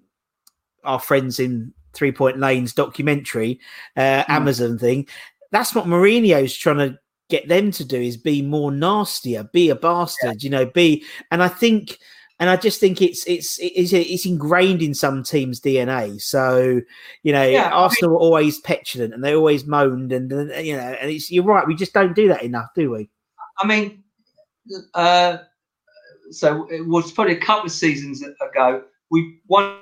our 0.84 1.00
friends 1.00 1.40
in 1.40 1.74
Three 1.94 2.12
Point 2.12 2.40
Lanes 2.40 2.74
documentary, 2.74 3.60
uh, 3.96 4.24
Amazon 4.28 4.78
thing. 4.78 5.08
That's 5.52 5.76
what 5.76 5.86
Mourinho's 5.86 6.56
trying 6.56 6.78
to 6.78 6.98
get 7.34 7.48
them 7.48 7.72
to 7.72 7.84
do 7.84 8.00
is 8.00 8.16
be 8.16 8.44
more 8.44 8.72
nastier, 8.72 9.44
be 9.52 9.70
a 9.70 9.76
bastard, 9.76 10.44
you 10.44 10.52
know, 10.52 10.68
be. 10.68 11.04
And 11.32 11.42
I 11.42 11.48
think, 11.48 11.98
and 12.40 12.48
I 12.48 12.56
just 12.58 12.80
think 12.80 13.02
it's 13.02 13.26
it's 13.26 13.58
it's 13.60 13.92
it's 13.92 14.26
ingrained 14.28 14.84
in 14.84 14.94
some 14.94 15.24
teams' 15.24 15.60
DNA. 15.60 16.22
So 16.22 16.80
you 17.24 17.34
know, 17.34 17.44
Yeah, 17.44 17.70
I 17.70 17.72
Arsenal 17.72 18.12
were 18.12 18.20
always 18.20 18.60
petulant 18.60 19.16
and 19.16 19.24
they 19.24 19.36
always 19.36 19.66
moaned, 19.66 20.12
and 20.12 20.32
uh, 20.32 20.58
you 20.60 20.78
know, 20.78 20.84
and 20.84 21.10
it's 21.10 21.32
you're 21.32 21.44
right. 21.44 21.66
We 21.66 21.76
just 21.76 21.94
don't 21.94 22.16
do 22.16 22.28
that 22.28 22.44
enough, 22.44 22.68
do 22.76 22.92
we? 22.92 23.10
I 23.60 23.66
mean, 23.66 24.04
uh, 24.94 25.38
so 26.30 26.68
it 26.70 26.86
was 26.86 27.12
probably 27.12 27.34
a 27.34 27.42
couple 27.42 27.66
of 27.66 27.72
seasons 27.72 28.24
ago. 28.24 28.84
We 29.10 29.40
won 29.48 29.78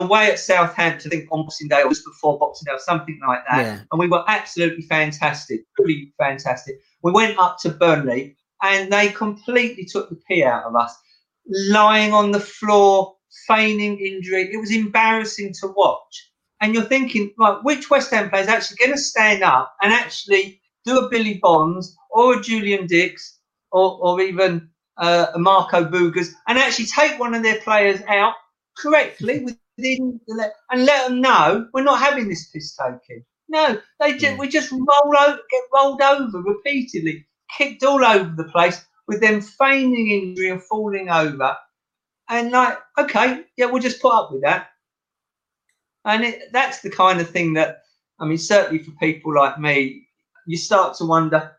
away 0.00 0.30
at 0.30 0.38
Southampton, 0.38 1.10
I 1.12 1.16
think 1.16 1.28
on 1.30 1.42
Boxing 1.42 1.68
Day 1.68 1.82
or 1.82 1.90
just 1.90 2.04
before 2.04 2.38
Boxing 2.38 2.66
Day 2.66 2.72
or 2.72 2.78
something 2.78 3.20
like 3.26 3.40
that. 3.50 3.60
Yeah. 3.60 3.80
And 3.92 3.98
we 3.98 4.08
were 4.08 4.24
absolutely 4.26 4.82
fantastic, 4.82 5.64
really 5.78 6.12
fantastic. 6.18 6.80
We 7.02 7.12
went 7.12 7.38
up 7.38 7.58
to 7.60 7.70
Burnley 7.70 8.36
and 8.62 8.92
they 8.92 9.08
completely 9.08 9.84
took 9.84 10.08
the 10.08 10.16
pee 10.16 10.44
out 10.44 10.64
of 10.64 10.74
us. 10.74 10.94
lying 11.68 12.12
on 12.12 12.30
the 12.30 12.40
floor, 12.40 13.16
feigning 13.46 13.98
injury. 13.98 14.50
It 14.52 14.58
was 14.58 14.74
embarrassing 14.74 15.54
to 15.60 15.68
watch. 15.76 16.30
And 16.60 16.74
you're 16.74 16.84
thinking, 16.84 17.32
right, 17.38 17.58
which 17.62 17.90
West 17.90 18.10
Ham 18.10 18.28
player 18.28 18.42
is 18.42 18.48
actually 18.48 18.76
going 18.76 18.92
to 18.92 18.98
stand 18.98 19.42
up 19.42 19.74
and 19.82 19.92
actually 19.92 20.60
do 20.84 20.98
a 20.98 21.08
Billy 21.08 21.38
Bonds 21.42 21.96
or 22.10 22.38
a 22.38 22.42
Julian 22.42 22.86
Dicks 22.86 23.38
or, 23.72 23.98
or 24.00 24.20
even 24.20 24.68
uh, 24.98 25.26
a 25.34 25.38
Marco 25.38 25.84
Boogers 25.84 26.32
and 26.46 26.58
actually 26.58 26.86
take 26.86 27.18
one 27.18 27.34
of 27.34 27.42
their 27.42 27.60
players 27.60 28.00
out 28.08 28.34
correctly 28.76 29.46
the 29.78 29.98
and 30.70 30.84
let 30.84 31.08
them 31.08 31.20
know 31.20 31.68
we're 31.72 31.82
not 31.82 32.00
having 32.00 32.28
this 32.28 32.48
piss 32.48 32.76
taking. 32.76 33.24
No, 33.48 33.80
they 33.98 34.16
just, 34.16 34.34
hmm. 34.34 34.40
we 34.40 34.48
just 34.48 34.70
roll 34.70 35.14
over, 35.18 35.40
get 35.50 35.62
rolled 35.74 36.00
over 36.00 36.38
repeatedly, 36.38 37.26
kicked 37.56 37.82
all 37.82 38.04
over 38.04 38.32
the 38.36 38.44
place 38.44 38.84
with 39.08 39.20
them 39.20 39.40
feigning 39.40 40.10
injury 40.10 40.50
and 40.50 40.62
falling 40.62 41.10
over. 41.10 41.56
And 42.28 42.52
like, 42.52 42.78
okay, 42.96 43.42
yeah, 43.56 43.66
we'll 43.66 43.82
just 43.82 44.00
put 44.00 44.14
up 44.14 44.30
with 44.32 44.42
that. 44.42 44.68
And 46.04 46.24
it, 46.24 46.52
that's 46.52 46.80
the 46.80 46.90
kind 46.90 47.20
of 47.20 47.28
thing 47.28 47.54
that, 47.54 47.82
I 48.20 48.26
mean, 48.26 48.38
certainly 48.38 48.82
for 48.84 48.92
people 48.92 49.34
like 49.34 49.58
me, 49.58 50.06
you 50.46 50.56
start 50.56 50.96
to 50.98 51.06
wonder, 51.06 51.56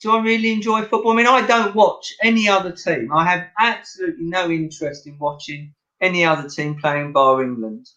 do 0.00 0.10
I 0.10 0.20
really 0.22 0.50
enjoy 0.50 0.82
football? 0.82 1.12
I 1.12 1.16
mean, 1.16 1.26
I 1.26 1.46
don't 1.46 1.76
watch 1.76 2.12
any 2.22 2.48
other 2.48 2.72
team. 2.72 3.12
I 3.12 3.24
have 3.24 3.46
absolutely 3.58 4.24
no 4.24 4.50
interest 4.50 5.06
in 5.06 5.16
watching 5.18 5.74
any 6.00 6.24
other 6.24 6.48
team 6.48 6.78
playing 6.78 7.12
bar 7.12 7.42
England. 7.42 7.88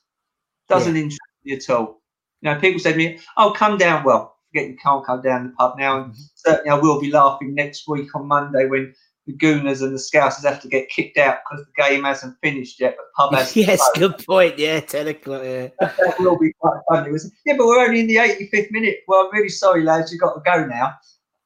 Doesn't 0.70 0.96
interest 0.96 1.20
me 1.44 1.56
at 1.56 1.70
all. 1.70 2.02
You 2.42 2.52
know, 2.52 2.60
people 2.60 2.80
say 2.80 2.92
to 2.92 2.98
me, 2.98 3.20
"Oh, 3.38 3.52
come 3.52 3.78
down." 3.78 4.04
Well, 4.04 4.36
forget 4.54 4.70
you 4.70 4.78
can't 4.78 5.06
come 5.06 5.22
down 5.22 5.48
the 5.48 5.54
pub 5.54 5.78
now, 5.78 6.04
and 6.04 6.12
mm-hmm. 6.12 6.22
certainly 6.36 6.70
I 6.70 6.76
will 6.76 7.00
be 7.00 7.12
laughing 7.12 7.54
next 7.54 7.88
week 7.88 8.16
on 8.16 8.28
Monday 8.28 8.66
when 8.68 8.94
the 9.26 9.34
Gooners 9.34 9.82
and 9.82 9.94
the 9.94 10.00
Scousers 10.00 10.44
have 10.44 10.62
to 10.62 10.68
get 10.68 10.90
kicked 10.90 11.18
out 11.18 11.40
because 11.44 11.66
the 11.66 11.82
game 11.82 12.04
hasn't 12.04 12.36
finished 12.42 12.80
yet. 12.80 12.96
But 12.98 13.32
pub 13.32 13.34
has. 13.40 13.56
yes, 13.56 13.82
good 13.96 14.18
point. 14.26 14.60
Yeah, 14.60 14.82
ten 14.82 15.08
o'clock. 15.08 15.44
Yeah. 15.44 15.70
that 15.80 16.16
will 16.20 16.38
be 16.38 16.54
quite 16.60 16.82
funny. 16.90 17.12
Was 17.12 17.32
yeah, 17.46 17.56
but 17.58 17.68
we're 17.68 17.86
only 17.86 18.02
in 18.02 18.08
the 18.08 18.18
85th 18.18 18.72
minute. 18.72 18.98
Well, 19.08 19.26
I'm 19.26 19.34
really 19.34 19.50
sorry, 19.50 19.84
lads. 19.84 20.12
You've 20.12 20.22
got 20.22 20.34
to 20.34 20.42
go 20.42 20.66
now. 20.66 20.94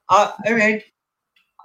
I, 0.09 0.33
I 0.45 0.53
mean, 0.53 0.81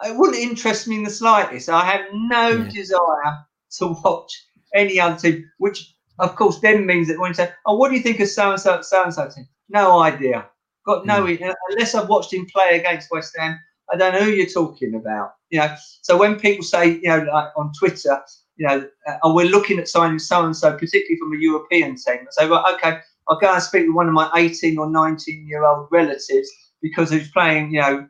it 0.05 0.17
wouldn't 0.17 0.39
interest 0.39 0.89
me 0.89 0.97
in 0.97 1.05
the 1.05 1.11
slightest. 1.11 1.69
I 1.69 1.85
have 1.85 2.03
no 2.13 2.49
Yeah. 2.51 2.69
desire 2.69 3.47
to 3.79 3.97
watch 4.05 4.47
any 4.75 5.01
other 5.01 5.17
team, 5.19 5.51
which 5.59 5.95
of 6.19 6.37
course 6.37 6.61
then 6.61 6.87
means 6.87 7.09
that 7.09 7.19
when 7.19 7.31
you 7.31 7.35
say, 7.35 7.51
"Oh, 7.67 7.77
what 7.77 7.91
do 7.91 7.97
you 7.97 8.03
think 8.03 8.21
of 8.21 8.29
so 8.29 8.53
and 8.53 8.61
so, 8.61 8.81
so 8.83 9.05
and 9.05 9.15
so 9.15 9.29
team?" 9.29 9.49
No 9.69 10.01
idea. 10.01 10.47
Got 10.85 11.07
no 11.07 11.25
unless 11.71 11.95
I've 11.95 12.09
watched 12.09 12.33
him 12.33 12.47
play 12.47 12.79
against 12.79 13.11
West 13.11 13.37
Ham. 13.39 13.59
I 13.93 13.97
don't 13.97 14.15
know 14.15 14.25
who 14.25 14.31
you're 14.31 14.47
talking 14.47 14.95
about. 14.95 15.35
You 15.51 15.61
know. 15.61 15.75
So 16.03 16.17
when 16.17 16.39
people 16.39 16.65
say, 16.65 16.95
you 17.03 17.09
know, 17.09 17.27
like 17.33 17.51
on 17.57 17.73
Twitter, 17.79 18.21
you 18.57 18.67
know, 18.67 18.89
uh, 19.07 19.17
oh, 19.23 19.35
we're 19.35 19.47
looking 19.47 19.79
at 19.79 19.89
signing 19.89 20.19
so 20.19 20.45
and 20.45 20.57
so, 20.57 20.73
particularly 20.73 21.19
from 21.19 21.35
a 21.35 21.39
European 21.39 21.97
team. 21.97 22.19
I 22.21 22.27
say, 22.31 22.49
well, 22.49 22.65
okay, 22.75 22.99
I'll 23.29 23.39
go 23.39 23.53
and 23.53 23.63
speak 23.63 23.87
with 23.87 23.97
one 23.97 24.09
of 24.09 24.15
my 24.15 24.31
18 24.37 24.79
or 24.79 24.91
19 24.91 25.47
year 25.47 25.65
old 25.65 25.89
relatives 25.91 26.51
because 26.81 27.11
he's 27.11 27.31
playing, 27.31 27.75
you 27.75 27.81
know, 27.81 28.09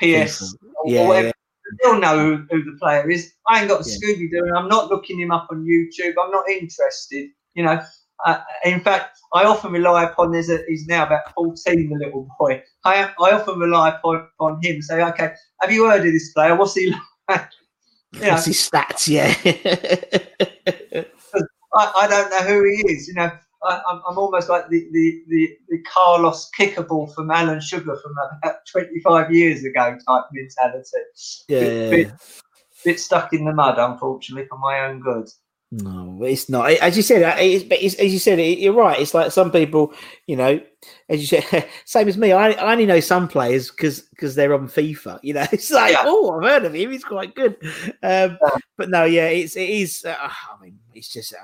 PS 0.00 0.54
or 0.76 0.90
Yeah, 0.90 1.08
whatever. 1.08 1.32
They'll 1.82 1.98
know 2.00 2.18
who, 2.18 2.46
who 2.50 2.64
the 2.64 2.78
player 2.78 3.08
is. 3.10 3.32
I 3.48 3.60
ain't 3.60 3.68
got 3.68 3.84
the 3.84 3.90
Yeah. 3.90 3.96
Scooby 4.14 4.30
Doo, 4.30 4.44
and 4.44 4.56
I'm 4.56 4.68
not 4.68 4.90
looking 4.90 5.20
him 5.20 5.30
up 5.30 5.48
on 5.50 5.64
YouTube. 5.64 6.14
I'm 6.22 6.30
not 6.30 6.48
interested. 6.48 7.30
You 7.54 7.64
know, 7.64 7.80
uh, 8.26 8.40
in 8.64 8.80
fact, 8.80 9.18
I 9.32 9.44
often 9.44 9.72
rely 9.72 10.04
upon. 10.04 10.32
There's 10.32 10.50
a, 10.50 10.58
he's 10.68 10.86
now 10.86 11.06
about 11.06 11.32
14, 11.34 11.88
the 11.90 11.96
little 11.96 12.28
boy. 12.38 12.62
I 12.84 13.10
I 13.20 13.32
often 13.32 13.58
rely 13.58 13.90
upon, 13.90 14.26
upon 14.38 14.60
him. 14.62 14.82
Say, 14.82 15.02
okay, 15.02 15.32
have 15.60 15.72
you 15.72 15.88
heard 15.88 16.06
of 16.06 16.12
this 16.12 16.32
player? 16.32 16.54
What's 16.56 16.74
he 16.74 16.94
like? 17.28 17.48
You 18.12 18.22
know, 18.22 18.30
What's 18.32 18.46
his 18.46 18.68
stats? 18.68 19.06
Yeah. 19.06 19.32
I, 21.74 21.92
I 22.00 22.08
don't 22.08 22.30
know 22.30 22.42
who 22.42 22.64
he 22.64 22.92
is. 22.92 23.06
You 23.06 23.14
know, 23.14 23.30
I, 23.62 23.80
I'm, 23.88 24.00
I'm 24.08 24.18
almost 24.18 24.48
like 24.48 24.68
the, 24.68 24.88
the, 24.92 25.22
the, 25.28 25.56
the 25.68 25.78
Carlos 25.82 26.50
Kickaball 26.58 27.14
from 27.14 27.30
Alan 27.30 27.60
Sugar 27.60 27.96
from 28.02 28.12
about 28.12 28.56
25 28.72 29.32
years 29.32 29.64
ago 29.64 29.96
type 30.06 30.24
mentality. 30.32 30.88
Yeah, 31.48 31.60
bit, 31.60 31.74
yeah, 31.74 31.90
bit, 31.90 32.06
yeah. 32.06 32.12
bit 32.84 33.00
stuck 33.00 33.32
in 33.32 33.44
the 33.44 33.52
mud, 33.52 33.78
unfortunately, 33.78 34.48
for 34.48 34.58
my 34.58 34.80
own 34.86 35.00
good. 35.00 35.28
No, 35.72 36.18
it's 36.24 36.48
not. 36.48 36.68
As 36.72 36.96
you 36.96 37.02
said, 37.04 37.22
it's, 37.38 37.64
it's, 37.70 37.94
as 37.94 38.12
you 38.12 38.18
said, 38.18 38.40
you're 38.40 38.72
right. 38.72 38.98
It's 38.98 39.14
like 39.14 39.30
some 39.30 39.52
people, 39.52 39.94
you 40.26 40.34
know, 40.34 40.60
as 41.08 41.20
you 41.20 41.26
said, 41.40 41.68
same 41.84 42.08
as 42.08 42.16
me. 42.18 42.32
I, 42.32 42.50
I 42.50 42.72
only 42.72 42.86
know 42.86 42.98
some 42.98 43.28
players 43.28 43.70
because 43.70 44.00
because 44.00 44.34
they're 44.34 44.52
on 44.52 44.66
FIFA. 44.66 45.20
You 45.22 45.34
know, 45.34 45.46
it's 45.52 45.70
like, 45.70 45.92
Yeah. 45.92 46.02
oh, 46.06 46.36
I've 46.36 46.48
heard 46.50 46.64
of 46.64 46.74
him. 46.74 46.90
He's 46.90 47.04
quite 47.04 47.36
good. 47.36 47.56
Um, 48.02 48.36
but 48.76 48.90
no, 48.90 49.04
yeah, 49.04 49.26
it's 49.28 49.54
it 49.56 49.70
is. 49.70 50.04
Uh, 50.04 50.16
I 50.20 50.60
mean, 50.60 50.76
it's 50.92 51.08
just 51.12 51.34
uh, 51.34 51.36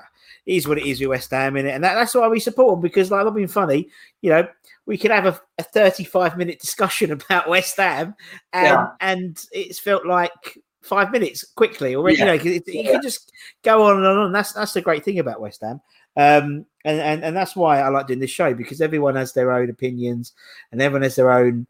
it 0.45 0.55
is 0.57 0.67
what 0.67 0.77
it 0.77 0.85
is 0.85 0.99
with 0.99 1.07
West 1.09 1.31
Ham, 1.31 1.53
innit? 1.53 1.75
and 1.75 1.83
that, 1.85 1.93
that's 1.95 2.13
why 2.13 2.27
we 2.27 2.41
support 2.41 2.73
them 2.73 2.81
because, 2.81 3.09
like, 3.09 3.25
I've 3.25 3.33
been 3.33 3.47
funny. 3.47 3.87
You 4.21 4.31
know, 4.31 4.47
we 4.85 4.97
could 4.97 5.11
have 5.11 5.25
a, 5.25 5.39
a 5.57 5.63
35 5.63 6.37
minute 6.37 6.59
discussion 6.59 7.11
about 7.13 7.47
West 7.47 7.77
Ham, 7.77 8.13
and 8.51 8.65
Yeah. 8.65 8.87
and 8.99 9.41
it's 9.53 9.79
felt 9.79 10.05
like 10.05 10.57
five 10.87 11.11
minutes 11.11 11.43
quickly 11.55 11.95
already. 11.95 12.17
Yeah. 12.17 12.33
You 12.33 12.43
know, 12.43 12.51
it, 12.55 12.67
you 12.67 12.81
Yeah. 12.83 12.91
can 12.93 13.01
just 13.01 13.31
go 13.63 13.83
on 13.83 13.97
and 13.97 14.05
on. 14.05 14.31
That's 14.31 14.53
that's 14.53 14.73
the 14.73 14.81
great 14.81 15.03
thing 15.05 15.19
about 15.19 15.41
West 15.41 15.61
Ham. 15.61 15.81
Um, 16.15 16.65
and, 16.85 16.99
and 16.99 17.23
and 17.23 17.35
that's 17.37 17.55
why 17.55 17.79
I 17.81 17.89
like 17.89 18.07
doing 18.07 18.19
this 18.19 18.31
show 18.31 18.53
because 18.53 18.81
everyone 18.81 19.15
has 19.15 19.33
their 19.33 19.51
own 19.51 19.69
opinions 19.69 20.33
and 20.71 20.81
everyone 20.81 21.03
has 21.03 21.15
their 21.15 21.31
own 21.31 21.67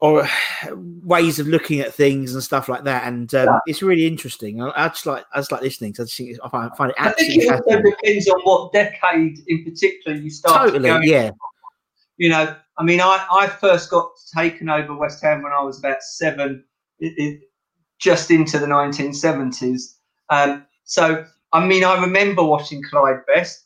or 0.00 0.26
ways 0.74 1.38
of 1.38 1.46
looking 1.46 1.80
at 1.80 1.94
things 1.94 2.34
and 2.34 2.42
stuff 2.42 2.68
like 2.68 2.84
that. 2.84 3.04
And 3.04 3.32
um, 3.34 3.46
Yeah. 3.46 3.58
it's 3.66 3.82
really 3.82 4.06
interesting. 4.06 4.62
I, 4.62 4.72
I 4.74 4.88
just 4.88 5.06
like 5.06 5.24
I 5.32 5.38
just 5.38 5.52
like 5.52 5.62
listening. 5.62 5.94
So 5.94 6.02
I 6.02 6.06
just 6.06 6.16
think 6.16 6.36
I 6.42 6.48
find, 6.48 6.76
find 6.76 6.90
it 6.90 6.96
I 6.98 7.10
think 7.12 7.42
it 7.44 7.50
also 7.50 7.82
depends 7.82 8.28
on 8.28 8.40
what 8.42 8.72
decade 8.72 9.38
in 9.46 9.64
particular 9.64 10.16
you 10.16 10.30
start. 10.30 10.66
Totally, 10.68 10.88
going. 10.88 11.02
yeah, 11.08 11.30
You 12.18 12.30
know, 12.30 12.56
I 12.78 12.82
mean, 12.82 13.00
I, 13.00 13.26
I 13.30 13.46
first 13.46 13.90
got 13.90 14.10
taken 14.36 14.68
over 14.68 14.94
West 14.94 15.22
Ham 15.22 15.42
when 15.42 15.52
I 15.52 15.62
was 15.62 15.78
about 15.78 16.02
seven, 16.02 16.64
it, 16.98 17.14
it, 17.16 17.40
just 17.98 18.30
into 18.30 18.58
the 18.58 18.66
1970s. 18.66 19.96
Um, 20.30 20.66
so, 20.84 21.24
I 21.52 21.64
mean, 21.64 21.84
I 21.84 22.00
remember 22.00 22.42
watching 22.42 22.82
Clyde 22.82 23.20
Best 23.26 23.64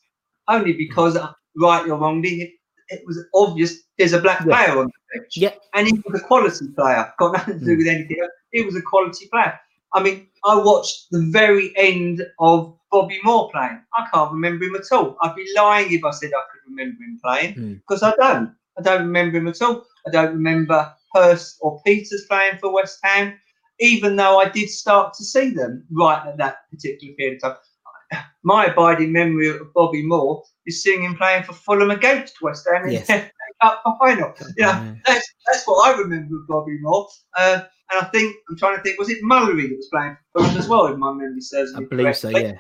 only 0.49 0.73
because, 0.73 1.17
uh, 1.17 1.33
rightly 1.57 1.91
or 1.91 1.99
wrongly, 1.99 2.43
it, 2.43 2.51
it 2.89 3.03
was 3.07 3.19
obvious 3.35 3.83
there's 3.99 4.13
a 4.13 4.21
black 4.21 4.41
Yeah. 4.41 4.47
player 4.47 4.79
on 4.79 4.87
the 4.87 5.21
pitch. 5.21 5.37
Yeah. 5.37 5.55
And 5.75 5.87
he 5.87 6.01
was 6.07 6.21
a 6.21 6.25
quality 6.25 6.69
player, 6.69 7.13
got 7.19 7.33
nothing 7.33 7.59
to 7.61 7.65
do 7.65 7.75
Mm. 7.75 7.79
with 7.79 7.87
anything 7.89 8.17
else. 8.23 8.33
He 8.53 8.63
was 8.63 8.77
a 8.77 8.83
quality 8.83 9.27
player. 9.31 9.59
I 9.93 10.03
mean, 10.03 10.29
I 10.45 10.57
watched 10.57 11.11
the 11.11 11.21
very 11.21 11.73
end 11.77 12.25
of 12.39 12.77
Bobby 12.93 13.19
Moore 13.25 13.51
playing. 13.51 13.81
I 13.95 14.07
can't 14.13 14.33
remember 14.33 14.65
him 14.65 14.77
at 14.77 14.91
all. 14.93 15.17
I'd 15.23 15.35
be 15.35 15.47
lying 15.57 15.93
if 15.93 16.05
I 16.05 16.11
said 16.11 16.31
I 16.33 16.43
could 16.51 16.69
remember 16.71 17.03
him 17.03 17.19
playing 17.23 17.55
Mm. 17.55 17.75
because 17.81 18.03
I 18.03 18.13
don't. 18.17 18.55
I 18.79 18.83
don't 18.83 19.03
remember 19.03 19.37
him 19.39 19.49
at 19.49 19.61
all. 19.63 19.85
I 20.07 20.11
don't 20.11 20.33
remember 20.33 20.93
Hurst 21.15 21.59
or 21.61 21.81
Peters 21.85 22.25
playing 22.29 22.59
for 22.59 22.73
West 22.73 22.99
Ham, 23.03 23.35
even 23.81 24.17
though 24.17 24.39
I 24.39 24.49
did 24.49 24.69
start 24.71 25.15
to 25.15 25.25
see 25.25 25.51
them 25.51 25.85
right 25.91 26.27
at 26.27 26.37
that 26.39 26.71
particular 26.71 27.15
period 27.15 27.41
of 27.43 27.53
time. 27.53 28.25
My 28.43 28.67
abiding 28.67 29.13
memory 29.13 29.49
of 29.49 29.73
Bobby 29.75 30.03
Moore 30.03 30.43
is 30.67 30.83
seeing 30.83 31.03
him 31.03 31.15
playing 31.17 31.45
for 31.45 31.53
Fulham 31.53 31.91
against 31.91 32.41
West 32.43 32.67
Ham 32.73 32.85
in 32.87 32.93
Yes. 32.93 33.07
the 33.07 33.31
Cup 33.63 33.83
final. 34.01 34.33
You 34.57 34.65
know, 34.65 34.71
Yeah. 34.73 34.95
that's, 35.07 35.29
that's 35.47 35.65
what 35.67 35.89
I 35.89 35.99
remember 35.99 36.37
of 36.41 36.47
Bobby 36.49 36.79
Moore. 36.81 37.07
Uh, 37.39 37.61
and 37.93 38.01
I 38.01 38.05
think, 38.07 38.35
I'm 38.49 38.57
trying 38.57 38.77
to 38.77 38.83
think, 38.83 38.99
was 38.99 39.11
it 39.11 39.23
Mullery 39.23 39.69
that 39.69 39.77
was 39.77 39.89
playing 39.93 40.17
for 40.33 40.43
Fulham 40.43 40.57
as 40.59 40.69
well, 40.69 40.87
if 40.87 40.97
my 40.97 41.13
memory 41.13 41.41
serves 41.41 41.75
me 41.75 41.85
I 41.85 41.89
believe 41.89 42.17
so. 42.17 42.31
correctly? 42.31 42.59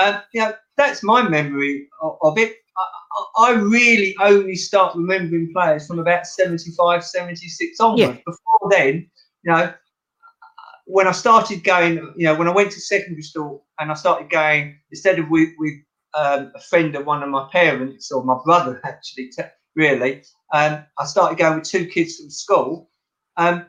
Yeah, 0.00 0.06
Um, 0.06 0.22
you 0.32 0.40
know, 0.40 0.54
that's 0.76 1.02
my 1.02 1.28
memory 1.28 1.88
of, 2.02 2.16
of 2.22 2.38
it. 2.38 2.56
I, 2.76 2.82
I 2.82 3.50
I 3.50 3.52
really 3.54 4.16
only 4.20 4.54
start 4.56 4.94
remembering 4.96 5.52
players 5.52 5.86
from 5.86 5.98
about 5.98 6.26
75, 6.26 7.04
76 7.04 7.80
onwards. 7.80 8.00
Yeah. 8.00 8.16
Before 8.24 8.70
then, 8.70 9.10
you 9.42 9.52
know, 9.52 9.72
when 10.88 11.06
I 11.06 11.12
started 11.12 11.64
going, 11.64 11.96
you 12.16 12.24
know, 12.26 12.34
when 12.36 12.48
I 12.48 12.52
went 12.52 12.72
to 12.72 12.80
secondary 12.80 13.22
school 13.22 13.66
and 13.78 13.90
I 13.90 13.94
started 13.94 14.30
going, 14.30 14.78
instead 14.90 15.18
of 15.18 15.30
with, 15.30 15.50
with 15.58 15.74
um, 16.14 16.52
a 16.56 16.60
friend 16.60 16.94
of 16.96 17.06
one 17.06 17.22
of 17.22 17.28
my 17.30 17.48
parents 17.52 18.10
or 18.12 18.24
my 18.24 18.38
brother, 18.44 18.80
actually, 18.84 19.30
te- 19.30 19.44
really, 19.76 20.22
um, 20.54 20.84
I 20.98 21.04
started 21.06 21.38
going 21.38 21.60
with 21.60 21.68
two 21.68 21.86
kids 21.86 22.16
from 22.16 22.30
school. 22.30 22.90
Um, 23.36 23.66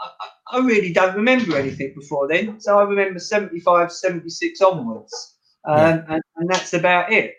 I, 0.00 0.06
I- 0.20 0.28
I 0.52 0.58
really 0.58 0.92
don't 0.92 1.16
remember 1.16 1.56
anything 1.56 1.94
before 1.96 2.28
then. 2.28 2.60
So 2.60 2.78
I 2.78 2.82
remember 2.82 3.20
75, 3.20 3.92
76 3.92 4.60
onwards. 4.60 5.36
Um, 5.68 5.76
Yeah. 5.76 6.04
and, 6.08 6.22
and 6.36 6.50
that's 6.50 6.74
about 6.74 7.12
it. 7.12 7.34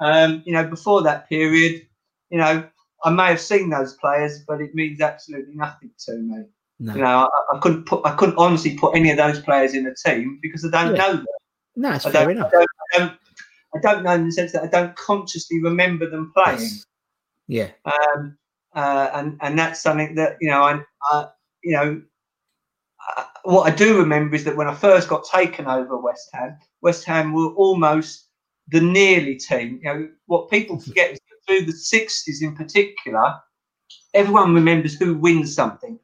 Um, 0.00 0.42
you 0.46 0.54
know, 0.54 0.66
before 0.66 1.02
that 1.02 1.28
period, 1.28 1.82
you 2.30 2.38
know, 2.38 2.68
I 3.04 3.10
may 3.10 3.26
have 3.28 3.40
seen 3.40 3.70
those 3.70 3.94
players, 3.94 4.44
but 4.48 4.62
it 4.62 4.74
means 4.74 5.00
absolutely 5.02 5.54
nothing 5.54 5.90
to 6.06 6.14
me. 6.16 6.44
No, 6.80 6.94
You 6.94 7.00
know, 7.02 7.28
I, 7.30 7.56
I 7.56 7.58
couldn't 7.60 7.84
put, 7.86 8.04
I 8.04 8.14
couldn't 8.16 8.36
honestly 8.36 8.76
put 8.76 8.96
any 8.96 9.10
of 9.10 9.16
those 9.16 9.40
players 9.40 9.74
in 9.74 9.86
a 9.86 9.94
team 9.94 10.38
because 10.42 10.64
I 10.64 10.70
don't 10.70 10.96
Yeah. 10.96 11.02
know 11.02 11.12
them. 11.16 11.26
no, 11.76 11.92
it's 11.92 12.06
I 12.06 12.10
fair 12.10 12.22
don't, 12.26 12.36
enough. 12.36 12.52
I 12.52 12.56
don't, 12.56 12.70
I 12.94 12.98
don't, 12.98 13.12
I 13.74 13.78
don't 13.80 14.02
know 14.04 14.10
in 14.12 14.26
the 14.26 14.32
sense 14.32 14.52
that 14.52 14.62
I 14.62 14.66
don't 14.66 14.94
consciously 14.96 15.60
remember 15.62 16.08
them 16.08 16.32
playing. 16.34 16.60
Yes. 16.60 16.86
Yeah, 17.46 17.70
Um, 17.84 18.38
uh, 18.74 19.10
and 19.14 19.38
and 19.40 19.58
that's 19.58 19.82
something 19.82 20.14
that 20.16 20.36
you 20.40 20.50
know, 20.50 20.62
I, 20.62 20.80
I 21.02 21.28
you 21.62 21.72
know, 21.72 22.02
I, 23.16 23.26
what 23.44 23.70
I 23.70 23.74
do 23.74 23.98
remember 23.98 24.34
is 24.34 24.44
that 24.44 24.56
when 24.56 24.68
I 24.68 24.74
first 24.74 25.08
got 25.08 25.24
taken 25.24 25.66
over 25.66 25.96
West 25.98 26.30
Ham, 26.32 26.56
West 26.80 27.04
Ham 27.04 27.32
were 27.32 27.52
almost 27.54 28.28
the 28.68 28.80
nearly 28.80 29.36
team. 29.36 29.80
You 29.82 29.88
know, 29.92 30.08
what 30.26 30.50
people 30.50 30.78
forget 30.80 31.12
is 31.12 31.18
that 31.28 31.36
through 31.46 31.66
the 31.66 31.72
60s 31.72 32.42
in 32.42 32.56
particular, 32.56 33.34
everyone 34.14 34.54
remembers 34.54 34.94
who 34.94 35.14
wins 35.14 35.54
something. 35.54 35.98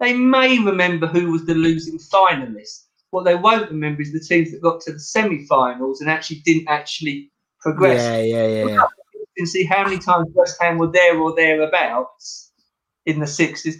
They 0.00 0.12
may 0.12 0.58
remember 0.58 1.06
who 1.06 1.32
was 1.32 1.46
the 1.46 1.54
losing 1.54 1.98
finalist. 1.98 2.84
What 3.10 3.24
they 3.24 3.34
won't 3.34 3.70
remember 3.70 4.02
is 4.02 4.12
the 4.12 4.20
teams 4.20 4.50
that 4.52 4.60
got 4.60 4.80
to 4.82 4.92
the 4.92 5.00
semi-finals 5.00 6.00
and 6.00 6.10
actually 6.10 6.40
didn't 6.44 6.68
actually 6.68 7.30
progress. 7.60 8.02
Yeah, 8.02 8.18
yeah, 8.18 8.46
yeah. 8.46 8.66
yeah. 8.66 8.84
You 9.14 9.26
can 9.36 9.46
see 9.46 9.64
how 9.64 9.84
many 9.84 9.98
times 9.98 10.28
West 10.34 10.60
Ham 10.60 10.78
were 10.78 10.90
there 10.90 11.18
or 11.18 11.34
thereabouts 11.34 12.52
in 13.06 13.20
the 13.20 13.26
60s. 13.26 13.76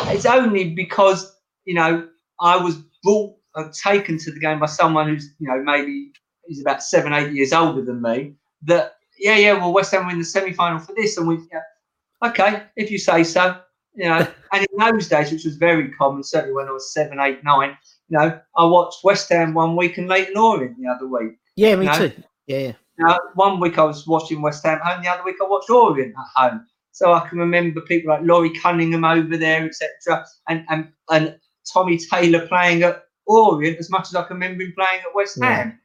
It's 0.00 0.26
only 0.26 0.70
because, 0.70 1.36
you 1.64 1.74
know, 1.74 2.08
I 2.40 2.56
was 2.56 2.76
brought, 3.02 3.34
uh, 3.56 3.64
taken 3.82 4.18
to 4.18 4.30
the 4.30 4.38
game 4.38 4.60
by 4.60 4.66
someone 4.66 5.08
who's, 5.08 5.34
you 5.40 5.48
know, 5.48 5.60
maybe 5.62 6.12
he's 6.46 6.60
about 6.60 6.82
seven, 6.82 7.12
eight 7.12 7.32
years 7.32 7.52
older 7.52 7.84
than 7.84 8.00
me. 8.00 8.34
That, 8.62 8.94
yeah, 9.18 9.36
yeah, 9.36 9.54
well, 9.54 9.72
West 9.72 9.92
Ham 9.92 10.06
were 10.06 10.12
in 10.12 10.18
the 10.18 10.24
semi 10.24 10.52
final 10.52 10.78
for 10.78 10.94
this. 10.94 11.16
And 11.16 11.26
we, 11.26 11.38
yeah, 11.50 12.28
okay, 12.28 12.64
if 12.76 12.90
you 12.90 12.98
say 12.98 13.24
so. 13.24 13.60
You 13.94 14.04
know, 14.04 14.26
and 14.52 14.66
in 14.66 14.78
those 14.78 15.08
days, 15.08 15.32
which 15.32 15.44
was 15.44 15.56
very 15.56 15.90
common, 15.90 16.22
certainly 16.22 16.54
when 16.54 16.68
I 16.68 16.72
was 16.72 16.92
seven, 16.92 17.18
eight, 17.20 17.42
nine, 17.44 17.76
you 18.08 18.18
know, 18.18 18.40
I 18.56 18.64
watched 18.64 19.04
West 19.04 19.28
Ham 19.30 19.54
one 19.54 19.76
week 19.76 19.98
and 19.98 20.08
Leyton 20.08 20.36
Orient 20.36 20.76
the 20.78 20.88
other 20.88 21.06
week. 21.06 21.38
Yeah, 21.56 21.76
me 21.76 21.86
you 21.86 21.92
know? 21.92 22.08
too. 22.08 22.22
Yeah, 22.46 22.58
yeah. 22.58 22.72
Now, 22.98 23.18
one 23.34 23.60
week 23.60 23.78
I 23.78 23.84
was 23.84 24.06
watching 24.06 24.42
West 24.42 24.64
Ham 24.64 24.80
home, 24.82 25.02
the 25.02 25.08
other 25.08 25.24
week 25.24 25.36
I 25.42 25.46
watched 25.46 25.70
Orient 25.70 26.14
at 26.16 26.50
home. 26.50 26.66
So 26.92 27.12
I 27.12 27.26
can 27.28 27.38
remember 27.38 27.80
people 27.80 28.12
like 28.12 28.22
Laurie 28.22 28.58
Cunningham 28.58 29.04
over 29.04 29.36
there, 29.36 29.64
etc., 29.64 30.26
and, 30.48 30.64
and 30.68 30.88
and 31.08 31.38
Tommy 31.72 31.98
Taylor 31.98 32.46
playing 32.46 32.82
at 32.82 33.04
Orient 33.26 33.78
as 33.78 33.90
much 33.90 34.08
as 34.08 34.16
I 34.16 34.24
can 34.24 34.34
remember 34.34 34.64
him 34.64 34.74
playing 34.76 35.00
at 35.00 35.14
West 35.14 35.38
Yeah. 35.40 35.54
Ham. 35.54 35.80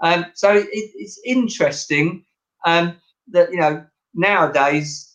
Um, 0.00 0.26
so 0.34 0.54
it, 0.54 0.68
it's 0.72 1.20
interesting 1.24 2.24
um, 2.64 2.96
that 3.28 3.50
you 3.50 3.58
know 3.58 3.84
nowadays 4.14 5.13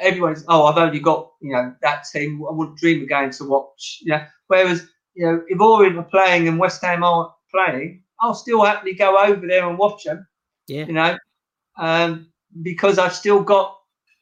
everyone's 0.00 0.44
oh 0.48 0.66
I've 0.66 0.78
only 0.78 1.00
got 1.00 1.30
you 1.40 1.52
know 1.52 1.74
that 1.82 2.04
team 2.12 2.42
I 2.48 2.52
wouldn't 2.52 2.78
dream 2.78 3.02
of 3.02 3.08
going 3.08 3.30
to 3.30 3.44
watch 3.44 3.98
you 4.02 4.12
know 4.12 4.24
whereas 4.48 4.86
you 5.14 5.26
know 5.26 5.42
if 5.48 5.60
Orient 5.60 5.96
are 5.98 6.04
playing 6.04 6.48
and 6.48 6.58
West 6.58 6.82
Ham 6.82 7.02
aren't 7.02 7.30
playing 7.54 8.02
I'll 8.20 8.34
still 8.34 8.62
happily 8.64 8.94
go 8.94 9.16
over 9.18 9.46
there 9.46 9.68
and 9.68 9.78
watch 9.78 10.04
them 10.04 10.26
Yeah. 10.66 10.86
you 10.86 10.92
know 10.92 11.16
um, 11.78 12.26
because 12.62 12.98
I've 12.98 13.14
still 13.14 13.42
got 13.42 13.76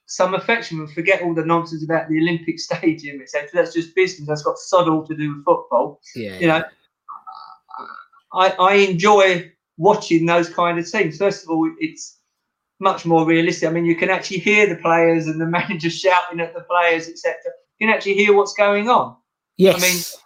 some 0.06 0.34
affection 0.34 0.78
and 0.80 0.90
forget 0.92 1.22
all 1.22 1.34
the 1.34 1.44
nonsense 1.44 1.84
about 1.84 2.08
the 2.08 2.18
Olympic 2.18 2.58
Stadium 2.68 3.20
etc 3.20 3.48
that's 3.54 3.74
just 3.74 3.94
business 3.94 4.26
that's 4.28 4.42
got 4.42 4.56
sod 4.58 4.88
all 4.88 5.06
to 5.06 5.14
do 5.16 5.34
with 5.34 5.44
football 5.44 6.00
Yeah. 6.14 6.38
you 6.38 6.46
know, 6.48 6.62
I, 8.32 8.50
I 8.58 8.74
enjoy 8.74 9.50
watching 9.78 10.26
those 10.26 10.48
kind 10.50 10.78
of 10.78 10.90
teams. 10.90 11.16
First 11.18 11.44
of 11.44 11.50
all, 11.50 11.70
it's 11.78 12.17
much 12.80 13.04
more 13.04 13.26
realistic. 13.26 13.68
I 13.68 13.72
mean, 13.72 13.84
you 13.84 13.96
can 13.96 14.10
actually 14.10 14.38
hear 14.38 14.66
the 14.68 14.76
players 14.76 15.26
and 15.26 15.40
the 15.40 15.46
manager 15.58 15.90
shouting 15.90 16.40
at 16.40 16.54
the 16.54 16.60
players, 16.62 17.08
etc. 17.08 17.34
You 17.78 17.86
can 17.86 17.94
actually 17.94 18.14
hear 18.14 18.34
what's 18.34 18.54
going 18.54 18.88
on. 18.88 19.16
yes. 19.56 20.16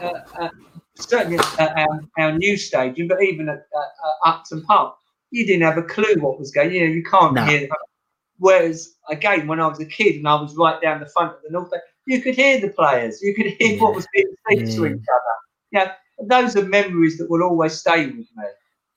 Uh, 0.00 0.12
uh, 0.40 0.48
certainly 0.94 1.38
at 1.58 1.76
our, 1.76 2.00
our 2.18 2.32
new 2.32 2.56
stadium, 2.56 3.08
but 3.08 3.20
even 3.22 3.48
at, 3.48 3.56
at, 3.56 3.62
at 3.64 4.32
Upton 4.34 4.62
Park, 4.62 4.94
you 5.30 5.44
didn't 5.44 5.62
have 5.62 5.76
a 5.78 5.82
clue 5.82 6.14
what 6.20 6.38
was 6.38 6.52
going. 6.52 6.72
You 6.72 6.80
know, 6.86 6.92
you 6.94 7.02
can't 7.02 7.34
No. 7.34 7.44
hear. 7.44 7.68
Whereas 8.38 8.94
again, 9.08 9.46
when 9.48 9.60
I 9.60 9.66
was 9.66 9.80
a 9.80 9.86
kid 9.86 10.16
and 10.16 10.28
I 10.28 10.40
was 10.40 10.54
right 10.56 10.80
down 10.80 11.00
the 11.00 11.06
front 11.08 11.32
of 11.32 11.38
the 11.42 11.50
North, 11.50 11.70
you 12.06 12.20
could 12.20 12.34
hear 12.36 12.60
the 12.60 12.68
players. 12.68 13.20
You 13.22 13.34
could 13.34 13.46
hear 13.58 13.80
what 13.80 13.94
was 13.94 14.06
being 14.12 14.26
said 14.48 14.58
to 14.76 14.86
each 14.86 14.92
other. 14.92 15.34
Yeah, 15.72 15.92
those 16.22 16.54
are 16.56 16.62
memories 16.64 17.16
that 17.18 17.28
will 17.30 17.42
always 17.42 17.72
stay 17.78 18.06
with 18.06 18.16
me. 18.16 18.44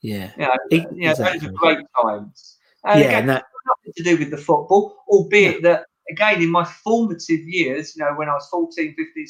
yeah. 0.02 0.32
You 0.38 0.44
know, 0.46 0.56
E- 0.72 0.86
you 0.94 1.06
know 1.06 1.12
exactly. 1.12 1.40
those 1.40 1.50
are 1.50 1.54
great 1.54 1.80
times. 2.02 2.58
And 2.86 3.00
Yeah, 3.00 3.06
again, 3.08 3.20
and 3.22 3.30
that- 3.30 3.46
nothing 3.68 3.94
to 3.98 4.04
do 4.04 4.18
with 4.18 4.32
the 4.32 4.38
football, 4.38 4.98
albeit 5.08 5.62
that, 5.64 5.86
again, 6.10 6.42
in 6.42 6.50
my 6.50 6.64
formative 6.66 7.42
years, 7.42 7.96
you 7.96 8.04
know, 8.04 8.14
when 8.16 8.30
I 8.30 8.34
was 8.34 8.48
14, 8.50 8.96
15, 8.96 9.28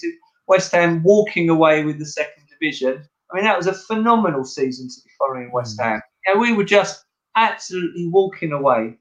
West 0.48 0.72
Ham 0.72 1.04
walking 1.04 1.50
away 1.50 1.84
with 1.84 2.00
the 2.00 2.06
second 2.06 2.44
division, 2.50 3.04
I 3.32 3.36
mean, 3.36 3.44
that 3.44 3.58
was 3.58 3.68
a 3.68 3.74
phenomenal 3.74 4.44
season 4.44 4.88
to 4.88 4.96
be 5.04 5.12
following 5.18 5.52
West 5.52 5.78
Mm. 5.80 5.84
Ham. 5.84 6.02
You 6.26 6.34
know, 6.34 6.40
we 6.40 6.54
were 6.54 6.64
just 6.64 7.04
absolutely 7.36 8.08
walking 8.08 8.52
away 8.52 8.98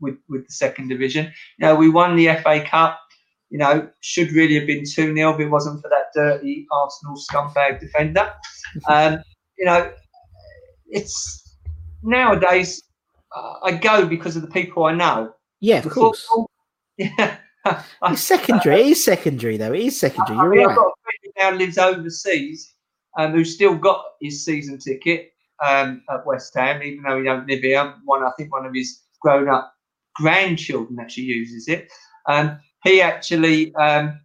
with, 0.00 0.16
with 0.28 0.46
the 0.46 0.52
second 0.52 0.88
division. 0.88 1.26
You 1.58 1.66
know, 1.66 1.74
we 1.74 1.88
won 1.88 2.16
the 2.16 2.28
FA 2.28 2.60
Cup. 2.64 3.00
You 3.48 3.58
know, 3.58 3.88
should 4.00 4.32
really 4.32 4.56
have 4.56 4.66
been 4.66 4.84
2 4.84 5.14
0 5.14 5.34
if 5.34 5.40
it 5.40 5.48
wasn't 5.48 5.80
for 5.80 5.88
that 5.88 6.06
dirty 6.14 6.66
Arsenal 6.72 7.16
scumbag 7.16 7.80
defender. 7.80 8.32
Um, 8.88 9.22
you 9.56 9.64
know, 9.64 9.90
it's 10.88 11.56
nowadays 12.02 12.82
uh, 12.82 12.95
I 13.34 13.72
go 13.72 14.06
because 14.06 14.36
of 14.36 14.42
the 14.42 14.48
people 14.48 14.84
I 14.84 14.94
know. 14.94 15.34
Yeah, 15.60 15.78
of 15.78 15.84
The 15.84 15.90
course. 15.90 16.22
football- 16.26 16.50
yeah. 16.98 17.36
It's 18.04 18.22
secondary. 18.22 18.80
It 18.82 18.86
is 18.88 19.04
secondary, 19.04 19.56
though. 19.56 19.72
It 19.72 19.80
is 19.82 19.98
secondary. 19.98 20.36
You're 20.36 20.50
mean, 20.50 20.60
I've 20.60 20.66
right. 20.68 20.76
got 20.76 20.86
a 20.86 20.94
friend 21.02 21.18
who 21.24 21.30
now 21.38 21.50
lives 21.58 21.78
overseas 21.78 22.74
um, 23.18 23.32
who's 23.32 23.54
still 23.54 23.74
got 23.74 24.04
his 24.20 24.44
season 24.44 24.78
ticket 24.78 25.32
um, 25.66 26.02
at 26.10 26.24
West 26.26 26.54
Ham, 26.54 26.82
even 26.82 27.02
though 27.02 27.18
he 27.18 27.24
don't 27.24 27.48
live 27.48 27.60
here. 27.60 27.94
One, 28.04 28.22
I 28.22 28.30
think, 28.36 28.52
one 28.52 28.66
of 28.66 28.74
his 28.74 29.00
grown-up 29.20 29.72
grandchildren 30.14 30.98
actually 31.00 31.24
uses 31.24 31.68
it. 31.68 31.90
Um, 32.26 32.58
he 32.84 33.00
actually 33.00 33.74
um, 33.74 34.20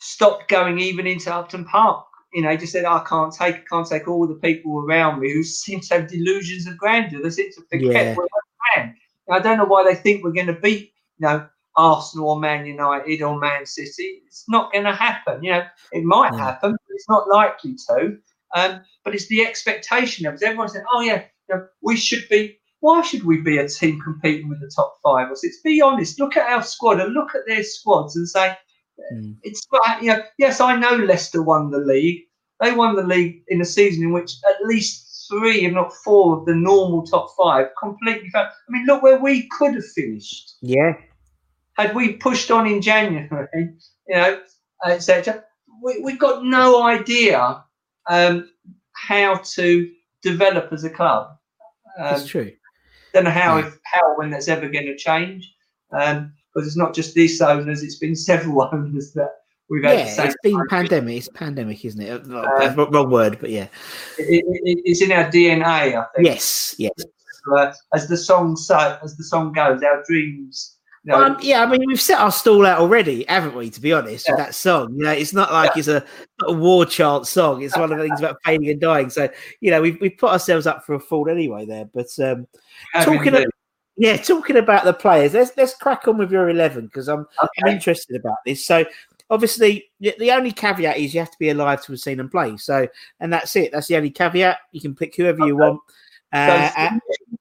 stopped 0.00 0.48
going 0.48 0.78
even 0.78 1.06
into 1.06 1.32
Upton 1.34 1.64
Park. 1.64 2.04
You 2.32 2.42
know, 2.42 2.56
just 2.56 2.72
said, 2.72 2.84
"I 2.84 3.04
can't 3.08 3.32
take, 3.32 3.68
can't 3.68 3.86
take 3.86 4.08
all 4.08 4.26
the 4.26 4.34
people 4.36 4.78
around 4.84 5.20
me 5.20 5.32
who 5.32 5.42
seem 5.42 5.80
to 5.80 5.94
have 5.94 6.08
delusions 6.08 6.66
of 6.66 6.78
grandeur. 6.78 7.22
They 7.22 7.30
seem 7.30 7.50
to 7.52 7.62
forget 7.70 8.06
Yeah. 8.06 8.14
we're 8.16 8.22
West 8.22 8.46
Ham. 8.74 8.96
I 9.30 9.38
don't 9.38 9.58
know 9.58 9.64
why 9.66 9.84
they 9.84 9.94
think 9.94 10.24
we're 10.24 10.32
going 10.32 10.46
to 10.46 10.54
beat, 10.54 10.92
you 11.18 11.26
know, 11.26 11.46
Arsenal 11.76 12.30
or 12.30 12.40
Man 12.40 12.66
United 12.66 13.22
or 13.22 13.38
Man 13.38 13.66
City. 13.66 14.22
It's 14.26 14.44
not 14.48 14.72
going 14.72 14.84
to 14.84 14.92
happen. 14.94 15.42
You 15.44 15.52
know, 15.52 15.64
it 15.92 16.04
might 16.04 16.32
No. 16.32 16.38
happen, 16.38 16.72
but 16.72 16.94
it's 16.94 17.08
not 17.08 17.28
likely 17.28 17.76
to. 17.88 18.18
Um, 18.54 18.80
but 19.04 19.14
it's 19.14 19.28
the 19.28 19.46
expectation 19.46 20.26
of 20.26 20.34
it. 20.34 20.42
Everyone 20.42 20.68
said, 20.68 20.84
"Oh 20.92 21.00
yeah, 21.00 21.24
you 21.48 21.54
know, 21.56 21.66
we 21.82 21.96
should 21.96 22.28
be." 22.28 22.58
Why 22.80 23.00
should 23.02 23.22
we 23.22 23.36
be 23.40 23.58
a 23.58 23.68
team 23.68 24.00
competing 24.00 24.48
with 24.48 24.60
the 24.60 24.68
top 24.74 24.98
five 25.04 25.30
or 25.30 25.36
six? 25.36 25.60
Be 25.62 25.80
honest. 25.80 26.18
Look 26.18 26.36
at 26.36 26.50
our 26.50 26.64
squad 26.64 26.98
and 27.00 27.12
look 27.14 27.32
at 27.36 27.46
their 27.46 27.62
squads 27.62 28.16
and 28.16 28.28
say, 28.28 28.56
Mm. 29.12 29.36
it's. 29.42 29.66
You 30.00 30.08
know, 30.08 30.22
yes, 30.38 30.60
I 30.60 30.76
know 30.76 30.96
Leicester 30.96 31.42
won 31.42 31.70
the 31.70 31.78
league. 31.78 32.22
They 32.60 32.72
won 32.72 32.94
the 32.96 33.02
league 33.02 33.42
in 33.48 33.60
a 33.60 33.64
season 33.64 34.04
in 34.04 34.12
which 34.12 34.32
at 34.48 34.64
least 34.66 35.26
three, 35.28 35.64
if 35.64 35.72
not 35.72 35.92
four, 36.04 36.38
of 36.38 36.46
the 36.46 36.54
normal 36.54 37.04
top 37.04 37.28
five 37.36 37.68
completely 37.80 38.28
failed. 38.30 38.48
I 38.68 38.72
mean, 38.72 38.86
look 38.86 39.02
where 39.02 39.18
we 39.18 39.48
could 39.48 39.74
have 39.74 39.86
finished 39.94 40.54
Yeah. 40.60 40.92
had 41.76 41.94
we 41.94 42.14
pushed 42.14 42.50
on 42.50 42.66
in 42.66 42.80
January, 42.82 43.48
you 44.08 44.14
know, 44.14 44.40
etc. 44.86 45.42
We, 45.82 46.00
we've 46.02 46.18
got 46.18 46.44
no 46.44 46.82
idea 46.84 47.64
um, 48.08 48.48
how 48.94 49.36
to 49.54 49.90
develop 50.22 50.72
as 50.72 50.84
a 50.84 50.90
club. 50.90 51.36
Um, 51.98 52.04
That's 52.04 52.26
true. 52.26 52.52
don't 53.12 53.24
know 53.24 53.30
how 53.30 53.58
Yeah. 53.58 53.66
if 53.66 53.78
how 53.84 54.16
when 54.18 54.30
that's 54.30 54.48
ever 54.48 54.68
going 54.68 54.86
to 54.86 54.96
change. 54.96 55.52
Um, 55.92 56.34
because 56.52 56.66
it's 56.66 56.76
not 56.76 56.94
just 56.94 57.14
this 57.14 57.40
owners; 57.40 57.82
it's 57.82 57.96
been 57.98 58.16
several 58.16 58.62
owners 58.72 59.12
that 59.12 59.30
we've 59.68 59.84
had. 59.84 59.98
Yeah, 59.98 60.24
it's 60.26 60.36
been 60.42 60.66
pandemic. 60.68 61.16
It's 61.16 61.28
pandemic, 61.28 61.84
isn't 61.84 62.00
it? 62.00 62.10
Uh, 62.10 62.20
well, 62.28 62.78
Uh, 62.78 62.86
wrong 62.90 63.10
word, 63.10 63.38
but 63.40 63.50
yeah. 63.50 63.68
It, 64.18 64.44
it, 64.46 64.82
it's 64.84 65.02
in 65.02 65.12
our 65.12 65.24
DNA, 65.24 65.64
I 65.64 66.04
think. 66.14 66.26
Yes, 66.26 66.74
yes. 66.78 66.92
Uh, 67.52 67.72
as 67.94 68.06
the 68.06 68.16
song 68.16 68.56
so, 68.56 68.98
as 69.02 69.16
the 69.16 69.24
song 69.24 69.52
goes, 69.52 69.82
our 69.82 70.04
dreams. 70.06 70.76
You 71.04 71.10
know, 71.10 71.24
Um, 71.24 71.36
yeah, 71.40 71.62
I 71.62 71.66
mean, 71.66 71.82
we've 71.88 72.00
set 72.00 72.20
our 72.20 72.30
stall 72.30 72.64
out 72.64 72.78
already, 72.78 73.24
haven't 73.28 73.56
we? 73.56 73.70
To 73.70 73.80
be 73.80 73.92
honest, 73.92 74.28
with 74.28 74.38
that 74.38 74.54
song, 74.54 74.94
you 74.94 75.02
know, 75.02 75.10
it's 75.10 75.32
not 75.32 75.52
like 75.52 75.76
it's 75.76 75.88
a, 75.88 76.04
a 76.46 76.52
war 76.52 76.86
chant 76.86 77.26
song. 77.26 77.62
It's 77.62 77.76
one 77.76 77.90
of 77.90 77.98
the 77.98 78.04
things 78.04 78.20
about 78.20 78.36
fading 78.44 78.70
and 78.70 78.80
dying. 78.80 79.10
So, 79.10 79.28
you 79.60 79.72
know, 79.72 79.82
we've 79.82 80.00
we've 80.00 80.16
put 80.16 80.30
ourselves 80.30 80.68
up 80.68 80.84
for 80.84 80.94
a 80.94 81.00
fall 81.00 81.28
anyway 81.28 81.66
there. 81.66 81.86
But 81.92 82.06
um, 82.20 82.46
talking 83.02 83.34
of, 83.34 83.46
yeah, 83.96 84.16
talking 84.16 84.56
about 84.56 84.84
the 84.84 84.92
players, 84.92 85.34
let's 85.34 85.52
let's 85.56 85.74
crack 85.74 86.08
on 86.08 86.18
with 86.18 86.32
your 86.32 86.48
eleven 86.48 86.86
because 86.86 87.08
I'm 87.08 87.26
I'm 87.40 87.48
okay. 87.64 87.74
interested 87.74 88.16
about 88.16 88.38
this. 88.46 88.64
So, 88.64 88.84
obviously, 89.30 89.90
the, 90.00 90.30
only 90.30 90.52
caveat 90.52 90.96
is 90.96 91.14
you 91.14 91.20
have 91.20 91.30
to 91.30 91.38
be 91.38 91.50
alive 91.50 91.82
to 91.84 91.92
have 91.92 92.00
seen 92.00 92.18
them 92.18 92.30
play. 92.30 92.56
So, 92.56 92.88
and 93.20 93.32
that's 93.32 93.54
it. 93.56 93.72
That's 93.72 93.88
the 93.88 93.96
only 93.96 94.10
caveat. 94.10 94.58
You 94.72 94.80
can 94.80 94.94
pick 94.94 95.14
whoever 95.16 95.46
you 95.46 95.56
want. 95.56 95.80
So 96.34 96.38
Uh, 96.38 96.70
for 96.70 96.80
uh, 96.80 96.90
me- 96.92 97.38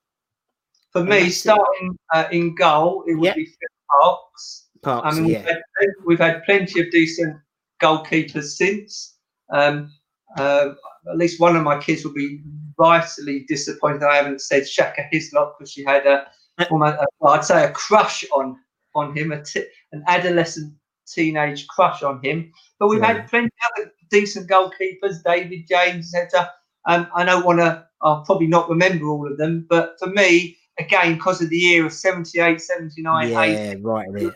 for 0.92 1.04
me, 1.06 1.30
starting 1.30 1.98
uh, 2.14 2.26
in 2.32 2.54
goal, 2.54 3.06
it 3.08 3.16
would 3.16 3.28
Yep. 3.28 3.36
be 3.36 3.46
Phil 3.46 4.02
Parkes. 4.02 4.68
Parkes, 4.82 5.08
I 5.08 5.16
mean, 5.16 5.28
we've, 5.28 5.34
yeah, 5.34 5.54
had, 5.80 5.88
we've 6.06 6.20
had 6.20 6.44
plenty 6.44 6.82
of 6.82 6.92
decent 6.92 7.38
goalkeepers 7.82 8.58
since. 8.58 9.16
Um, 9.54 9.92
uh, 10.38 10.72
at 11.10 11.18
least 11.18 11.40
one 11.40 11.56
of 11.56 11.64
my 11.64 11.80
kids 11.80 12.04
will 12.04 12.14
be 12.14 12.42
vitally 12.78 13.46
disappointed 13.48 14.04
I 14.04 14.18
haven't 14.18 14.42
said 14.42 14.68
Shaka 14.68 15.08
Hislop 15.12 15.58
because 15.58 15.72
she 15.72 15.84
had 15.84 16.06
a, 16.06 16.28
almost, 16.70 16.98
well, 17.20 17.34
I'd 17.34 17.46
say 17.46 17.64
a 17.66 17.72
crush 17.72 18.26
on 18.34 18.58
on 18.94 19.16
him, 19.16 19.32
a 19.32 19.42
t- 19.42 19.66
an 19.94 20.04
adolescent 20.08 20.74
teenage 21.08 21.66
crush 21.68 22.04
on 22.04 22.22
him. 22.22 22.52
But 22.78 22.90
we've 22.90 23.00
Yeah. 23.00 23.14
had 23.14 23.30
plenty 23.30 23.46
of 23.48 23.52
other 23.84 23.92
decent 24.10 24.50
goalkeepers, 24.50 25.24
David 25.24 25.66
James, 25.68 26.14
etc. 26.14 26.52
Um, 26.88 27.08
I 27.16 27.24
don't 27.24 27.46
want 27.46 27.60
to, 27.60 27.86
I'll 28.02 28.26
probably 28.26 28.48
not 28.48 28.70
remember 28.70 29.08
all 29.08 29.32
of 29.32 29.38
them, 29.38 29.66
but 29.70 29.96
for 30.00 30.08
me, 30.08 30.58
again, 30.78 31.16
because 31.16 31.42
of 31.42 31.50
the 31.50 31.58
year 31.58 31.86
of 31.86 31.94
78, 31.94 32.60
79, 32.60 33.28
80, 33.28 33.52
Yeah, 33.54 33.76
right. 33.82 34.08
remembering 34.08 34.36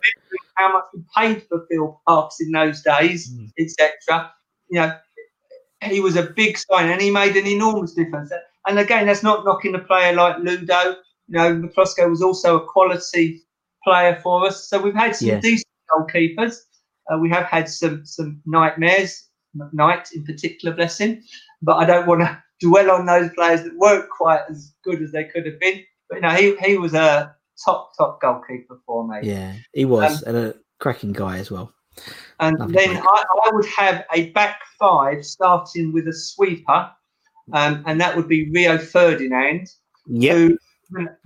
how 0.56 0.72
much 0.74 0.86
we 0.94 1.04
paid 1.18 1.44
for 1.50 1.66
Phil 1.70 2.02
Parkes 2.08 2.40
in 2.40 2.52
those 2.52 2.82
days, 2.82 3.30
Mm. 3.34 3.52
etc. 3.60 4.32
You 4.70 4.80
know, 4.82 4.98
he 5.82 6.00
was 6.00 6.16
a 6.16 6.24
big 6.24 6.58
sign 6.58 6.90
and 6.90 7.02
he 7.02 7.12
made 7.12 7.36
an 7.36 7.46
enormous 7.48 7.94
difference. 7.94 8.32
And 8.68 8.80
again, 8.80 9.08
that's 9.08 9.24
not 9.24 9.44
knocking 9.46 9.76
a 9.76 9.80
player 9.80 10.14
like 10.14 10.38
Ludo. 10.40 10.96
You 11.28 11.38
know, 11.38 11.56
Miklosko 11.56 12.10
was 12.10 12.22
also 12.22 12.58
a 12.58 12.66
quality 12.66 13.42
player 13.84 14.20
for 14.22 14.46
us. 14.48 14.68
So 14.70 14.82
we've 14.82 14.94
had 14.96 15.16
some 15.16 15.30
Yeah. 15.30 15.40
decent 15.40 15.68
goalkeepers. 15.92 16.58
Uh, 17.12 17.18
we 17.18 17.30
have 17.30 17.46
had 17.46 17.70
some 17.70 18.06
some 18.06 18.42
nightmares, 18.46 19.30
McKnight 19.56 20.12
in 20.14 20.24
particular, 20.26 20.76
bless 20.76 20.98
him. 21.00 21.22
But 21.62 21.76
I 21.78 21.86
don't 21.86 22.08
want 22.08 22.22
to 22.22 22.44
dwell 22.62 22.92
on 22.92 23.06
those 23.06 23.30
players 23.36 23.64
that 23.64 23.76
weren't 23.78 24.10
quite 24.10 24.42
as 24.50 24.74
good 24.84 25.02
as 25.02 25.12
they 25.12 25.26
could 25.26 25.46
have 25.46 25.60
been. 25.60 25.84
But 26.10 26.16
you 26.16 26.22
know, 26.22 26.30
he, 26.30 26.56
he 26.58 26.78
was 26.78 26.94
a 26.94 27.36
top 27.64 27.92
top 27.98 28.22
goalkeeper 28.22 28.80
for 28.86 29.08
me. 29.08 29.20
Yeah, 29.24 29.54
he 29.74 29.86
was 29.86 30.24
Um, 30.24 30.36
and 30.36 30.46
a 30.48 30.56
cracking 30.80 31.14
guy 31.14 31.38
as 31.40 31.50
well. 31.52 31.72
And 32.40 32.60
Lovely 32.60 32.76
then. 32.76 32.98
I, 32.98 33.24
I 33.46 33.50
would 33.54 33.66
have 33.68 34.04
a 34.14 34.30
back 34.32 34.60
five 34.78 35.26
starting 35.26 35.94
with 35.94 36.08
a 36.08 36.14
sweeper, 36.14 36.92
um, 37.54 37.84
and 37.88 38.02
that 38.02 38.16
would 38.16 38.28
be 38.28 38.50
Rio 38.52 38.78
Ferdinand, 38.78 39.70
Yep. 40.08 40.36
who 40.36 40.58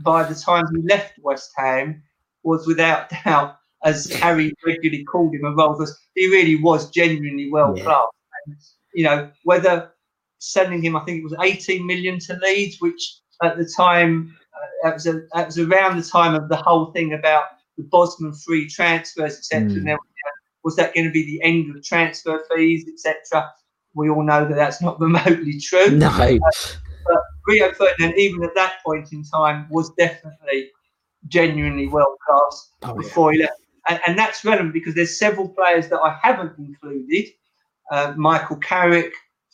by 0.01 0.24
the 0.24 0.36
time 0.36 0.66
he 0.76 0.82
left 0.84 1.14
West 1.22 1.51
Ham 1.57 2.01
was 2.43 2.66
without 2.68 3.10
doubt, 3.26 3.57
as 3.84 4.12
Harry 4.14 4.53
regularly 4.66 5.03
called 5.03 5.34
him, 5.34 5.45
a 5.45 5.51
role 5.51 5.74
because 5.74 5.97
he 6.16 6.28
really 6.28 6.55
was 6.55 6.89
genuinely 6.89 7.49
well 7.51 7.74
Yeah. 7.78 7.84
classed. 7.84 8.07
And, 8.45 8.55
you 8.93 9.03
know, 9.03 9.32
whether 9.43 9.91
sending 10.39 10.84
him, 10.84 10.95
I 10.95 11.01
think 11.01 11.20
it 11.20 11.24
was 11.24 11.36
18 11.41 11.86
million 11.86 12.20
to 12.20 12.38
Leeds, 12.41 12.78
which 12.80 13.20
at 13.43 13.57
the 13.57 13.72
time, 13.78 14.36
uh, 14.53 14.66
that, 14.84 14.93
was 14.95 15.05
a, 15.07 15.22
that 15.34 15.47
was 15.47 15.60
around 15.60 15.97
the 15.97 16.07
time 16.07 16.36
of 16.36 16.49
the 16.49 16.55
whole 16.55 16.91
thing 16.91 17.14
about 17.14 17.43
the 17.78 17.84
Bosman 17.84 18.34
free 18.34 18.68
transfers, 18.68 19.38
etc. 19.38 19.70
Mm. 19.70 19.91
And 19.91 19.99
was 20.64 20.76
that 20.76 20.93
going 20.93 21.05
to 21.05 21.12
be 21.12 21.26
the 21.26 21.41
end 21.43 21.74
of 21.74 21.84
transfer 21.84 22.43
fees, 22.53 22.86
etc.? 22.88 23.49
We 23.95 24.10
all 24.10 24.24
know 24.24 24.47
that 24.47 24.55
that's 24.55 24.82
not 24.82 24.99
remotely 24.99 25.60
true. 25.60 25.91
No. 25.91 26.10
But 26.18 26.78
Rio 27.48 27.72
Ferdinand, 27.74 28.18
even 28.18 28.44
at 28.44 28.56
that 28.56 28.76
point 28.86 29.12
in 29.12 29.24
time, 29.24 29.68
was 29.70 29.92
definitely 29.98 30.70
genuinely 31.28 31.88
world 31.88 32.18
class 32.28 32.72
Oh, 32.84 32.88
yeah. 32.90 32.94
before 33.02 33.32
he 33.34 33.40
left. 33.40 33.54
And, 33.90 34.00
and 34.08 34.18
that's 34.18 34.46
relevant 34.46 34.74
because 34.74 34.96
there's 34.96 35.18
several 35.18 35.50
players 35.50 35.88
that 35.90 36.00
I 36.00 36.18
haven't 36.22 36.58
included 36.58 37.26
uh, 37.92 38.14
Michael 38.18 38.58
Carrick, 38.58 39.12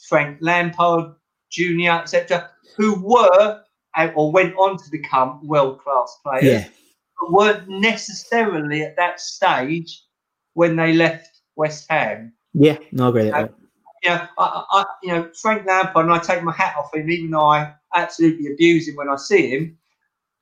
Frank 0.09 0.37
Lampard 0.41 1.13
Jr., 1.51 1.91
etc., 2.01 2.49
who 2.75 2.95
were 3.01 3.61
uh, 3.97 4.11
or 4.15 4.31
went 4.31 4.53
on 4.57 4.77
to 4.77 4.91
become 4.91 5.39
world 5.47 5.79
class 5.79 6.17
players, 6.23 6.43
Yeah. 6.43 6.67
but 7.19 7.31
weren't 7.31 7.69
necessarily 7.69 8.81
at 8.83 8.95
that 8.97 9.21
stage 9.21 10.03
when 10.53 10.75
they 10.75 10.93
left 10.93 11.29
West 11.55 11.85
Ham 11.89 12.33
Yeah. 12.53 12.77
No, 12.91 13.05
I 13.05 13.09
agree 13.09 13.23
that. 13.29 13.53
You 14.05 14.11
know, 14.11 14.27
I, 14.37 14.63
I, 14.71 14.85
you 15.03 15.11
know, 15.11 15.29
Frank 15.41 15.65
Lampard, 15.65 16.05
and 16.05 16.13
I 16.13 16.19
take 16.19 16.43
my 16.43 16.53
hat 16.53 16.75
off 16.77 16.93
him, 16.93 17.09
even 17.09 17.31
though 17.31 17.45
I 17.45 17.73
absolutely 17.95 18.53
abuse 18.53 18.87
him 18.87 18.95
when 18.95 19.09
I 19.09 19.15
see 19.15 19.49
him, 19.49 19.77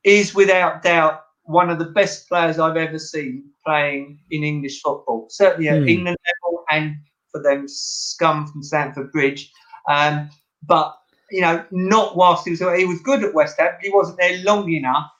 is 0.04 0.34
without 0.34 0.82
doubt 0.82 1.22
one 1.44 1.70
of 1.70 1.78
the 1.78 1.86
best 1.86 2.28
players 2.28 2.58
I've 2.58 2.76
ever 2.76 2.98
seen 2.98 3.50
playing 3.64 4.18
in 4.30 4.44
English 4.44 4.82
football. 4.82 5.26
Certainly 5.30 5.68
at 5.68 5.82
Hmm. 5.82 5.88
England 5.88 6.16
level 6.44 6.64
and 6.70 6.96
for 7.30 7.42
them 7.42 7.66
scum 7.66 8.46
from 8.46 8.62
Stamford 8.62 9.10
Bridge. 9.12 9.50
Um, 9.88 10.30
but 10.62 10.94
you 11.30 11.40
know, 11.40 11.64
not 11.70 12.16
whilst 12.16 12.44
he 12.44 12.50
was 12.50 12.60
he 12.60 12.84
was 12.84 13.00
good 13.00 13.24
at 13.24 13.34
West 13.34 13.58
Ham, 13.58 13.70
but 13.72 13.84
he 13.84 13.90
wasn't 13.90 14.18
there 14.18 14.38
long 14.44 14.70
enough 14.70 15.10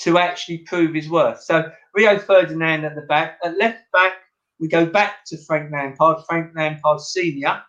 to 0.00 0.18
actually 0.18 0.58
prove 0.58 0.94
his 0.94 1.08
worth. 1.08 1.42
So 1.42 1.70
Rio 1.94 2.18
Ferdinand 2.18 2.84
at 2.84 2.94
the 2.94 3.02
back, 3.02 3.38
at 3.44 3.56
left 3.58 3.80
back 3.92 4.14
we 4.62 4.68
go 4.68 4.86
back 4.86 5.24
to 5.26 5.36
Frank 5.38 5.72
Lampard, 5.72 6.24
Frank 6.24 6.52
Lampard 6.54 7.00
Senior, 7.00 7.60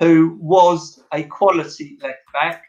who 0.00 0.36
was 0.40 1.04
a 1.14 1.22
quality 1.22 1.98
left 2.02 2.18
back. 2.32 2.64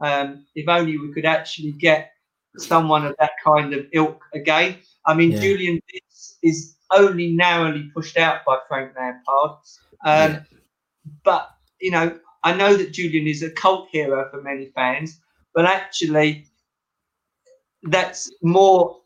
Um, 0.00 0.46
if 0.54 0.66
only 0.66 0.96
we 0.96 1.12
could 1.12 1.26
actually 1.26 1.72
get 1.72 2.12
someone 2.56 3.04
of 3.04 3.14
that 3.18 3.32
kind 3.44 3.74
of 3.74 3.84
ilk 3.92 4.24
again. 4.32 4.78
I 5.04 5.12
mean, 5.12 5.32
Yeah. 5.32 5.40
Julian 5.40 5.80
Dicks 5.92 6.38
is 6.42 6.78
only 6.90 7.32
narrowly 7.32 7.90
pushed 7.92 8.16
out 8.16 8.46
by 8.46 8.60
Frank 8.66 8.96
Lampard. 8.96 9.58
Um, 10.02 10.32
Yeah. 10.32 10.42
But, 11.22 11.50
you 11.78 11.90
know, 11.90 12.18
I 12.44 12.54
know 12.54 12.76
that 12.78 12.94
Julian 12.94 13.26
is 13.26 13.42
a 13.42 13.50
cult 13.50 13.90
hero 13.92 14.26
for 14.30 14.40
many 14.40 14.70
fans, 14.74 15.20
but 15.54 15.66
actually, 15.66 16.46
that's 17.82 18.32
more 18.42 19.02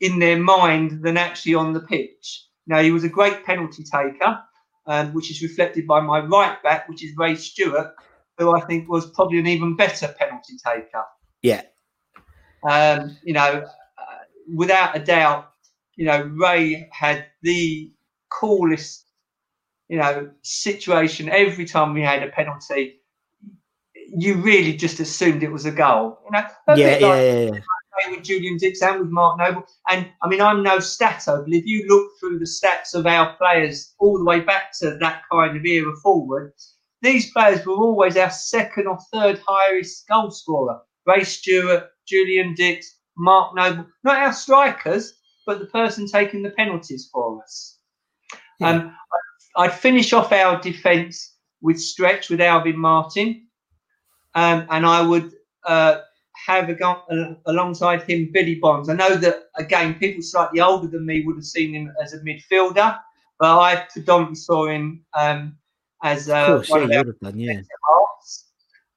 in 0.00 0.18
their 0.18 0.38
mind 0.38 1.02
than 1.02 1.16
actually 1.16 1.54
on 1.54 1.72
the 1.72 1.80
pitch. 1.80 2.48
Now, 2.66 2.80
he 2.80 2.90
was 2.90 3.04
a 3.04 3.08
great 3.08 3.44
penalty 3.44 3.84
taker, 3.84 4.40
um, 4.86 5.12
which 5.12 5.30
is 5.30 5.42
reflected 5.42 5.86
by 5.86 6.00
my 6.00 6.20
right 6.20 6.62
back, 6.62 6.88
which 6.88 7.04
is 7.04 7.16
Ray 7.16 7.34
Stewart, 7.34 7.94
who 8.38 8.54
I 8.54 8.60
think 8.60 8.88
was 8.88 9.10
probably 9.10 9.38
an 9.38 9.46
even 9.46 9.76
better 9.76 10.08
penalty 10.18 10.54
taker. 10.64 11.04
Yeah. 11.42 11.62
Um, 12.68 13.16
you 13.24 13.32
know, 13.32 13.64
uh, 13.98 14.18
without 14.54 14.96
a 14.96 15.00
doubt, 15.00 15.52
you 15.96 16.06
know, 16.06 16.22
Ray 16.22 16.88
had 16.92 17.26
the 17.42 17.92
coolest, 18.30 19.06
you 19.88 19.98
know, 19.98 20.30
situation 20.42 21.28
every 21.28 21.64
time 21.64 21.94
we 21.94 22.02
had 22.02 22.22
a 22.22 22.28
penalty. 22.28 23.00
You 23.94 24.36
really 24.36 24.76
just 24.76 25.00
assumed 25.00 25.42
it 25.42 25.50
was 25.50 25.66
a 25.66 25.72
goal. 25.72 26.20
You 26.24 26.30
know, 26.32 26.46
a 26.68 26.78
Yeah, 26.78 26.98
yeah, 26.98 27.06
like- 27.06 27.20
yeah, 27.20 27.40
yeah. 27.40 27.60
Play 28.02 28.16
with 28.16 28.24
Julian 28.24 28.56
Dicks 28.56 28.82
and 28.82 29.00
with 29.00 29.10
Mark 29.10 29.38
Noble. 29.38 29.64
And 29.88 30.08
I 30.22 30.28
mean, 30.28 30.40
I'm 30.40 30.62
no 30.62 30.78
stato, 30.78 31.42
but 31.42 31.52
if 31.52 31.66
you 31.66 31.86
look 31.88 32.12
through 32.18 32.38
the 32.38 32.44
stats 32.44 32.94
of 32.94 33.06
our 33.06 33.36
players 33.36 33.94
all 33.98 34.18
the 34.18 34.24
way 34.24 34.40
back 34.40 34.72
to 34.80 34.96
that 35.00 35.22
kind 35.30 35.56
of 35.56 35.64
era 35.64 35.94
forward, 36.02 36.52
these 37.02 37.30
players 37.32 37.66
were 37.66 37.74
always 37.74 38.16
our 38.16 38.30
second 38.30 38.86
or 38.86 38.98
third 39.12 39.40
highest 39.46 40.06
goal 40.08 40.30
scorer. 40.30 40.80
Ray 41.06 41.24
Stewart, 41.24 41.88
Julian 42.06 42.54
Dicks, 42.54 42.98
Mark 43.16 43.54
Noble, 43.54 43.86
not 44.04 44.16
our 44.16 44.32
strikers, 44.32 45.12
but 45.46 45.58
the 45.58 45.66
person 45.66 46.06
taking 46.06 46.42
the 46.42 46.50
penalties 46.50 47.08
for 47.12 47.42
us. 47.42 47.78
Um, 48.60 48.96
I'd 49.56 49.72
finish 49.72 50.12
off 50.12 50.32
our 50.32 50.60
defence 50.60 51.36
with 51.60 51.80
stretch 51.80 52.30
with 52.30 52.40
Alvin 52.40 52.78
Martin, 52.78 53.48
um, 54.34 54.66
and 54.70 54.86
I 54.86 55.02
would 55.02 55.32
uh, 55.66 56.00
have 56.46 56.70
uh, 56.70 57.34
alongside 57.46 58.02
him 58.02 58.30
Billy 58.32 58.56
Bonds. 58.56 58.88
I 58.88 58.94
know 58.94 59.16
that 59.16 59.44
again, 59.56 59.94
people 59.94 60.22
slightly 60.22 60.60
older 60.60 60.88
than 60.88 61.06
me 61.06 61.24
would 61.24 61.36
have 61.36 61.44
seen 61.44 61.74
him 61.74 61.92
as 62.02 62.12
a 62.12 62.20
midfielder, 62.20 62.98
but 63.38 63.58
I 63.58 63.86
predominantly 63.92 64.36
saw 64.36 64.66
him 64.66 65.04
um, 65.18 65.56
as 66.02 66.28
uh, 66.28 66.36
Of 66.36 66.66
course, 66.66 66.70
yeah, 66.70 66.76
of 66.76 66.90
you 66.90 66.96
our 66.96 67.04
would 67.04 67.16
have 67.22 67.32
done, 67.32 67.40
yeah. 67.40 67.60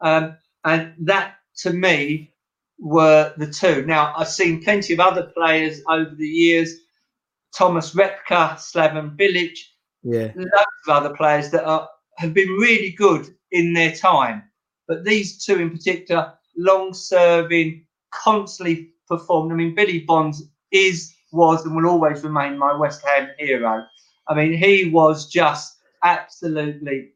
Um, 0.01 0.37
and 0.63 0.93
that 1.07 1.35
to 1.57 1.71
me 1.71 2.33
were 2.79 3.33
the 3.37 3.47
two. 3.47 3.85
Now, 3.85 4.13
I've 4.17 4.27
seen 4.27 4.63
plenty 4.63 4.93
of 4.93 4.99
other 4.99 5.31
players 5.35 5.81
over 5.87 6.13
the 6.15 6.27
years 6.27 6.75
Tomas 7.55 7.93
Repka, 7.93 8.55
Slaven 8.57 9.17
Bilic, 9.17 9.57
Yeah. 10.03 10.31
loads 10.35 10.87
of 10.87 10.89
other 10.89 11.15
players 11.15 11.51
that 11.51 11.63
are, 11.63 11.89
have 12.17 12.33
been 12.33 12.49
really 12.49 12.91
good 12.91 13.33
in 13.51 13.73
their 13.73 13.93
time. 13.95 14.43
But 14.87 15.05
these 15.05 15.43
two 15.43 15.55
in 15.55 15.71
particular, 15.71 16.33
long 16.57 16.93
serving, 16.93 17.85
constantly 18.11 18.91
performed. 19.07 19.51
I 19.51 19.55
mean, 19.55 19.75
Billy 19.75 19.99
Bonds 19.99 20.43
is, 20.71 21.13
was, 21.31 21.65
and 21.65 21.75
will 21.75 21.87
always 21.87 22.23
remain 22.23 22.57
my 22.57 22.73
West 22.75 23.03
Ham 23.05 23.29
hero. 23.37 23.83
I 24.27 24.33
mean, 24.33 24.53
he 24.53 24.89
was 24.89 25.29
just 25.29 25.77
absolutely 26.03 27.11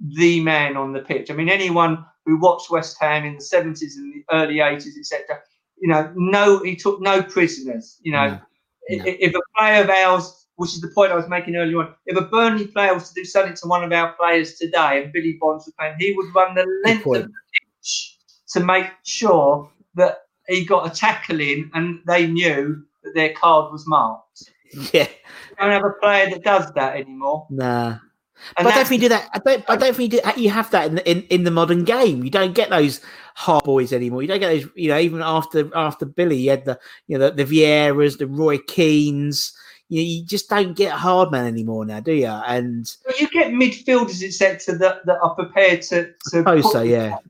the 0.00 0.40
man 0.40 0.76
on 0.76 0.92
the 0.92 1.00
pitch. 1.00 1.30
I 1.30 1.34
mean, 1.34 1.48
anyone 1.48 2.04
who 2.24 2.38
watched 2.38 2.70
West 2.70 2.96
Ham 3.00 3.24
in 3.24 3.34
the 3.34 3.40
70s 3.42 3.96
and 3.96 4.12
the 4.14 4.24
early 4.32 4.56
80s, 4.56 4.98
etc., 4.98 5.40
you 5.78 5.88
know, 5.88 6.12
no, 6.16 6.62
he 6.62 6.74
took 6.76 7.00
no 7.00 7.22
prisoners. 7.22 7.98
You 8.02 8.12
know, 8.12 8.26
No, 8.26 8.32
I- 8.90 8.96
no. 8.96 9.04
if 9.06 9.34
a 9.34 9.40
player 9.56 9.82
of 9.82 9.90
ours, 9.90 10.46
which 10.56 10.70
is 10.74 10.80
the 10.80 10.88
point 10.88 11.12
I 11.12 11.16
was 11.16 11.28
making 11.28 11.56
earlier 11.56 11.78
on, 11.80 11.94
if 12.06 12.16
a 12.16 12.22
Burnley 12.22 12.66
player 12.68 12.94
was 12.94 13.08
to 13.10 13.14
do 13.20 13.24
something 13.24 13.54
to 13.54 13.68
one 13.68 13.84
of 13.84 13.92
our 13.92 14.12
players 14.14 14.54
today, 14.54 15.02
and 15.02 15.12
Billy 15.12 15.36
Bonds 15.40 15.66
was 15.66 15.74
playing, 15.78 15.96
he 15.98 16.12
would 16.12 16.34
run 16.34 16.54
the 16.54 16.64
length 16.84 17.04
of 17.06 17.12
the 17.24 17.28
to 18.56 18.64
make 18.64 18.86
sure 19.04 19.70
that 19.96 20.22
he 20.48 20.64
got 20.64 20.90
a 20.90 20.90
tackle 20.90 21.40
in, 21.40 21.70
and 21.74 22.00
they 22.06 22.26
knew 22.26 22.82
that 23.04 23.14
their 23.14 23.32
card 23.34 23.70
was 23.70 23.86
marked. 23.86 24.50
Yeah. 24.92 25.08
We 25.50 25.56
don't 25.58 25.70
have 25.70 25.84
a 25.84 25.90
player 26.00 26.30
that 26.30 26.42
does 26.42 26.72
that 26.72 26.96
anymore. 26.96 27.46
Nah. 27.50 27.98
And 28.56 28.64
but 28.64 28.66
I 28.66 28.74
don't 28.76 28.88
think 28.88 29.02
you 29.02 29.08
do 29.08 29.14
that. 29.14 29.30
I 29.32 29.38
don't. 29.38 29.64
I 29.68 29.76
don't 29.76 29.96
think 29.96 30.12
you, 30.12 30.20
do, 30.20 30.40
you 30.40 30.50
have 30.50 30.70
that 30.70 30.88
in, 30.88 30.94
the, 30.96 31.10
in 31.10 31.22
in 31.24 31.44
the 31.44 31.50
modern 31.50 31.84
game. 31.84 32.22
You 32.22 32.30
don't 32.30 32.54
get 32.54 32.68
those 32.70 33.00
hard 33.34 33.64
boys 33.64 33.92
anymore. 33.92 34.22
You 34.22 34.28
don't 34.28 34.40
get 34.40 34.48
those. 34.50 34.68
You 34.74 34.88
know, 34.88 34.98
even 34.98 35.22
after 35.22 35.70
after 35.74 36.04
Billy, 36.04 36.36
you 36.36 36.50
had 36.50 36.64
the 36.64 36.78
you 37.06 37.16
know 37.16 37.30
the, 37.30 37.44
the 37.44 37.62
Vieiras, 37.62 38.18
the 38.18 38.26
Roy 38.26 38.58
Keanes. 38.58 39.56
you, 39.88 40.02
you 40.02 40.24
just 40.24 40.48
don't 40.48 40.76
get 40.76 40.92
hard 40.92 41.30
man 41.30 41.46
anymore 41.46 41.84
now, 41.86 42.00
do 42.00 42.12
you? 42.12 42.26
And 42.26 42.90
But 43.04 43.20
you 43.20 43.28
get 43.28 43.52
midfielders, 43.52 44.22
etc., 44.22 44.76
that, 44.78 45.06
that 45.06 45.18
are 45.22 45.34
prepared 45.34 45.82
to 45.82 46.12
to 46.30 46.42
put 46.42 46.64
so, 46.64 46.82
yeah. 46.82 47.14
out. 47.14 47.22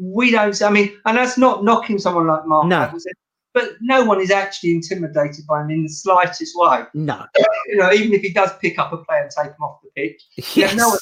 We 0.00 0.30
don't. 0.30 0.60
I 0.62 0.70
mean, 0.70 0.96
and 1.04 1.16
that's 1.16 1.38
not 1.38 1.64
knocking 1.64 1.98
someone 1.98 2.26
like 2.26 2.46
Mark. 2.46 2.66
No. 2.66 2.82
Adams, 2.82 3.06
but 3.54 3.76
no 3.80 4.04
one 4.04 4.20
is 4.20 4.32
actually 4.32 4.72
intimidated 4.72 5.46
by 5.46 5.62
him 5.62 5.70
in 5.70 5.84
the 5.84 5.88
slightest 5.88 6.54
way. 6.56 6.82
No, 6.92 7.24
You 7.68 7.76
know, 7.76 7.92
even 7.92 8.12
if 8.12 8.22
he 8.22 8.32
does 8.32 8.50
pick 8.60 8.78
up 8.78 8.92
a 8.92 8.98
player 8.98 9.22
and 9.22 9.30
take 9.30 9.52
him 9.52 9.62
off 9.62 9.80
the 9.82 9.90
pitch, 9.94 10.22
yeah, 10.56 10.66
yes. 10.66 10.76
no 10.76 10.88
one, 10.88 10.98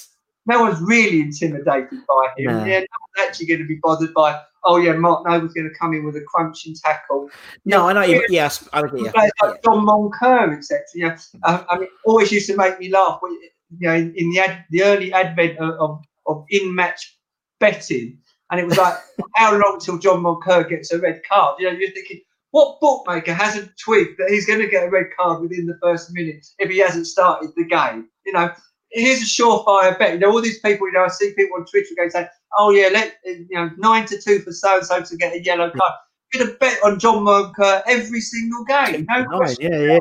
no 0.47 0.61
one's 0.61 0.81
really 0.83 1.23
intimidated 1.23 2.01
by 2.07 2.29
him. 2.37 2.53
No. 2.53 2.65
Yeah, 2.65 2.81
no 2.81 2.87
one's 3.01 3.29
actually 3.29 3.47
going 3.47 3.61
to 3.61 3.67
be 3.67 3.79
bothered 3.83 4.13
by. 4.13 4.39
Oh 4.65 4.77
yeah, 4.77 4.93
Mark 4.93 5.27
Noble's 5.27 5.55
going 5.55 5.69
to 5.69 5.75
come 5.77 5.95
in 5.95 6.05
with 6.05 6.15
a 6.15 6.21
crunching 6.21 6.75
tackle. 6.75 7.31
no, 7.65 7.89
I 7.89 7.93
know. 7.95 8.03
You, 8.03 8.25
yes, 8.29 8.69
I 8.73 8.81
agree. 8.81 9.05
Yeah. 9.05 9.29
like 9.41 9.63
John 9.65 9.85
Moncur, 9.85 10.57
etc. 10.57 10.85
You 10.95 11.09
know, 11.09 11.17
I, 11.45 11.65
I 11.71 11.79
mean, 11.79 11.89
always 12.05 12.31
used 12.31 12.47
to 12.49 12.57
make 12.57 12.79
me 12.79 12.91
laugh. 12.91 13.19
You 13.23 13.89
know, 13.89 13.95
in, 13.95 14.15
in 14.15 14.31
the 14.31 14.41
ad, 14.41 14.65
the 14.71 14.85
early 14.85 15.13
advent 15.13 15.59
of, 15.59 15.75
of, 15.81 16.05
of 16.27 16.45
in-match 16.51 17.19
betting, 17.59 18.19
and 18.53 18.61
it 18.61 18.67
was 18.67 18.77
like, 18.77 18.95
how 19.35 19.53
long 19.53 19.81
till 19.81 19.99
John 19.99 20.23
Moncur 20.23 20.69
gets 20.69 20.93
a 20.93 20.99
red 20.99 21.23
card? 21.29 21.57
You 21.59 21.71
know, 21.71 21.77
you're 21.77 21.91
thinking, 21.91 22.21
what 22.53 22.79
bookmaker 22.81 23.33
hasn't 23.33 23.73
twigged 23.83 24.19
that 24.19 24.29
he's 24.29 24.47
going 24.47 24.61
to 24.61 24.69
get 24.69 24.87
a 24.87 24.91
red 24.91 25.07
card 25.19 25.41
within 25.41 25.67
the 25.67 25.79
first 25.83 26.13
minute 26.13 26.47
if 26.59 26.71
he 26.71 26.79
hasn't 26.79 27.07
started 27.07 27.51
the 27.57 27.65
game? 27.65 28.09
You 28.27 28.35
know, 28.35 28.53
here's 28.91 29.23
a 29.23 29.25
surefire 29.25 29.99
bet. 29.99 30.13
You 30.13 30.19
know, 30.21 30.31
all 30.31 30.43
these 30.43 30.61
people, 30.61 30.87
you 30.87 30.93
know, 30.93 31.05
I 31.05 31.09
see 31.09 31.33
people 31.33 31.57
on 31.59 31.65
Twitter 31.65 31.95
going 31.97 32.11
saying, 32.11 32.29
oh 32.59 32.71
yeah, 32.71 32.91
let 32.93 33.17
you 33.25 33.47
know, 33.51 33.71
nine 33.79 34.05
to 34.07 34.21
two 34.21 34.41
for 34.41 34.53
so 34.53 34.77
and 34.77 34.87
so 34.87 35.03
to 35.03 35.17
get 35.17 35.35
a 35.35 35.43
yellow 35.43 35.71
card. 35.71 35.93
Get 36.33 36.49
a 36.49 36.53
bet 36.53 36.79
on 36.85 36.99
John 36.99 37.25
Moncur 37.25 37.83
every 37.87 38.21
single 38.21 38.65
game. 38.65 39.07
No 39.09 39.25
question. 39.25 39.73
yeah, 39.73 39.99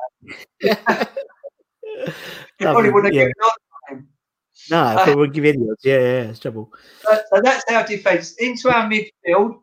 yeah. 0.62 1.06
You 2.60 2.68
probably 2.68 2.92
wouldn't 2.92 3.14
yeah. 3.14 3.24
on. 3.24 3.52
No, 4.70 4.84
I 4.84 5.06
thought 5.06 5.18
we'd 5.18 5.34
give 5.34 5.46
you 5.46 5.52
any 5.52 5.70
odds. 5.70 5.84
Yeah, 5.84 6.00
yeah, 6.00 6.30
it's 6.30 6.40
trouble. 6.40 6.72
So, 7.02 7.20
so 7.34 7.42
that's 7.42 7.64
our 7.72 7.86
defence. 7.86 8.36
Into 8.40 8.70
our 8.70 8.90
midfield. 8.90 9.60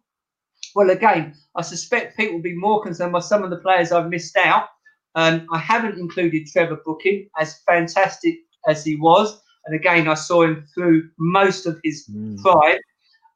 Well, 0.74 0.90
again, 0.90 1.34
I 1.57 1.62
suspect 1.62 2.16
people 2.16 2.36
will 2.36 2.42
be 2.42 2.55
more 2.55 2.82
concerned 2.82 3.12
by 3.12 3.20
some 3.20 3.42
of 3.42 3.51
the 3.51 3.57
players 3.59 3.92
I've 3.92 4.11
missed 4.11 4.36
out. 4.36 4.68
Um, 5.14 5.46
I 5.53 5.59
haven't 5.59 5.99
included 5.99 6.46
Trevor 6.46 6.80
Brooking, 6.84 7.28
as 7.38 7.61
fantastic 7.66 8.38
as 8.66 8.84
he 8.84 8.96
was. 8.96 9.40
And 9.66 9.74
again, 9.74 10.09
I 10.09 10.14
saw 10.14 10.42
him 10.42 10.66
through 10.74 11.11
most 11.18 11.66
of 11.66 11.80
his 11.84 12.09
Mm. 12.09 12.40
prime. 12.42 12.78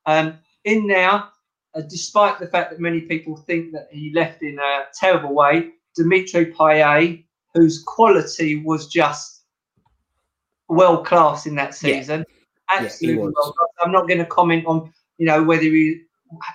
Um, 0.07 0.39
in 0.65 0.87
now, 0.87 1.31
uh, 1.75 1.83
despite 1.83 2.39
the 2.39 2.47
fact 2.47 2.71
that 2.71 2.81
many 2.81 3.03
people 3.03 3.37
think 3.37 3.73
that 3.73 3.89
he 3.91 4.13
left 4.15 4.43
in 4.43 4.59
a 4.59 4.85
terrible 4.99 5.35
way, 5.35 5.71
Dimitri 5.97 6.53
Payet, 6.53 7.25
whose 7.55 7.83
quality 7.83 8.63
was 8.63 8.89
just 8.89 9.42
world 10.73 11.07
class 11.07 11.47
in 11.47 11.55
that 11.57 11.75
season, 11.75 12.25
he 12.29 12.87
absolutely 12.87 13.23
world 13.23 13.35
class. 13.35 13.69
I'm 13.81 13.93
not 13.93 14.09
going 14.09 14.19
to 14.19 14.27
comment 14.27 14.67
on 14.67 14.93
you 15.19 15.27
know 15.27 15.43
whether 15.43 15.63
he 15.63 16.03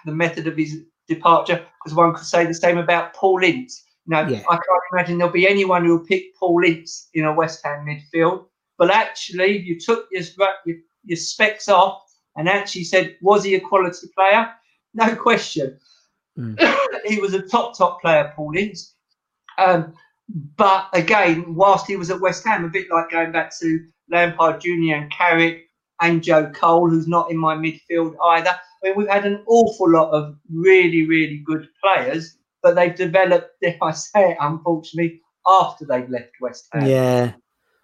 the 0.05 0.11
method 0.11 0.47
of 0.47 0.57
his 0.57 0.83
departure 1.07 1.65
because 1.83 1.95
one 1.95 2.13
could 2.13 2.25
say 2.25 2.45
the 2.45 2.53
same 2.53 2.77
about 2.77 3.13
Paul 3.13 3.43
Ince. 3.43 3.83
You 4.05 4.15
know, 4.15 4.27
Yeah. 4.27 4.43
I 4.49 4.55
can't 4.55 4.83
imagine 4.93 5.17
there'll 5.17 5.33
be 5.33 5.47
anyone 5.47 5.85
who 5.85 5.97
will 5.97 6.05
pick 6.05 6.35
Paul 6.35 6.63
Ince 6.63 7.09
in 7.13 7.25
a 7.25 7.33
West 7.33 7.63
Ham 7.63 7.85
midfield. 7.85 8.45
But 8.77 8.91
actually, 8.91 9.57
you 9.57 9.79
took 9.79 10.07
your, 10.11 10.23
your, 10.65 10.77
your 11.03 11.17
specs 11.17 11.67
off 11.67 12.03
and 12.35 12.47
actually 12.47 12.83
said, 12.83 13.17
was 13.21 13.43
he 13.43 13.55
a 13.55 13.59
quality 13.59 14.07
player? 14.15 14.49
No 14.93 15.15
question. 15.15 15.79
Mm. 16.37 16.57
he 17.05 17.19
was 17.19 17.33
a 17.33 17.41
top, 17.41 17.77
top 17.77 18.01
player, 18.01 18.31
Paul 18.35 18.55
Ince. 18.57 18.95
Um, 19.57 19.93
but 20.55 20.89
again, 20.93 21.55
whilst 21.55 21.87
he 21.87 21.95
was 21.95 22.11
at 22.11 22.19
West 22.19 22.45
Ham, 22.45 22.65
a 22.65 22.69
bit 22.69 22.87
like 22.91 23.09
going 23.09 23.31
back 23.31 23.51
to 23.59 23.87
Lampard 24.09 24.61
Jr. 24.61 24.95
and 24.95 25.11
Carrick 25.11 25.69
and 26.01 26.23
Joe 26.23 26.49
Cole, 26.51 26.89
who's 26.89 27.07
not 27.07 27.31
in 27.31 27.37
my 27.37 27.55
midfield 27.55 28.15
either. 28.21 28.49
I 28.51 28.87
mean, 28.87 28.95
we've 28.95 29.07
had 29.07 29.25
an 29.25 29.43
awful 29.47 29.89
lot 29.89 30.11
of 30.11 30.35
really, 30.51 31.07
really 31.07 31.43
good 31.45 31.67
players, 31.83 32.37
but 32.61 32.75
they've 32.75 32.95
developed, 32.95 33.49
if 33.61 33.81
I 33.81 33.91
say 33.91 34.31
it, 34.31 34.37
unfortunately, 34.39 35.21
after 35.47 35.85
they've 35.85 36.09
left 36.09 36.31
West 36.41 36.67
Ham. 36.73 36.85
Yeah, 36.85 37.33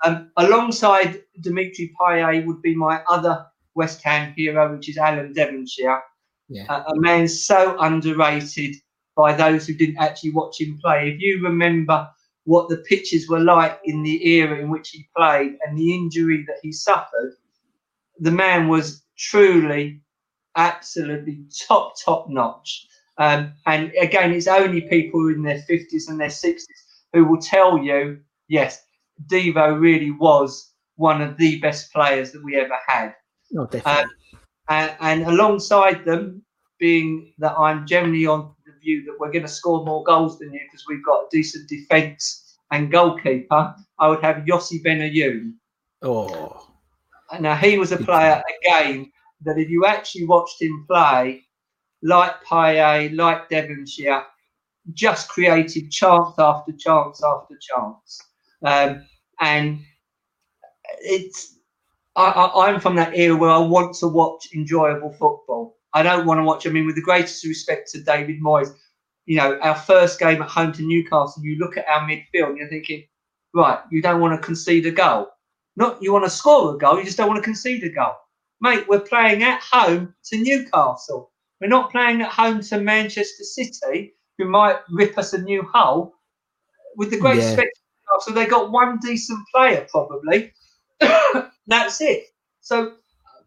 Um, 0.03 0.31
alongside 0.37 1.23
Dimitri 1.41 1.93
Payet 1.99 2.45
would 2.45 2.61
be 2.61 2.75
my 2.75 3.01
other 3.09 3.45
West 3.75 4.01
Ham 4.03 4.33
hero, 4.35 4.75
which 4.75 4.89
is 4.89 4.97
Alan 4.97 5.33
Devonshire. 5.33 6.01
Yeah. 6.49 6.65
A, 6.69 6.91
a 6.91 6.99
man 6.99 7.27
so 7.27 7.77
underrated 7.79 8.75
by 9.15 9.33
those 9.33 9.65
who 9.65 9.73
didn't 9.73 9.97
actually 9.97 10.31
watch 10.31 10.59
him 10.59 10.77
play. 10.83 11.11
If 11.11 11.21
you 11.21 11.41
remember 11.43 12.09
what 12.45 12.69
the 12.69 12.77
pitches 12.77 13.29
were 13.29 13.39
like 13.39 13.79
in 13.85 14.03
the 14.03 14.27
era 14.27 14.59
in 14.59 14.69
which 14.69 14.89
he 14.89 15.07
played 15.15 15.57
and 15.65 15.77
the 15.77 15.93
injury 15.93 16.43
that 16.47 16.57
he 16.61 16.71
suffered, 16.71 17.35
the 18.19 18.31
man 18.31 18.67
was 18.67 19.03
truly, 19.17 20.01
absolutely 20.55 21.45
top, 21.67 21.93
top 22.03 22.29
notch. 22.29 22.87
Um, 23.17 23.53
and 23.65 23.91
again, 23.99 24.31
it's 24.31 24.47
only 24.47 24.81
people 24.81 25.29
in 25.29 25.43
their 25.43 25.63
50s 25.69 26.09
and 26.09 26.19
their 26.19 26.27
60s 26.27 26.63
who 27.13 27.25
will 27.25 27.39
tell 27.39 27.77
you, 27.77 28.19
yes, 28.47 28.83
Devo 29.27 29.79
really 29.79 30.11
was 30.11 30.73
one 30.95 31.21
of 31.21 31.37
the 31.37 31.59
best 31.59 31.93
players 31.93 32.31
that 32.31 32.43
we 32.43 32.55
ever 32.55 32.77
had. 32.87 33.15
no, 33.51 33.65
definitely. 33.67 34.11
And, 34.69 34.95
and 34.99 35.23
alongside 35.23 36.05
them, 36.05 36.43
being 36.79 37.33
that 37.37 37.57
I'm 37.57 37.85
generally 37.87 38.25
on 38.25 38.53
view 38.83 39.03
that 39.05 39.15
we're 39.19 39.31
going 39.31 39.45
to 39.45 39.51
score 39.51 39.85
more 39.85 40.03
goals 40.03 40.39
than 40.39 40.53
you 40.53 40.59
because 40.65 40.85
we've 40.87 41.05
got 41.05 41.23
a 41.23 41.27
decent 41.31 41.67
defence 41.69 42.57
and 42.71 42.91
goalkeeper, 42.91 43.75
I 43.99 44.07
would 44.07 44.21
have 44.23 44.45
Yossi 44.45 44.83
Benayoun. 44.83 45.53
oh, 46.01 46.67
Now, 47.39 47.55
he 47.55 47.77
was 47.77 47.91
a 47.91 47.97
player, 47.97 48.41
again, 48.61 49.11
that 49.41 49.57
if 49.57 49.69
you 49.69 49.85
actually 49.85 50.25
watched 50.25 50.61
him 50.61 50.85
play, 50.87 51.43
like 52.01 52.43
Payet, 52.43 53.15
like 53.15 53.49
Devonshire, 53.49 54.23
just 54.93 55.29
created 55.29 55.91
chance 55.91 56.35
after 56.37 56.73
chance 56.77 57.23
after 57.23 57.57
chance. 57.61 58.21
Um, 58.63 59.05
and 59.39 59.79
it's 60.99 61.57
I, 62.15 62.25
I, 62.25 62.67
I'm 62.67 62.79
from 62.79 62.95
that 62.95 63.15
era 63.15 63.35
where 63.35 63.49
I 63.49 63.59
want 63.59 63.95
to 63.97 64.07
watch 64.07 64.49
enjoyable 64.53 65.11
football. 65.13 65.72
I 65.93 66.03
don't 66.03 66.25
want 66.25 66.39
to 66.39 66.43
watch. 66.43 66.65
I 66.65 66.69
mean, 66.71 66.85
with 66.85 66.95
the 66.95 67.01
greatest 67.01 67.45
respect 67.45 67.91
to 67.91 68.01
David 68.01 68.41
Moyes, 68.41 68.73
you 69.25 69.37
know, 69.37 69.57
our 69.59 69.75
first 69.75 70.19
game 70.19 70.41
at 70.41 70.49
home 70.49 70.73
to 70.73 70.81
Newcastle, 70.81 71.43
you 71.43 71.57
look 71.57 71.77
at 71.77 71.87
our 71.87 72.01
midfield 72.07 72.49
and 72.49 72.57
you're 72.57 72.69
thinking, 72.69 73.03
right, 73.53 73.79
you 73.91 74.01
don't 74.01 74.19
want 74.19 74.39
to 74.39 74.45
concede 74.45 74.85
a 74.85 74.91
goal. 74.91 75.27
Not 75.75 76.01
you 76.01 76.11
want 76.13 76.25
to 76.25 76.29
score 76.29 76.75
a 76.75 76.77
goal, 76.77 76.97
you 76.97 77.05
just 77.05 77.17
don't 77.17 77.27
want 77.27 77.37
to 77.37 77.43
concede 77.43 77.83
a 77.83 77.89
goal. 77.89 78.13
Mate, 78.61 78.85
we're 78.87 78.99
playing 79.01 79.43
at 79.43 79.61
home 79.61 80.13
to 80.25 80.37
Newcastle. 80.37 81.31
We're 81.59 81.67
not 81.67 81.91
playing 81.91 82.21
at 82.21 82.31
home 82.31 82.61
to 82.61 82.79
Manchester 82.79 83.43
City, 83.43 84.13
who 84.37 84.45
might 84.45 84.77
rip 84.89 85.17
us 85.17 85.33
a 85.33 85.41
new 85.41 85.63
hole. 85.73 86.13
With 86.95 87.09
the 87.09 87.17
great 87.17 87.37
Yeah. 87.39 87.45
respect, 87.45 87.79
so 88.21 88.31
they 88.31 88.45
got 88.45 88.71
one 88.71 88.99
decent 89.01 89.39
player 89.53 89.87
probably. 89.89 90.53
That's 91.67 92.01
it. 92.01 92.25
So 92.61 92.95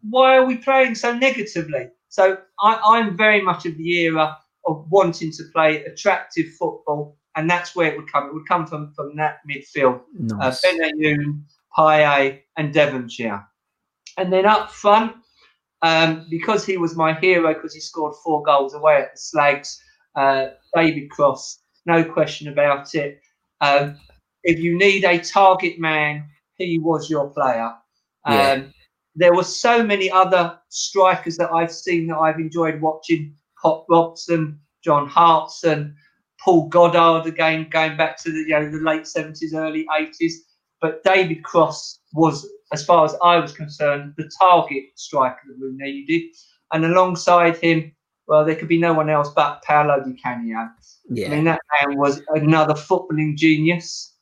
why 0.08 0.36
are 0.36 0.44
we 0.44 0.56
playing 0.56 0.94
so 0.94 1.16
negatively? 1.16 1.88
So 2.16 2.38
I, 2.60 2.80
I'm 2.82 3.14
very 3.14 3.42
much 3.42 3.66
of 3.66 3.76
the 3.76 3.90
era 4.04 4.38
of 4.64 4.86
wanting 4.88 5.30
to 5.32 5.42
play 5.52 5.84
attractive 5.84 6.46
football, 6.58 7.18
and 7.36 7.48
that's 7.48 7.76
where 7.76 7.92
it 7.92 7.96
would 7.98 8.10
come. 8.10 8.28
It 8.28 8.32
would 8.32 8.48
come 8.48 8.66
from 8.66 8.94
from 8.94 9.14
that 9.16 9.40
midfield 9.46 10.00
uh, 10.00 10.36
nice. 10.38 10.64
Benayoun, 10.64 11.42
Payet, 11.76 12.40
and 12.56 12.72
Devonshire. 12.72 13.44
And 14.16 14.32
then 14.32 14.46
up 14.46 14.70
front, 14.70 15.12
um, 15.82 16.26
because 16.30 16.64
he 16.64 16.78
was 16.78 16.96
my 16.96 17.12
hero, 17.12 17.52
because 17.52 17.74
he 17.74 17.80
scored 17.80 18.14
four 18.24 18.42
goals 18.42 18.72
away 18.72 18.96
at 18.96 19.12
the 19.12 19.20
Slags, 19.20 19.78
uh, 20.14 20.46
David 20.74 21.10
Cross, 21.10 21.60
no 21.84 22.02
question 22.02 22.48
about 22.48 22.94
it. 22.94 23.20
Um, 23.60 23.98
if 24.42 24.58
you 24.58 24.78
need 24.78 25.04
a 25.04 25.18
target 25.18 25.78
man, 25.78 26.30
he 26.54 26.78
was 26.78 27.10
your 27.10 27.28
player. 27.28 27.74
Um, 28.24 28.34
Yeah. 28.34 28.62
There 29.16 29.34
were 29.34 29.44
so 29.44 29.82
many 29.82 30.10
other 30.10 30.58
strikers 30.68 31.36
that 31.38 31.50
I've 31.50 31.72
seen 31.72 32.06
that 32.08 32.18
I've 32.18 32.38
enjoyed 32.38 32.80
watching. 32.80 33.34
Pop 33.60 33.86
Robson, 33.88 34.60
John 34.84 35.08
Hartson, 35.08 35.96
Paul 36.38 36.68
Goddard 36.68 37.26
again, 37.26 37.68
going 37.70 37.96
back 37.96 38.22
to 38.22 38.30
the 38.30 38.40
you 38.40 38.50
know 38.50 38.70
the 38.70 38.78
late 38.78 39.06
seventies, 39.06 39.54
early 39.54 39.86
eighties. 39.98 40.44
But 40.80 41.02
David 41.02 41.42
Cross 41.42 42.00
was, 42.12 42.46
as 42.72 42.84
far 42.84 43.06
as 43.06 43.16
I 43.22 43.38
was 43.38 43.52
concerned, 43.52 44.12
the 44.18 44.30
target 44.38 44.84
striker 44.94 45.40
that 45.48 45.58
we 45.58 45.72
needed. 45.72 46.36
And 46.72 46.84
alongside 46.84 47.56
him, 47.56 47.92
well, 48.28 48.44
there 48.44 48.56
could 48.56 48.68
be 48.68 48.78
no 48.78 48.92
one 48.92 49.08
else 49.08 49.30
but 49.30 49.62
Paolo 49.62 50.02
Di 50.04 50.14
Canio. 50.22 50.68
Yeah. 51.08 51.28
I 51.28 51.30
mean, 51.30 51.44
that 51.44 51.60
man 51.80 51.96
was 51.96 52.22
another 52.28 52.74
footballing 52.74 53.36
genius. 53.36 54.14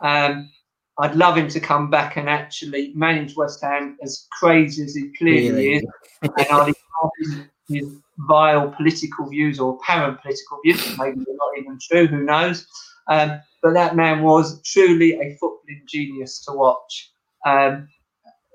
Um, 0.00 0.50
I'd 0.98 1.16
love 1.16 1.36
him 1.36 1.48
to 1.48 1.60
come 1.60 1.90
back 1.90 2.16
and 2.16 2.28
actually 2.28 2.92
manage 2.94 3.36
West 3.36 3.62
Ham 3.62 3.98
as 4.02 4.26
crazy 4.30 4.84
as 4.84 4.94
he 4.94 5.10
clearly 5.18 5.50
Really? 5.50 5.74
is. 5.76 5.84
And 6.22 6.46
I'd 6.50 6.74
his, 7.18 7.40
his 7.68 7.96
vile 8.18 8.70
political 8.70 9.28
views 9.28 9.58
or 9.58 9.74
apparent 9.74 10.20
political 10.22 10.60
views, 10.64 10.96
maybe 10.98 11.22
they're 11.24 11.36
not 11.36 11.58
even 11.58 11.78
true, 11.82 12.06
who 12.06 12.22
knows. 12.22 12.66
Um, 13.08 13.40
but 13.62 13.74
that 13.74 13.96
man 13.96 14.22
was 14.22 14.62
truly 14.62 15.14
a 15.14 15.36
footballing 15.42 15.86
genius 15.88 16.44
to 16.44 16.52
watch. 16.52 17.10
Um, 17.44 17.88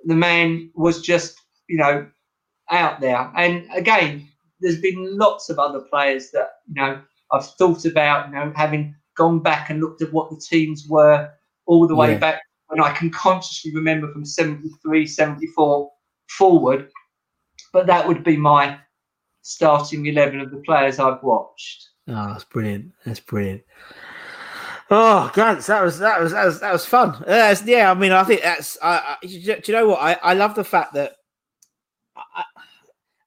the 0.05 0.15
man 0.15 0.71
was 0.75 1.01
just, 1.01 1.39
you 1.67 1.77
know, 1.77 2.07
out 2.71 3.01
there. 3.01 3.31
And 3.35 3.67
again, 3.73 4.27
there's 4.61 4.79
been 4.79 5.17
lots 5.17 5.49
of 5.49 5.59
other 5.59 5.81
players 5.81 6.31
that, 6.31 6.49
you 6.67 6.75
know, 6.75 7.01
I've 7.31 7.45
thought 7.45 7.85
about, 7.85 8.29
you 8.29 8.35
know, 8.35 8.53
having 8.55 8.95
gone 9.15 9.39
back 9.39 9.69
and 9.69 9.81
looked 9.81 10.01
at 10.01 10.13
what 10.13 10.29
the 10.29 10.37
teams 10.37 10.87
were 10.87 11.29
all 11.69 11.87
the 11.87 11.95
way 11.95 12.13
Yeah. 12.13 12.17
back 12.17 12.41
when 12.67 12.81
I 12.81 12.91
can 12.91 13.11
consciously 13.11 13.73
remember 13.73 14.11
from 14.11 14.25
73, 14.25 15.05
74 15.05 15.91
forward. 16.29 16.89
But 17.71 17.85
that 17.85 18.07
would 18.07 18.23
be 18.23 18.35
my 18.35 18.79
starting 19.43 20.07
11 20.07 20.39
of 20.41 20.49
the 20.51 20.57
players 20.65 20.97
I've 20.99 21.21
watched. 21.21 21.89
Oh, 22.07 22.27
that's 22.33 22.43
brilliant. 22.43 22.91
That's 23.05 23.19
brilliant. 23.19 23.61
Oh, 24.89 25.29
Grants, 25.35 25.67
that 25.67 25.83
was 25.83 25.99
that 25.99 26.19
was 26.19 26.31
that 26.31 26.45
was 26.45 26.59
that 26.61 26.73
was 26.73 26.83
fun. 26.85 27.09
Uh, 27.21 27.25
that's- 27.25 27.63
yeah, 27.63 27.91
I 27.91 27.93
mean, 27.93 28.11
I 28.11 28.23
think 28.23 28.41
that's. 28.41 28.75
I, 28.81 29.17
I, 29.21 29.25
do 29.27 29.27
you 29.67 29.73
know 29.73 29.87
what? 29.89 29.99
I, 30.01 30.13
I 30.23 30.33
love 30.33 30.55
the 30.55 30.63
fact 30.63 30.95
that. 30.95 31.17
I, 32.17 32.43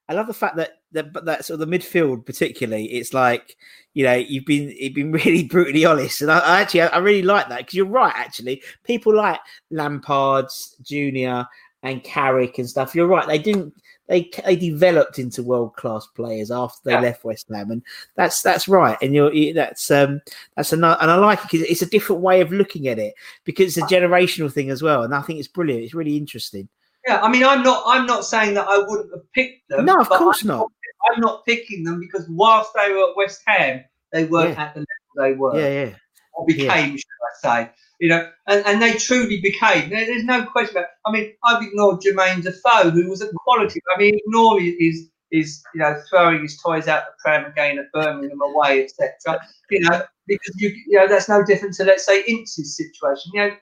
I 0.09 0.13
love 0.13 0.27
the 0.27 0.33
fact 0.33 0.57
that 0.57 0.79
that 0.93 1.13
but 1.13 1.25
that 1.25 1.45
sort 1.45 1.59
of 1.61 1.69
the 1.69 1.77
midfield, 1.77 2.25
particularly, 2.25 2.85
it's 2.85 3.13
like 3.13 3.55
you 3.93 4.03
know 4.03 4.13
you've 4.13 4.45
been 4.45 4.69
you've 4.77 4.93
been 4.95 5.11
really 5.25 5.43
brutally 5.43 5.85
honest, 5.85 6.21
and 6.21 6.31
I, 6.31 6.39
I 6.39 6.61
actually 6.61 6.81
I 6.81 6.97
really 6.99 7.23
like 7.23 7.49
that 7.49 7.59
because 7.59 7.73
you're 7.73 7.85
right. 7.85 8.13
Actually, 8.15 8.61
people 8.83 9.15
like 9.15 9.39
Lampard's 9.71 10.75
Junior 10.83 11.45
and 11.83 12.03
Carrick 12.03 12.57
and 12.59 12.69
stuff. 12.69 12.95
You're 12.95 13.07
right. 13.07 13.27
They 13.27 13.37
didn't. 13.39 13.73
They 14.07 14.29
they 14.45 14.55
developed 14.55 15.17
into 15.17 15.43
world 15.43 15.75
class 15.75 16.05
players 16.07 16.51
after 16.51 16.79
they 16.83 16.91
Yeah. 16.91 16.99
left 16.99 17.23
West 17.23 17.47
Ham, 17.53 17.71
and 17.71 17.81
that's 18.15 18.41
that's 18.41 18.67
right. 18.67 18.97
And 19.01 19.13
you're 19.13 19.33
you- 19.33 19.53
that's 19.53 19.89
um 19.91 20.21
that's 20.55 20.73
another, 20.73 21.01
and 21.01 21.09
I 21.09 21.15
like 21.15 21.39
it 21.39 21.43
because 21.51 21.61
it's 21.67 21.81
a 21.81 21.89
different 21.89 22.21
way 22.21 22.41
of 22.41 22.51
looking 22.51 22.87
at 22.89 22.99
it 22.99 23.13
because 23.45 23.77
it's 23.77 23.91
a 23.91 23.95
generational 23.95 24.51
thing 24.51 24.69
as 24.69 24.81
well. 24.83 25.03
And 25.03 25.15
I 25.15 25.21
think 25.21 25.39
it's 25.39 25.47
brilliant. 25.47 25.83
It's 25.83 25.93
really 25.93 26.17
interesting. 26.17 26.67
Yeah, 27.07 27.21
I 27.21 27.29
mean, 27.29 27.43
I'm 27.43 27.63
not. 27.63 27.83
I'm 27.85 28.05
not 28.05 28.25
saying 28.25 28.53
that 28.55 28.65
I 28.67 28.77
wouldn't 28.77 29.11
have 29.11 29.31
picked 29.33 29.67
them. 29.69 29.85
No, 29.85 29.99
of 29.99 30.09
course 30.09 30.41
I'm 30.41 30.49
not. 30.49 30.71
I'm 31.11 31.19
not 31.21 31.45
picking 31.45 31.83
them 31.83 31.99
because 31.99 32.27
whilst 32.29 32.71
they 32.75 32.91
were 32.91 33.09
at 33.09 33.15
West 33.15 33.41
Ham, 33.47 33.83
they 34.11 34.25
weren't 34.25 34.55
Yeah. 34.57 34.63
at 34.63 34.73
the 34.75 34.79
level 34.81 35.13
they 35.17 35.33
were. 35.37 35.59
Yeah, 35.59 35.85
yeah. 35.85 35.95
or 36.33 36.45
became, 36.45 36.97
should 36.97 37.05
I 37.45 37.63
say? 37.65 37.71
You 37.99 38.09
know, 38.09 38.29
and, 38.47 38.65
and 38.65 38.81
they 38.81 38.93
truly 38.93 39.39
became. 39.41 39.89
There- 39.89 40.05
There's 40.05 40.23
no 40.25 40.45
question 40.45 40.77
about. 40.77 40.89
I 41.05 41.11
mean, 41.11 41.33
I've 41.43 41.61
ignored 41.63 42.01
Jermaine 42.01 42.41
Defoe, 42.43 42.89
who 42.89 43.09
was 43.09 43.21
a 43.21 43.29
quality. 43.43 43.79
I 43.95 43.99
mean, 43.99 44.15
ignore 44.25 44.59
his 44.59 45.09
his 45.31 45.63
you 45.73 45.79
know 45.81 46.01
throwing 46.09 46.41
his 46.41 46.59
toys 46.61 46.87
out 46.87 47.03
the 47.05 47.13
pram 47.23 47.45
again 47.45 47.79
at 47.79 47.91
Birmingham 47.93 48.41
away, 48.41 48.83
etc. 48.83 49.39
You 49.69 49.81
know, 49.81 50.01
because 50.27 50.55
you 50.57 50.69
you 50.87 50.97
know 50.99 51.07
that's 51.07 51.29
no 51.29 51.43
different 51.45 51.75
to 51.75 51.83
let's 51.85 52.05
say 52.05 52.23
Ince's 52.27 52.75
situation. 52.77 53.31
You 53.33 53.41
know, 53.41 53.55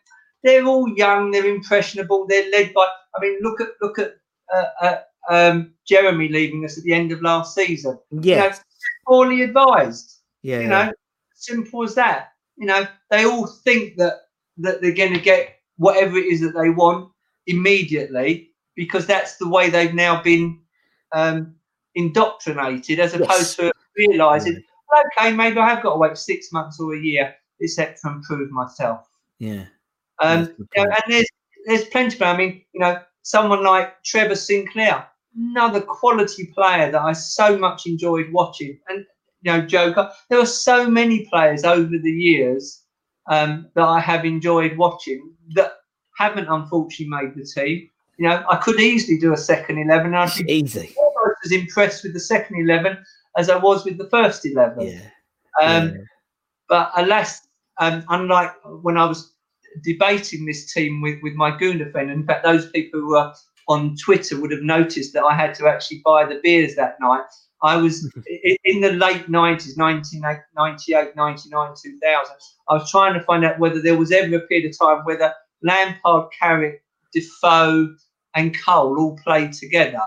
they're 0.44 0.66
all 0.66 0.88
young, 0.96 1.32
they're 1.32 1.46
impressionable, 1.46 2.26
they're 2.28 2.50
led 2.52 2.74
by. 2.74 2.88
I 3.16 3.22
mean, 3.22 3.38
look 3.42 3.62
at 3.62 3.70
look 3.82 4.00
at 4.00 4.14
uh, 4.54 4.66
uh, 4.82 5.00
um, 5.30 5.74
Jeremy 5.88 6.30
leaving 6.30 6.66
us 6.66 6.78
at 6.78 6.84
the 6.84 6.94
end 6.94 7.12
of 7.12 7.22
last 7.22 7.56
season. 7.56 8.00
You 8.12 8.20
Yeah, 8.22 8.48
know, 8.50 8.52
poorly 9.08 9.42
advised 9.44 10.22
yeah, 10.44 10.58
you 10.58 10.64
yeah. 10.64 10.70
know, 10.70 10.92
simple 11.34 11.84
as 11.84 11.96
that. 11.96 12.34
You 12.58 12.68
know, 12.68 12.88
they 13.10 13.26
all 13.26 13.48
think 13.48 13.98
that 13.98 14.22
that 14.58 14.82
they're 14.82 14.94
going 14.94 15.14
to 15.14 15.20
get 15.20 15.60
whatever 15.78 16.18
it 16.18 16.26
is 16.26 16.42
that 16.42 16.54
they 16.56 16.70
want 16.70 17.12
immediately 17.48 18.52
because 18.76 19.06
that's 19.06 19.38
the 19.38 19.50
way 19.50 19.70
they've 19.70 19.94
now 19.94 20.22
been 20.22 20.60
um, 21.14 21.56
indoctrinated, 21.96 23.00
as 23.00 23.14
opposed 23.14 23.56
to 23.58 23.72
realizing, 23.98 24.62
okay, 25.18 25.32
maybe 25.34 25.60
I 25.60 25.70
have 25.70 25.84
got 25.84 25.94
to 25.94 26.00
wait 26.00 26.18
six 26.18 26.52
months 26.52 26.80
or 26.80 26.96
a 26.96 27.00
year, 27.00 27.36
etc., 27.62 27.96
and 28.06 28.24
prove 28.24 28.52
myself. 28.52 29.08
yeah. 29.40 29.66
Um, 30.20 30.46
That's 30.46 30.50
a 30.50 30.54
good 30.54 30.68
you 30.76 30.84
know, 30.84 30.92
and 30.92 31.14
there's 31.14 31.28
there's 31.66 31.86
plenty 31.86 32.16
of. 32.16 32.22
I 32.22 32.38
mean, 32.38 32.62
you 32.74 32.80
know, 32.80 33.00
someone 33.24 33.64
like 33.64 34.02
Trevor 34.04 34.36
Sinclair, 34.36 35.08
another 35.36 35.82
quality 35.82 36.48
player 36.48 36.92
that 36.92 37.02
I 37.02 37.14
so 37.14 37.58
much 37.58 37.86
enjoyed 37.86 38.32
watching, 38.32 38.80
and 38.90 39.06
you 39.44 39.52
know, 39.52 39.62
Joker. 39.62 40.12
There 40.30 40.40
are 40.40 40.46
so 40.46 40.90
many 40.90 41.26
players 41.26 41.64
over 41.64 41.98
the 41.98 42.12
years 42.12 42.84
um, 43.30 43.68
that 43.76 43.84
I 43.84 44.00
have 44.00 44.26
enjoyed 44.26 44.78
watching 44.78 45.34
that 45.56 45.74
haven't 46.18 46.48
unfortunately 46.48 47.08
made 47.08 47.36
the 47.36 47.46
team. 47.46 47.90
You 48.18 48.28
know, 48.30 48.44
I 48.50 48.58
could 48.58 48.80
easily 48.80 49.18
do 49.18 49.34
a 49.34 49.38
second 49.38 49.80
eleven. 49.80 50.14
I'd 50.14 50.32
be 50.38 50.52
easy. 50.52 50.94
almost 50.98 51.38
as 51.46 51.52
impressed 51.52 52.04
with 52.04 52.14
the 52.14 52.20
second 52.20 52.58
eleven 52.58 53.04
as 53.38 53.50
I 53.50 53.58
was 53.58 53.86
with 53.86 53.98
the 53.98 54.10
first 54.10 54.46
eleven. 54.46 54.88
Yeah. 54.88 55.10
Um, 55.62 55.90
yeah. 55.90 56.02
but 56.70 56.92
alas, 56.96 57.48
um, 57.80 58.04
unlike 58.10 58.52
when 58.82 58.98
I 58.98 59.06
was 59.06 59.31
debating 59.84 60.46
this 60.46 60.74
team 60.74 61.02
with, 61.02 61.20
with 61.22 61.34
my 61.34 61.58
friend, 61.58 62.12
in 62.12 62.26
fact, 62.26 62.44
those 62.44 62.70
people 62.72 63.00
who 63.00 63.10
were 63.10 63.34
on 63.68 63.96
Twitter 63.96 64.40
would 64.40 64.52
have 64.52 64.62
noticed 64.64 65.14
that 65.14 65.24
I 65.24 65.36
had 65.36 65.54
to 65.56 65.68
actually 65.68 66.02
buy 66.04 66.26
the 66.26 66.40
beers 66.44 66.76
that 66.76 66.96
night. 67.00 67.24
I 67.64 67.78
was 67.78 68.10
in 68.66 68.82
the 68.82 68.94
late 68.94 69.28
90s, 69.28 69.78
1998, 69.78 71.16
99, 71.16 71.74
2000. 71.76 72.36
I 72.70 72.74
was 72.74 72.90
trying 72.90 73.14
to 73.14 73.24
find 73.24 73.46
out 73.46 73.60
whether 73.60 73.82
there 73.82 73.98
was 73.98 74.12
ever 74.12 74.36
a 74.36 74.48
period 74.48 74.70
of 74.70 74.78
time 74.78 75.04
whether 75.06 75.34
Lampard, 75.64 76.30
Carrick, 76.38 76.84
Defoe, 77.14 77.96
and 78.36 78.58
Cole 78.60 79.00
all 79.00 79.18
played 79.24 79.54
together 79.54 80.02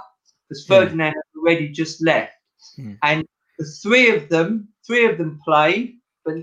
because 0.49 0.67
Yeah. 0.69 0.77
Hmm. 0.77 0.83
Ferdinand 0.85 1.15
had 1.15 1.39
already 1.39 1.69
just 1.69 2.03
left. 2.03 2.33
Yeah. 2.77 2.95
And 3.03 3.27
the 3.59 3.65
three 3.83 4.15
of 4.15 4.29
them, 4.29 4.69
three 4.87 5.05
of 5.07 5.19
them 5.19 5.41
played, 5.45 5.99
but 6.25 6.37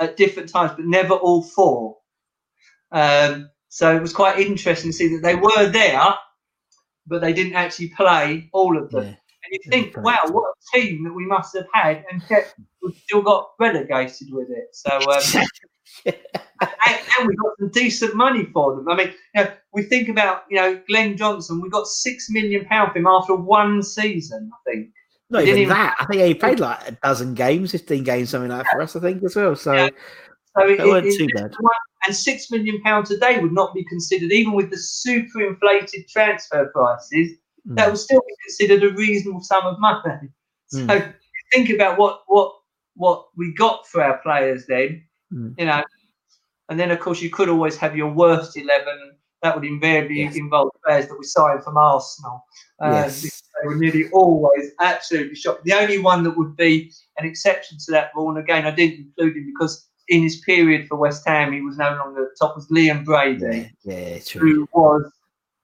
at 0.00 0.16
different 0.16 0.48
times, 0.48 0.72
but 0.76 0.84
never 0.84 1.14
all 1.14 1.42
four. 1.42 1.97
Um, 2.92 3.50
so 3.68 3.94
it 3.94 4.00
was 4.00 4.12
quite 4.12 4.38
interesting 4.38 4.90
to 4.90 4.96
see 4.96 5.08
that 5.14 5.22
they 5.22 5.34
were 5.34 5.66
there, 5.68 6.14
but 7.06 7.20
they 7.20 7.32
didn't 7.32 7.54
actually 7.54 7.88
play 7.90 8.48
all 8.52 8.76
of 8.76 8.90
them. 8.90 9.04
yeah. 9.04 9.08
And 9.10 9.60
you 9.64 9.70
think, 9.70 9.96
wow, 9.96 10.18
what 10.30 10.44
a 10.50 10.78
team 10.78 11.04
that 11.04 11.12
we 11.14 11.24
must 11.24 11.56
have 11.56 11.66
had, 11.72 12.04
and 12.10 12.22
yet 12.28 12.52
we've 12.82 12.94
still 12.96 13.22
got 13.22 13.50
relegated 13.58 14.28
with 14.30 14.48
it. 14.50 14.68
So, 14.72 14.90
um, 14.90 15.44
and, 16.06 16.16
and 16.60 17.28
we 17.28 17.34
got 17.36 17.52
some 17.58 17.70
decent 17.70 18.14
money 18.14 18.44
for 18.52 18.76
them. 18.76 18.88
I 18.88 18.96
mean, 18.96 19.14
you 19.34 19.44
know, 19.44 19.50
we 19.72 19.84
think 19.84 20.08
about, 20.08 20.42
you 20.50 20.56
know, 20.56 20.80
Glenn 20.88 21.16
Johnson. 21.16 21.62
We 21.62 21.70
got 21.70 21.86
six 21.86 22.28
million 22.28 22.66
pound 22.66 22.92
for 22.92 22.98
him 22.98 23.06
after 23.06 23.34
one 23.34 23.82
season, 23.82 24.50
I 24.52 24.70
think. 24.70 24.88
Not 25.30 25.42
even 25.42 25.58
even- 25.58 25.68
that. 25.70 25.94
I 25.98 26.04
think 26.06 26.22
he 26.22 26.34
played 26.34 26.60
like 26.60 26.88
a 26.88 26.92
dozen 26.92 27.34
games, 27.34 27.72
fifteen 27.72 28.04
games, 28.04 28.30
something 28.30 28.50
like 28.50 28.64
that 28.64 28.72
for 28.72 28.82
us. 28.82 28.96
I 28.96 29.00
think 29.00 29.22
as 29.22 29.36
well. 29.36 29.56
So 29.56 29.72
Yeah. 29.72 29.88
So 30.58 30.66
it, 30.66 30.78
weren't 30.80 31.06
it- 31.06 31.16
too 31.16 31.28
bad. 31.34 31.54
one- 31.58 31.72
And 32.06 32.14
six 32.14 32.50
million 32.50 32.80
pounds 32.82 33.10
a 33.10 33.18
day 33.18 33.38
would 33.40 33.52
not 33.52 33.74
be 33.74 33.84
considered, 33.84 34.32
even 34.32 34.52
with 34.52 34.70
the 34.70 34.78
super 34.78 35.42
inflated 35.46 36.08
transfer 36.08 36.66
prices. 36.66 37.32
That 37.66 37.86
mm, 37.86 37.90
would 37.90 37.98
still 37.98 38.20
be 38.20 38.34
considered 38.46 38.84
a 38.84 38.94
reasonable 38.94 39.40
sum 39.42 39.66
of 39.66 39.78
money. 39.78 40.28
So 40.68 40.86
Mm. 40.86 41.14
think 41.52 41.70
about 41.70 41.98
what 41.98 42.22
what 42.26 42.54
what 42.94 43.28
we 43.36 43.52
got 43.54 43.86
for 43.86 44.02
our 44.02 44.18
players 44.18 44.66
then, 44.66 45.04
Mm. 45.32 45.54
you 45.58 45.66
know. 45.66 45.82
And 46.68 46.78
then 46.78 46.90
of 46.90 47.00
course 47.00 47.20
you 47.22 47.30
could 47.30 47.48
always 47.48 47.76
have 47.78 47.96
your 47.96 48.12
worst 48.12 48.56
eleven. 48.56 49.16
That 49.42 49.54
would 49.54 49.64
invariably 49.64 50.22
Yes. 50.22 50.36
involve 50.36 50.70
players 50.84 51.08
that 51.08 51.18
we 51.18 51.24
signed 51.24 51.62
from 51.64 51.76
Arsenal. 51.76 52.44
Uh, 52.80 52.92
Yes. 52.92 53.22
They 53.22 53.66
were 53.66 53.76
nearly 53.76 54.08
always 54.12 54.70
absolutely 54.80 55.34
shocked. 55.34 55.64
The 55.64 55.72
only 55.72 55.98
one 55.98 56.22
that 56.24 56.36
would 56.36 56.56
be 56.56 56.92
an 57.18 57.26
exception 57.26 57.78
to 57.86 57.92
that 57.92 58.12
rule, 58.14 58.28
and 58.30 58.38
again 58.38 58.66
I 58.66 58.70
didn't 58.70 58.98
include 59.06 59.36
him 59.36 59.46
because 59.46 59.87
in 60.08 60.22
his 60.22 60.36
period 60.40 60.88
for 60.88 60.96
West 60.96 61.26
Ham 61.26 61.52
he 61.52 61.60
was 61.60 61.76
no 61.76 61.90
longer 61.96 62.24
at 62.24 62.30
the 62.30 62.46
top, 62.46 62.56
was 62.56 62.68
Liam 62.68 63.04
Brady 63.04 63.70
yeah, 63.84 64.14
yeah, 64.14 64.18
who 64.38 64.68
was 64.72 65.10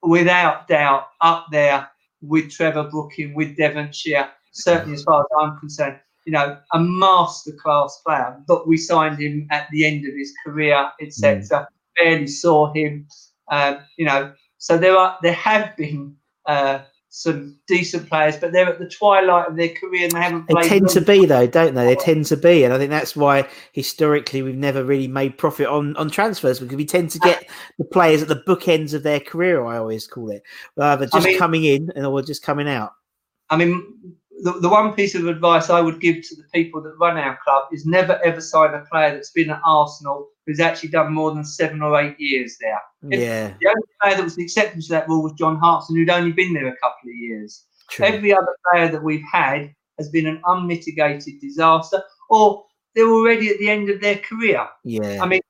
without 0.02 0.68
doubt 0.68 1.08
up 1.20 1.46
there 1.50 1.88
with 2.20 2.50
Trevor 2.50 2.84
Brooking, 2.84 3.34
with 3.34 3.56
Devonshire, 3.56 4.28
certainly 4.52 4.94
as 4.94 5.04
far 5.04 5.20
as 5.20 5.26
I'm 5.40 5.58
concerned, 5.58 5.98
you 6.24 6.32
know, 6.32 6.58
a 6.72 6.78
masterclass 6.78 7.90
player. 8.04 8.40
But 8.46 8.66
we 8.66 8.76
signed 8.76 9.20
him 9.20 9.46
at 9.50 9.68
the 9.70 9.84
end 9.84 10.06
of 10.06 10.14
his 10.14 10.32
career, 10.44 10.90
etc. 11.00 11.68
Barely 11.96 12.26
saw 12.26 12.72
him, 12.72 13.06
um, 13.50 13.78
you 13.96 14.06
know. 14.06 14.32
So 14.58 14.78
there 14.78 14.96
are 14.96 15.18
there 15.22 15.34
have 15.34 15.76
been 15.76 16.16
uh, 16.46 16.80
some 17.16 17.56
decent 17.68 18.08
players, 18.08 18.36
but 18.36 18.50
they're 18.50 18.68
at 18.68 18.80
the 18.80 18.88
twilight 18.88 19.46
of 19.46 19.54
their 19.54 19.68
career 19.68 20.02
and 20.02 20.12
they 20.12 20.20
haven't 20.20 20.48
They 20.48 20.68
tend 20.68 20.88
to 20.88 21.00
be 21.00 21.26
though, 21.26 21.46
don't 21.46 21.76
they? 21.76 21.84
They 21.84 21.94
tend 21.94 22.26
to 22.26 22.36
be, 22.36 22.64
and 22.64 22.74
I 22.74 22.78
think 22.78 22.90
that's 22.90 23.14
why 23.14 23.48
historically 23.70 24.42
we've 24.42 24.56
never 24.56 24.82
really 24.82 25.06
made 25.06 25.38
profit 25.38 25.68
on 25.68 25.96
on 25.96 26.10
transfers 26.10 26.58
because 26.58 26.76
we 26.76 26.84
tend 26.84 27.10
to 27.10 27.20
get 27.20 27.44
ah. 27.48 27.52
the 27.78 27.84
players 27.84 28.20
at 28.20 28.26
the 28.26 28.42
bookends 28.48 28.94
of 28.94 29.04
their 29.04 29.20
career. 29.20 29.64
I 29.64 29.78
always 29.78 30.08
call 30.08 30.28
it, 30.30 30.42
rather 30.76 31.06
just 31.06 31.24
mean- 31.24 31.38
coming 31.38 31.62
in 31.62 31.92
and 31.94 32.04
or 32.04 32.20
just 32.20 32.42
coming 32.42 32.68
out. 32.68 32.94
I 33.48 33.58
mean, 33.58 34.16
the, 34.42 34.54
the 34.54 34.68
one 34.68 34.92
piece 34.94 35.14
of 35.14 35.28
advice 35.28 35.70
I 35.70 35.80
would 35.80 36.00
give 36.00 36.16
to 36.16 36.34
the 36.34 36.48
people 36.52 36.82
that 36.82 36.96
run 36.98 37.16
our 37.16 37.38
club 37.44 37.68
is 37.72 37.86
never 37.86 38.18
ever 38.24 38.40
sign 38.40 38.74
a 38.74 38.84
player 38.90 39.14
that's 39.14 39.30
been 39.30 39.50
at 39.50 39.60
Arsenal 39.64 40.30
who's 40.46 40.60
actually 40.60 40.90
done 40.90 41.12
more 41.12 41.34
than 41.34 41.44
seven 41.44 41.82
or 41.82 41.98
eight 42.00 42.16
years 42.18 42.56
there. 42.60 42.80
Yeah, 43.02 43.54
The 43.60 43.68
only 43.68 43.82
player 44.02 44.16
that 44.16 44.24
was 44.24 44.36
the 44.36 44.42
exception 44.42 44.80
to 44.82 44.88
that 44.88 45.08
rule 45.08 45.22
was 45.22 45.32
John 45.32 45.56
Hartson, 45.56 45.96
who'd 45.96 46.10
only 46.10 46.32
been 46.32 46.52
there 46.52 46.68
a 46.68 46.76
couple 46.76 47.10
of 47.10 47.16
years. 47.16 47.64
true. 47.90 48.06
Every 48.06 48.32
other 48.32 48.54
player 48.70 48.88
that 48.88 49.02
we've 49.02 49.24
had 49.30 49.74
has 49.98 50.08
been 50.10 50.26
an 50.26 50.40
unmitigated 50.46 51.40
disaster, 51.40 52.02
or 52.28 52.64
they're 52.94 53.10
already 53.10 53.48
at 53.48 53.58
the 53.58 53.70
end 53.70 53.90
of 53.90 54.00
their 54.00 54.18
career. 54.18 54.66
yeah, 54.84 55.22
I 55.22 55.26
mean, 55.26 55.40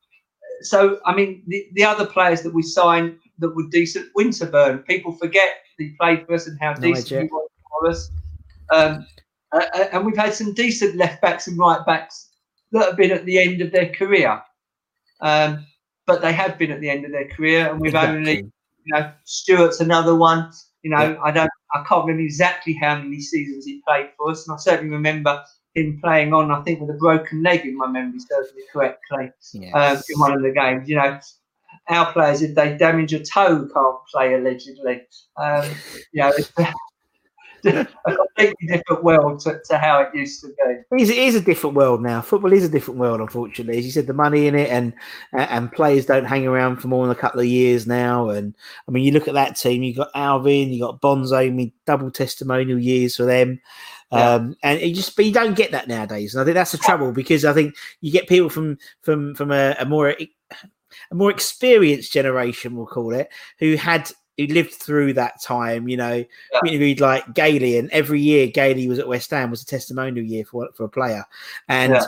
so 0.62 1.00
I 1.04 1.14
mean, 1.14 1.42
the, 1.46 1.66
the 1.74 1.84
other 1.84 2.06
players 2.06 2.42
that 2.42 2.54
we 2.54 2.62
signed 2.62 3.18
that 3.38 3.54
were 3.54 3.68
decent, 3.70 4.12
Winterburn, 4.16 4.86
people 4.86 5.12
forget 5.12 5.56
he 5.78 5.90
played 6.00 6.26
for 6.26 6.34
us 6.34 6.46
and 6.46 6.58
how 6.60 6.74
decent 6.74 7.10
Nigel. 7.10 7.20
he 7.20 7.26
was 7.26 7.50
for 7.68 7.90
us. 7.90 8.10
Um, 8.70 9.06
uh, 9.52 9.86
and 9.92 10.04
we've 10.04 10.16
had 10.16 10.34
some 10.34 10.52
decent 10.52 10.96
left 10.96 11.20
backs 11.20 11.46
and 11.46 11.58
right 11.58 11.84
backs 11.86 12.30
that 12.72 12.86
have 12.86 12.96
been 12.96 13.12
at 13.12 13.24
the 13.24 13.38
end 13.38 13.60
of 13.60 13.72
their 13.72 13.88
career. 13.90 14.40
Um, 15.20 15.66
but 16.06 16.20
they 16.20 16.32
have 16.32 16.58
been 16.58 16.70
at 16.70 16.80
the 16.80 16.90
end 16.90 17.04
of 17.04 17.12
their 17.12 17.28
career, 17.28 17.70
and 17.70 17.80
we've 17.80 17.94
only, 17.94 18.36
you 18.38 18.92
know, 18.92 19.10
Stewart's 19.24 19.80
another 19.80 20.14
one. 20.14 20.50
You 20.82 20.90
know, 20.90 21.12
Yeah. 21.12 21.22
I 21.22 21.30
don't, 21.30 21.50
I 21.74 21.82
can't 21.88 22.04
remember 22.04 22.22
exactly 22.22 22.74
how 22.74 22.96
many 22.96 23.20
seasons 23.20 23.64
he 23.64 23.80
played 23.86 24.10
for 24.16 24.30
us, 24.30 24.46
and 24.46 24.54
I 24.54 24.58
certainly 24.58 24.92
remember 24.92 25.42
him 25.74 25.98
playing 26.02 26.32
on, 26.32 26.50
I 26.50 26.62
think, 26.62 26.80
with 26.80 26.90
a 26.90 26.98
broken 26.98 27.42
leg, 27.42 27.64
in 27.64 27.76
my 27.76 27.86
memory 27.86 28.20
serves 28.20 28.54
me 28.54 28.62
correctly, 28.72 29.30
uh, 29.74 30.00
in 30.08 30.20
one 30.20 30.32
of 30.32 30.42
the 30.42 30.52
games. 30.52 30.88
You 30.88 30.96
know, 30.96 31.18
our 31.88 32.12
players, 32.12 32.42
if 32.42 32.54
they 32.54 32.76
damage 32.76 33.12
a 33.14 33.20
toe, 33.24 33.68
can't 33.72 33.96
play 34.12 34.34
allegedly. 34.34 35.02
Um, 35.36 35.68
you 36.12 36.22
know, 36.22 36.32
it's 36.36 36.52
a 37.66 37.86
completely 38.04 38.66
different 38.68 39.04
world 39.04 39.40
to, 39.40 39.60
to 39.64 39.78
how 39.78 40.00
it 40.00 40.14
used 40.14 40.40
to 40.42 40.48
be. 40.48 41.02
It 41.02 41.08
is, 41.18 41.36
it 41.36 41.42
a 41.42 41.44
different 41.44 41.76
world 41.76 42.02
now. 42.02 42.20
Football 42.20 42.52
is 42.52 42.64
a 42.64 42.68
different 42.68 43.00
world, 43.00 43.20
unfortunately. 43.20 43.78
As 43.78 43.84
you 43.84 43.90
said, 43.90 44.06
the 44.06 44.12
money 44.14 44.46
in 44.46 44.54
it, 44.54 44.70
and 44.70 44.92
and 45.32 45.72
players 45.72 46.06
don't 46.06 46.24
hang 46.24 46.46
around 46.46 46.76
for 46.76 46.88
more 46.88 47.06
than 47.06 47.16
a 47.16 47.18
couple 47.18 47.40
of 47.40 47.46
years 47.46 47.86
now. 47.86 48.30
And 48.30 48.54
I 48.88 48.92
mean, 48.92 49.04
you 49.04 49.12
look 49.12 49.28
at 49.28 49.34
that 49.34 49.56
team. 49.56 49.82
You 49.82 49.94
got 49.94 50.10
Alvin, 50.14 50.72
you 50.72 50.80
got 50.80 51.00
Bonzo. 51.00 51.36
I 51.36 51.50
mean, 51.50 51.72
double 51.86 52.10
testimonial 52.10 52.78
years 52.78 53.16
for 53.16 53.24
them. 53.24 53.60
Yeah. 54.12 54.34
Um, 54.34 54.56
and 54.62 54.80
you 54.80 54.94
just, 54.94 55.16
but 55.16 55.24
you 55.24 55.32
don't 55.32 55.56
get 55.56 55.72
that 55.72 55.88
nowadays. 55.88 56.34
And 56.34 56.42
I 56.42 56.44
think 56.44 56.54
that's 56.54 56.72
the 56.72 56.78
trouble 56.78 57.12
because 57.12 57.44
I 57.44 57.52
think 57.52 57.74
you 58.00 58.12
get 58.12 58.28
people 58.28 58.50
from 58.50 58.78
from 59.02 59.34
from 59.34 59.50
a, 59.50 59.74
a 59.78 59.84
more 59.84 60.16
a 61.10 61.14
more 61.14 61.30
experienced 61.30 62.12
generation, 62.12 62.76
we'll 62.76 62.86
call 62.86 63.12
it, 63.12 63.28
who 63.58 63.74
had 63.76 64.10
who 64.38 64.46
lived 64.46 64.74
through 64.74 65.12
that 65.14 65.40
time. 65.42 65.88
You 65.88 65.96
know, 65.96 66.12
Yeah. 66.52 66.60
we 66.62 66.70
interviewed 66.70 67.00
like 67.00 67.34
Gailey, 67.34 67.78
and 67.78 67.90
every 67.90 68.20
year 68.20 68.46
Gailey 68.48 68.88
was 68.88 68.98
at 68.98 69.08
West 69.08 69.30
Ham 69.30 69.50
was 69.50 69.62
a 69.62 69.66
testimonial 69.66 70.24
year 70.24 70.44
for 70.44 70.68
for 70.74 70.84
a 70.84 70.88
player, 70.88 71.24
and. 71.68 71.94
Yeah. 71.94 72.06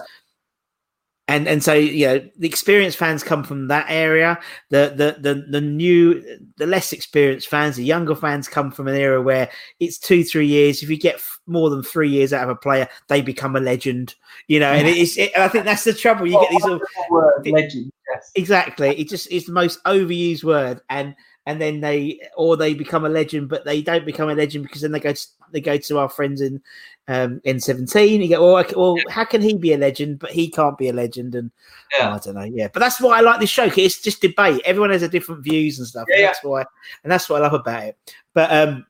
And 1.28 1.48
and 1.48 1.60
so 1.60 1.74
you 1.74 2.06
know 2.06 2.30
the 2.38 2.46
experienced 2.46 2.98
fans 2.98 3.24
come 3.24 3.42
from 3.42 3.66
that 3.66 3.86
area. 3.88 4.38
The 4.70 4.94
the 4.94 5.20
the 5.20 5.44
the 5.50 5.60
new 5.60 6.22
the 6.56 6.68
less 6.68 6.92
experienced 6.92 7.48
fans, 7.48 7.74
the 7.74 7.82
younger 7.82 8.14
fans 8.14 8.46
come 8.46 8.70
from 8.70 8.86
an 8.86 8.94
era 8.94 9.20
where 9.20 9.50
it's 9.80 9.98
two 9.98 10.22
three 10.22 10.46
years. 10.46 10.84
If 10.84 10.88
you 10.88 10.96
get 10.96 11.16
f- 11.16 11.40
more 11.48 11.68
than 11.68 11.82
three 11.82 12.10
years 12.10 12.32
out 12.32 12.44
of 12.44 12.50
a 12.50 12.54
player, 12.54 12.88
they 13.08 13.22
become 13.22 13.56
a 13.56 13.60
legend. 13.60 14.14
You 14.46 14.60
know, 14.60 14.70
and 14.70 14.86
it's 14.86 15.18
it, 15.18 15.36
I 15.36 15.48
think 15.48 15.64
that's 15.64 15.82
the 15.82 15.94
trouble. 15.94 16.28
You 16.28 16.38
get 16.40 16.50
these 16.50 16.62
oh, 16.62 16.68
sort 16.78 16.82
of 16.82 16.88
word, 17.10 17.46
legend. 17.48 17.90
Yes. 18.14 18.30
exactly 18.36 18.90
it 18.90 19.08
just 19.08 19.28
is 19.32 19.46
the 19.46 19.52
most 19.52 19.82
overused 19.82 20.44
word 20.44 20.80
and 20.90 21.16
and 21.46 21.60
then 21.60 21.80
they 21.80 22.20
or 22.36 22.56
they 22.56 22.74
become 22.74 23.04
a 23.04 23.08
legend 23.08 23.48
but 23.48 23.64
they 23.64 23.80
don't 23.80 24.04
become 24.04 24.28
a 24.28 24.34
legend 24.34 24.64
because 24.64 24.82
then 24.82 24.92
they 24.92 25.00
go 25.00 25.12
to, 25.12 25.26
they 25.52 25.60
go 25.60 25.76
to 25.78 25.98
our 25.98 26.08
friends 26.08 26.40
in 26.40 26.60
um 27.08 27.40
n17 27.46 28.20
you 28.20 28.28
go 28.28 28.52
well, 28.54 28.64
well 28.74 29.04
how 29.08 29.24
can 29.24 29.40
he 29.40 29.56
be 29.56 29.72
a 29.72 29.78
legend 29.78 30.18
but 30.18 30.30
he 30.32 30.50
can't 30.50 30.76
be 30.76 30.88
a 30.88 30.92
legend? 30.92 31.34
And 31.34 31.50
Yeah. 31.96 32.14
i 32.14 32.18
don't 32.18 32.34
know. 32.34 32.42
Yeah 32.42 32.68
but 32.72 32.80
that's 32.80 33.00
why 33.00 33.18
i 33.18 33.20
like 33.20 33.40
this 33.40 33.48
show 33.50 33.70
it's 33.74 34.02
just 34.02 34.20
debate. 34.20 34.60
Everyone 34.64 34.90
has 34.90 35.02
a 35.02 35.08
different 35.08 35.42
views 35.44 35.78
and 35.78 35.86
stuff 35.86 36.08
and 36.10 36.20
Yeah, 36.20 36.26
that's 36.26 36.44
why 36.44 36.64
and 37.04 37.12
that's 37.12 37.28
what 37.28 37.42
i 37.42 37.44
love 37.48 37.54
about 37.60 37.84
it. 37.84 37.96
But 38.34 38.52
um 38.52 38.86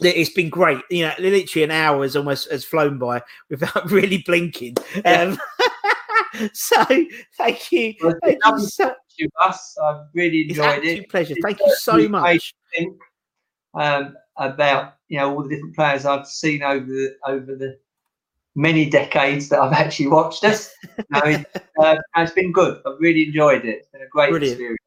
it's 0.00 0.30
been 0.30 0.50
great. 0.50 0.80
You 0.90 1.04
know 1.06 1.12
literally 1.20 1.62
an 1.62 1.70
hour 1.70 2.02
has 2.02 2.16
almost 2.16 2.50
has 2.50 2.64
flown 2.64 2.98
by 2.98 3.22
without 3.48 3.88
really 3.90 4.18
blinking. 4.26 4.76
Um 5.04 5.38
so 6.52 6.84
thank 7.36 7.70
you. 7.70 7.94
Thank 8.20 8.40
you 8.44 8.58
so, 8.58 8.84
talking 8.84 8.96
to 9.16 9.24
you, 9.24 9.28
Russ. 9.40 9.76
I've 9.82 10.06
really 10.14 10.42
enjoyed 10.42 10.84
it. 10.84 11.08
pleasure. 11.08 11.34
It's 11.34 11.42
Thank 11.42 11.60
you 11.60 11.74
so 11.78 12.08
much. 12.08 12.54
think, 12.76 12.96
um, 13.74 14.16
about 14.36 14.94
you 15.08 15.18
know 15.18 15.32
all 15.32 15.42
the 15.42 15.48
different 15.48 15.74
players 15.74 16.04
I've 16.04 16.26
seen 16.26 16.62
over 16.62 16.84
the 16.84 17.16
over 17.26 17.54
the 17.54 17.78
many 18.54 18.88
decades 18.88 19.48
that 19.48 19.60
I've 19.60 19.72
actually 19.84 20.08
watched 20.08 20.44
us. 20.44 20.72
It, 20.98 21.46
uh, 21.78 21.96
it's 22.16 22.32
been 22.32 22.52
good. 22.52 22.80
I've 22.86 22.98
really 23.00 23.26
enjoyed 23.26 23.64
it. 23.64 23.78
It's 23.78 23.88
been 23.88 24.02
a 24.02 24.08
great 24.08 24.30
Brilliant. 24.30 24.52
experience. 24.52 24.78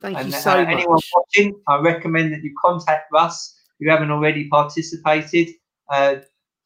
Thank 0.00 0.18
and 0.18 0.28
you 0.28 0.34
uh, 0.34 0.38
so 0.38 0.56
much. 0.56 0.68
anyone 0.68 0.98
watching, 1.14 1.60
I 1.68 1.78
recommend 1.80 2.32
that 2.32 2.42
you 2.42 2.54
contact 2.62 3.12
Russ. 3.12 3.54
If 3.78 3.84
you 3.84 3.90
haven't 3.90 4.10
already 4.10 4.48
participated, 4.48 5.50
uh, 5.90 6.16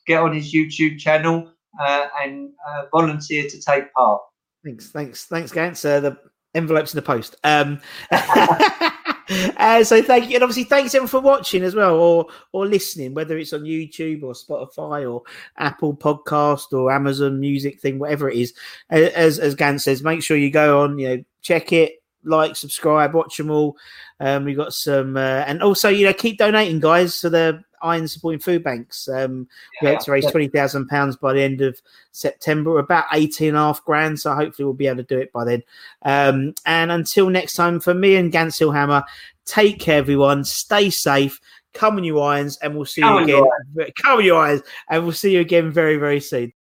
get 0.06 0.20
on 0.20 0.32
his 0.34 0.52
YouTube 0.52 0.98
channel 0.98 1.50
uh, 1.80 2.06
and 2.22 2.50
uh, 2.68 2.84
volunteer 2.92 3.48
to 3.48 3.60
take 3.60 3.92
part. 3.92 4.22
Thanks, 4.64 4.90
thanks, 4.90 5.24
thanks, 5.26 5.52
Gantz. 5.52 5.84
Uh, 5.84 6.00
the 6.00 6.18
envelopes 6.54 6.92
in 6.92 6.98
the 6.98 7.02
post. 7.02 7.36
Um, 7.44 7.80
uh, 8.10 9.84
so 9.84 10.02
thank 10.02 10.28
you, 10.28 10.36
and 10.36 10.42
obviously 10.42 10.64
thanks 10.64 10.94
everyone 10.94 11.08
for 11.08 11.20
watching 11.20 11.62
as 11.62 11.74
well, 11.74 11.94
or 11.96 12.26
or 12.52 12.66
listening, 12.66 13.14
whether 13.14 13.36
it's 13.36 13.52
on 13.52 13.62
YouTube 13.62 14.22
or 14.22 14.32
Spotify 14.32 15.10
or 15.10 15.22
Apple 15.58 15.96
Podcast 15.96 16.72
or 16.72 16.92
Amazon 16.92 17.40
Music 17.40 17.80
thing, 17.80 17.98
whatever 17.98 18.30
it 18.30 18.38
is. 18.38 18.54
As 18.90 19.38
as 19.38 19.54
Gantz 19.56 19.82
says, 19.82 20.02
make 20.02 20.22
sure 20.22 20.36
you 20.36 20.50
go 20.50 20.82
on, 20.82 20.98
you 20.98 21.08
know, 21.08 21.24
check 21.42 21.72
it, 21.72 22.02
like, 22.24 22.56
subscribe, 22.56 23.14
watch 23.14 23.36
them 23.36 23.50
all. 23.50 23.76
Um, 24.20 24.44
we 24.44 24.54
got 24.54 24.72
some, 24.72 25.16
uh, 25.16 25.44
and 25.46 25.62
also 25.62 25.88
you 25.88 26.06
know, 26.06 26.12
keep 26.12 26.38
donating, 26.38 26.80
guys, 26.80 27.20
to 27.20 27.30
the 27.30 27.62
Iron 27.84 28.08
Supporting 28.08 28.40
Food 28.40 28.64
Banks. 28.64 29.08
Um, 29.08 29.46
we 29.80 29.88
hope 29.88 30.00
to 30.00 30.10
raise 30.12 30.24
Yeah. 30.24 30.30
twenty 30.30 30.48
thousand 30.48 30.88
pounds 30.88 31.16
by 31.16 31.32
the 31.34 31.42
end 31.42 31.60
of 31.60 31.80
September, 32.12 32.72
We're 32.72 32.78
about 32.80 33.04
eighteen 33.12 33.48
and 33.50 33.56
a 33.56 33.60
half 33.60 33.84
grand. 33.84 34.18
So 34.18 34.34
hopefully 34.34 34.64
we'll 34.64 34.74
be 34.74 34.86
able 34.86 35.04
to 35.04 35.14
do 35.14 35.18
it 35.18 35.32
by 35.32 35.44
then. 35.44 35.62
Um, 36.02 36.54
and 36.66 36.90
until 36.90 37.28
next 37.28 37.54
time, 37.54 37.78
for 37.78 37.94
me 37.94 38.16
and 38.16 38.32
Gans 38.32 38.58
Hammer, 38.58 39.04
take 39.44 39.78
care, 39.78 39.98
everyone. 39.98 40.44
Stay 40.44 40.90
safe. 40.90 41.40
Come 41.74 41.96
on, 41.96 42.04
you 42.04 42.20
irons, 42.20 42.56
and 42.62 42.74
we'll 42.74 42.84
see 42.86 43.02
Come 43.02 43.28
you 43.28 43.38
again. 43.38 43.44
you 43.76 43.86
Come 44.02 44.18
on, 44.18 44.24
you 44.24 44.36
irons, 44.36 44.62
and 44.88 45.02
we'll 45.02 45.12
see 45.12 45.34
you 45.34 45.40
again 45.40 45.70
very, 45.72 45.96
very 45.96 46.20
soon. 46.20 46.52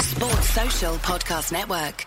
Sports 0.00 0.50
Social 0.50 0.94
Podcast 0.96 1.52
Network. 1.52 2.06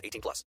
18 0.03 0.21
plus. 0.21 0.45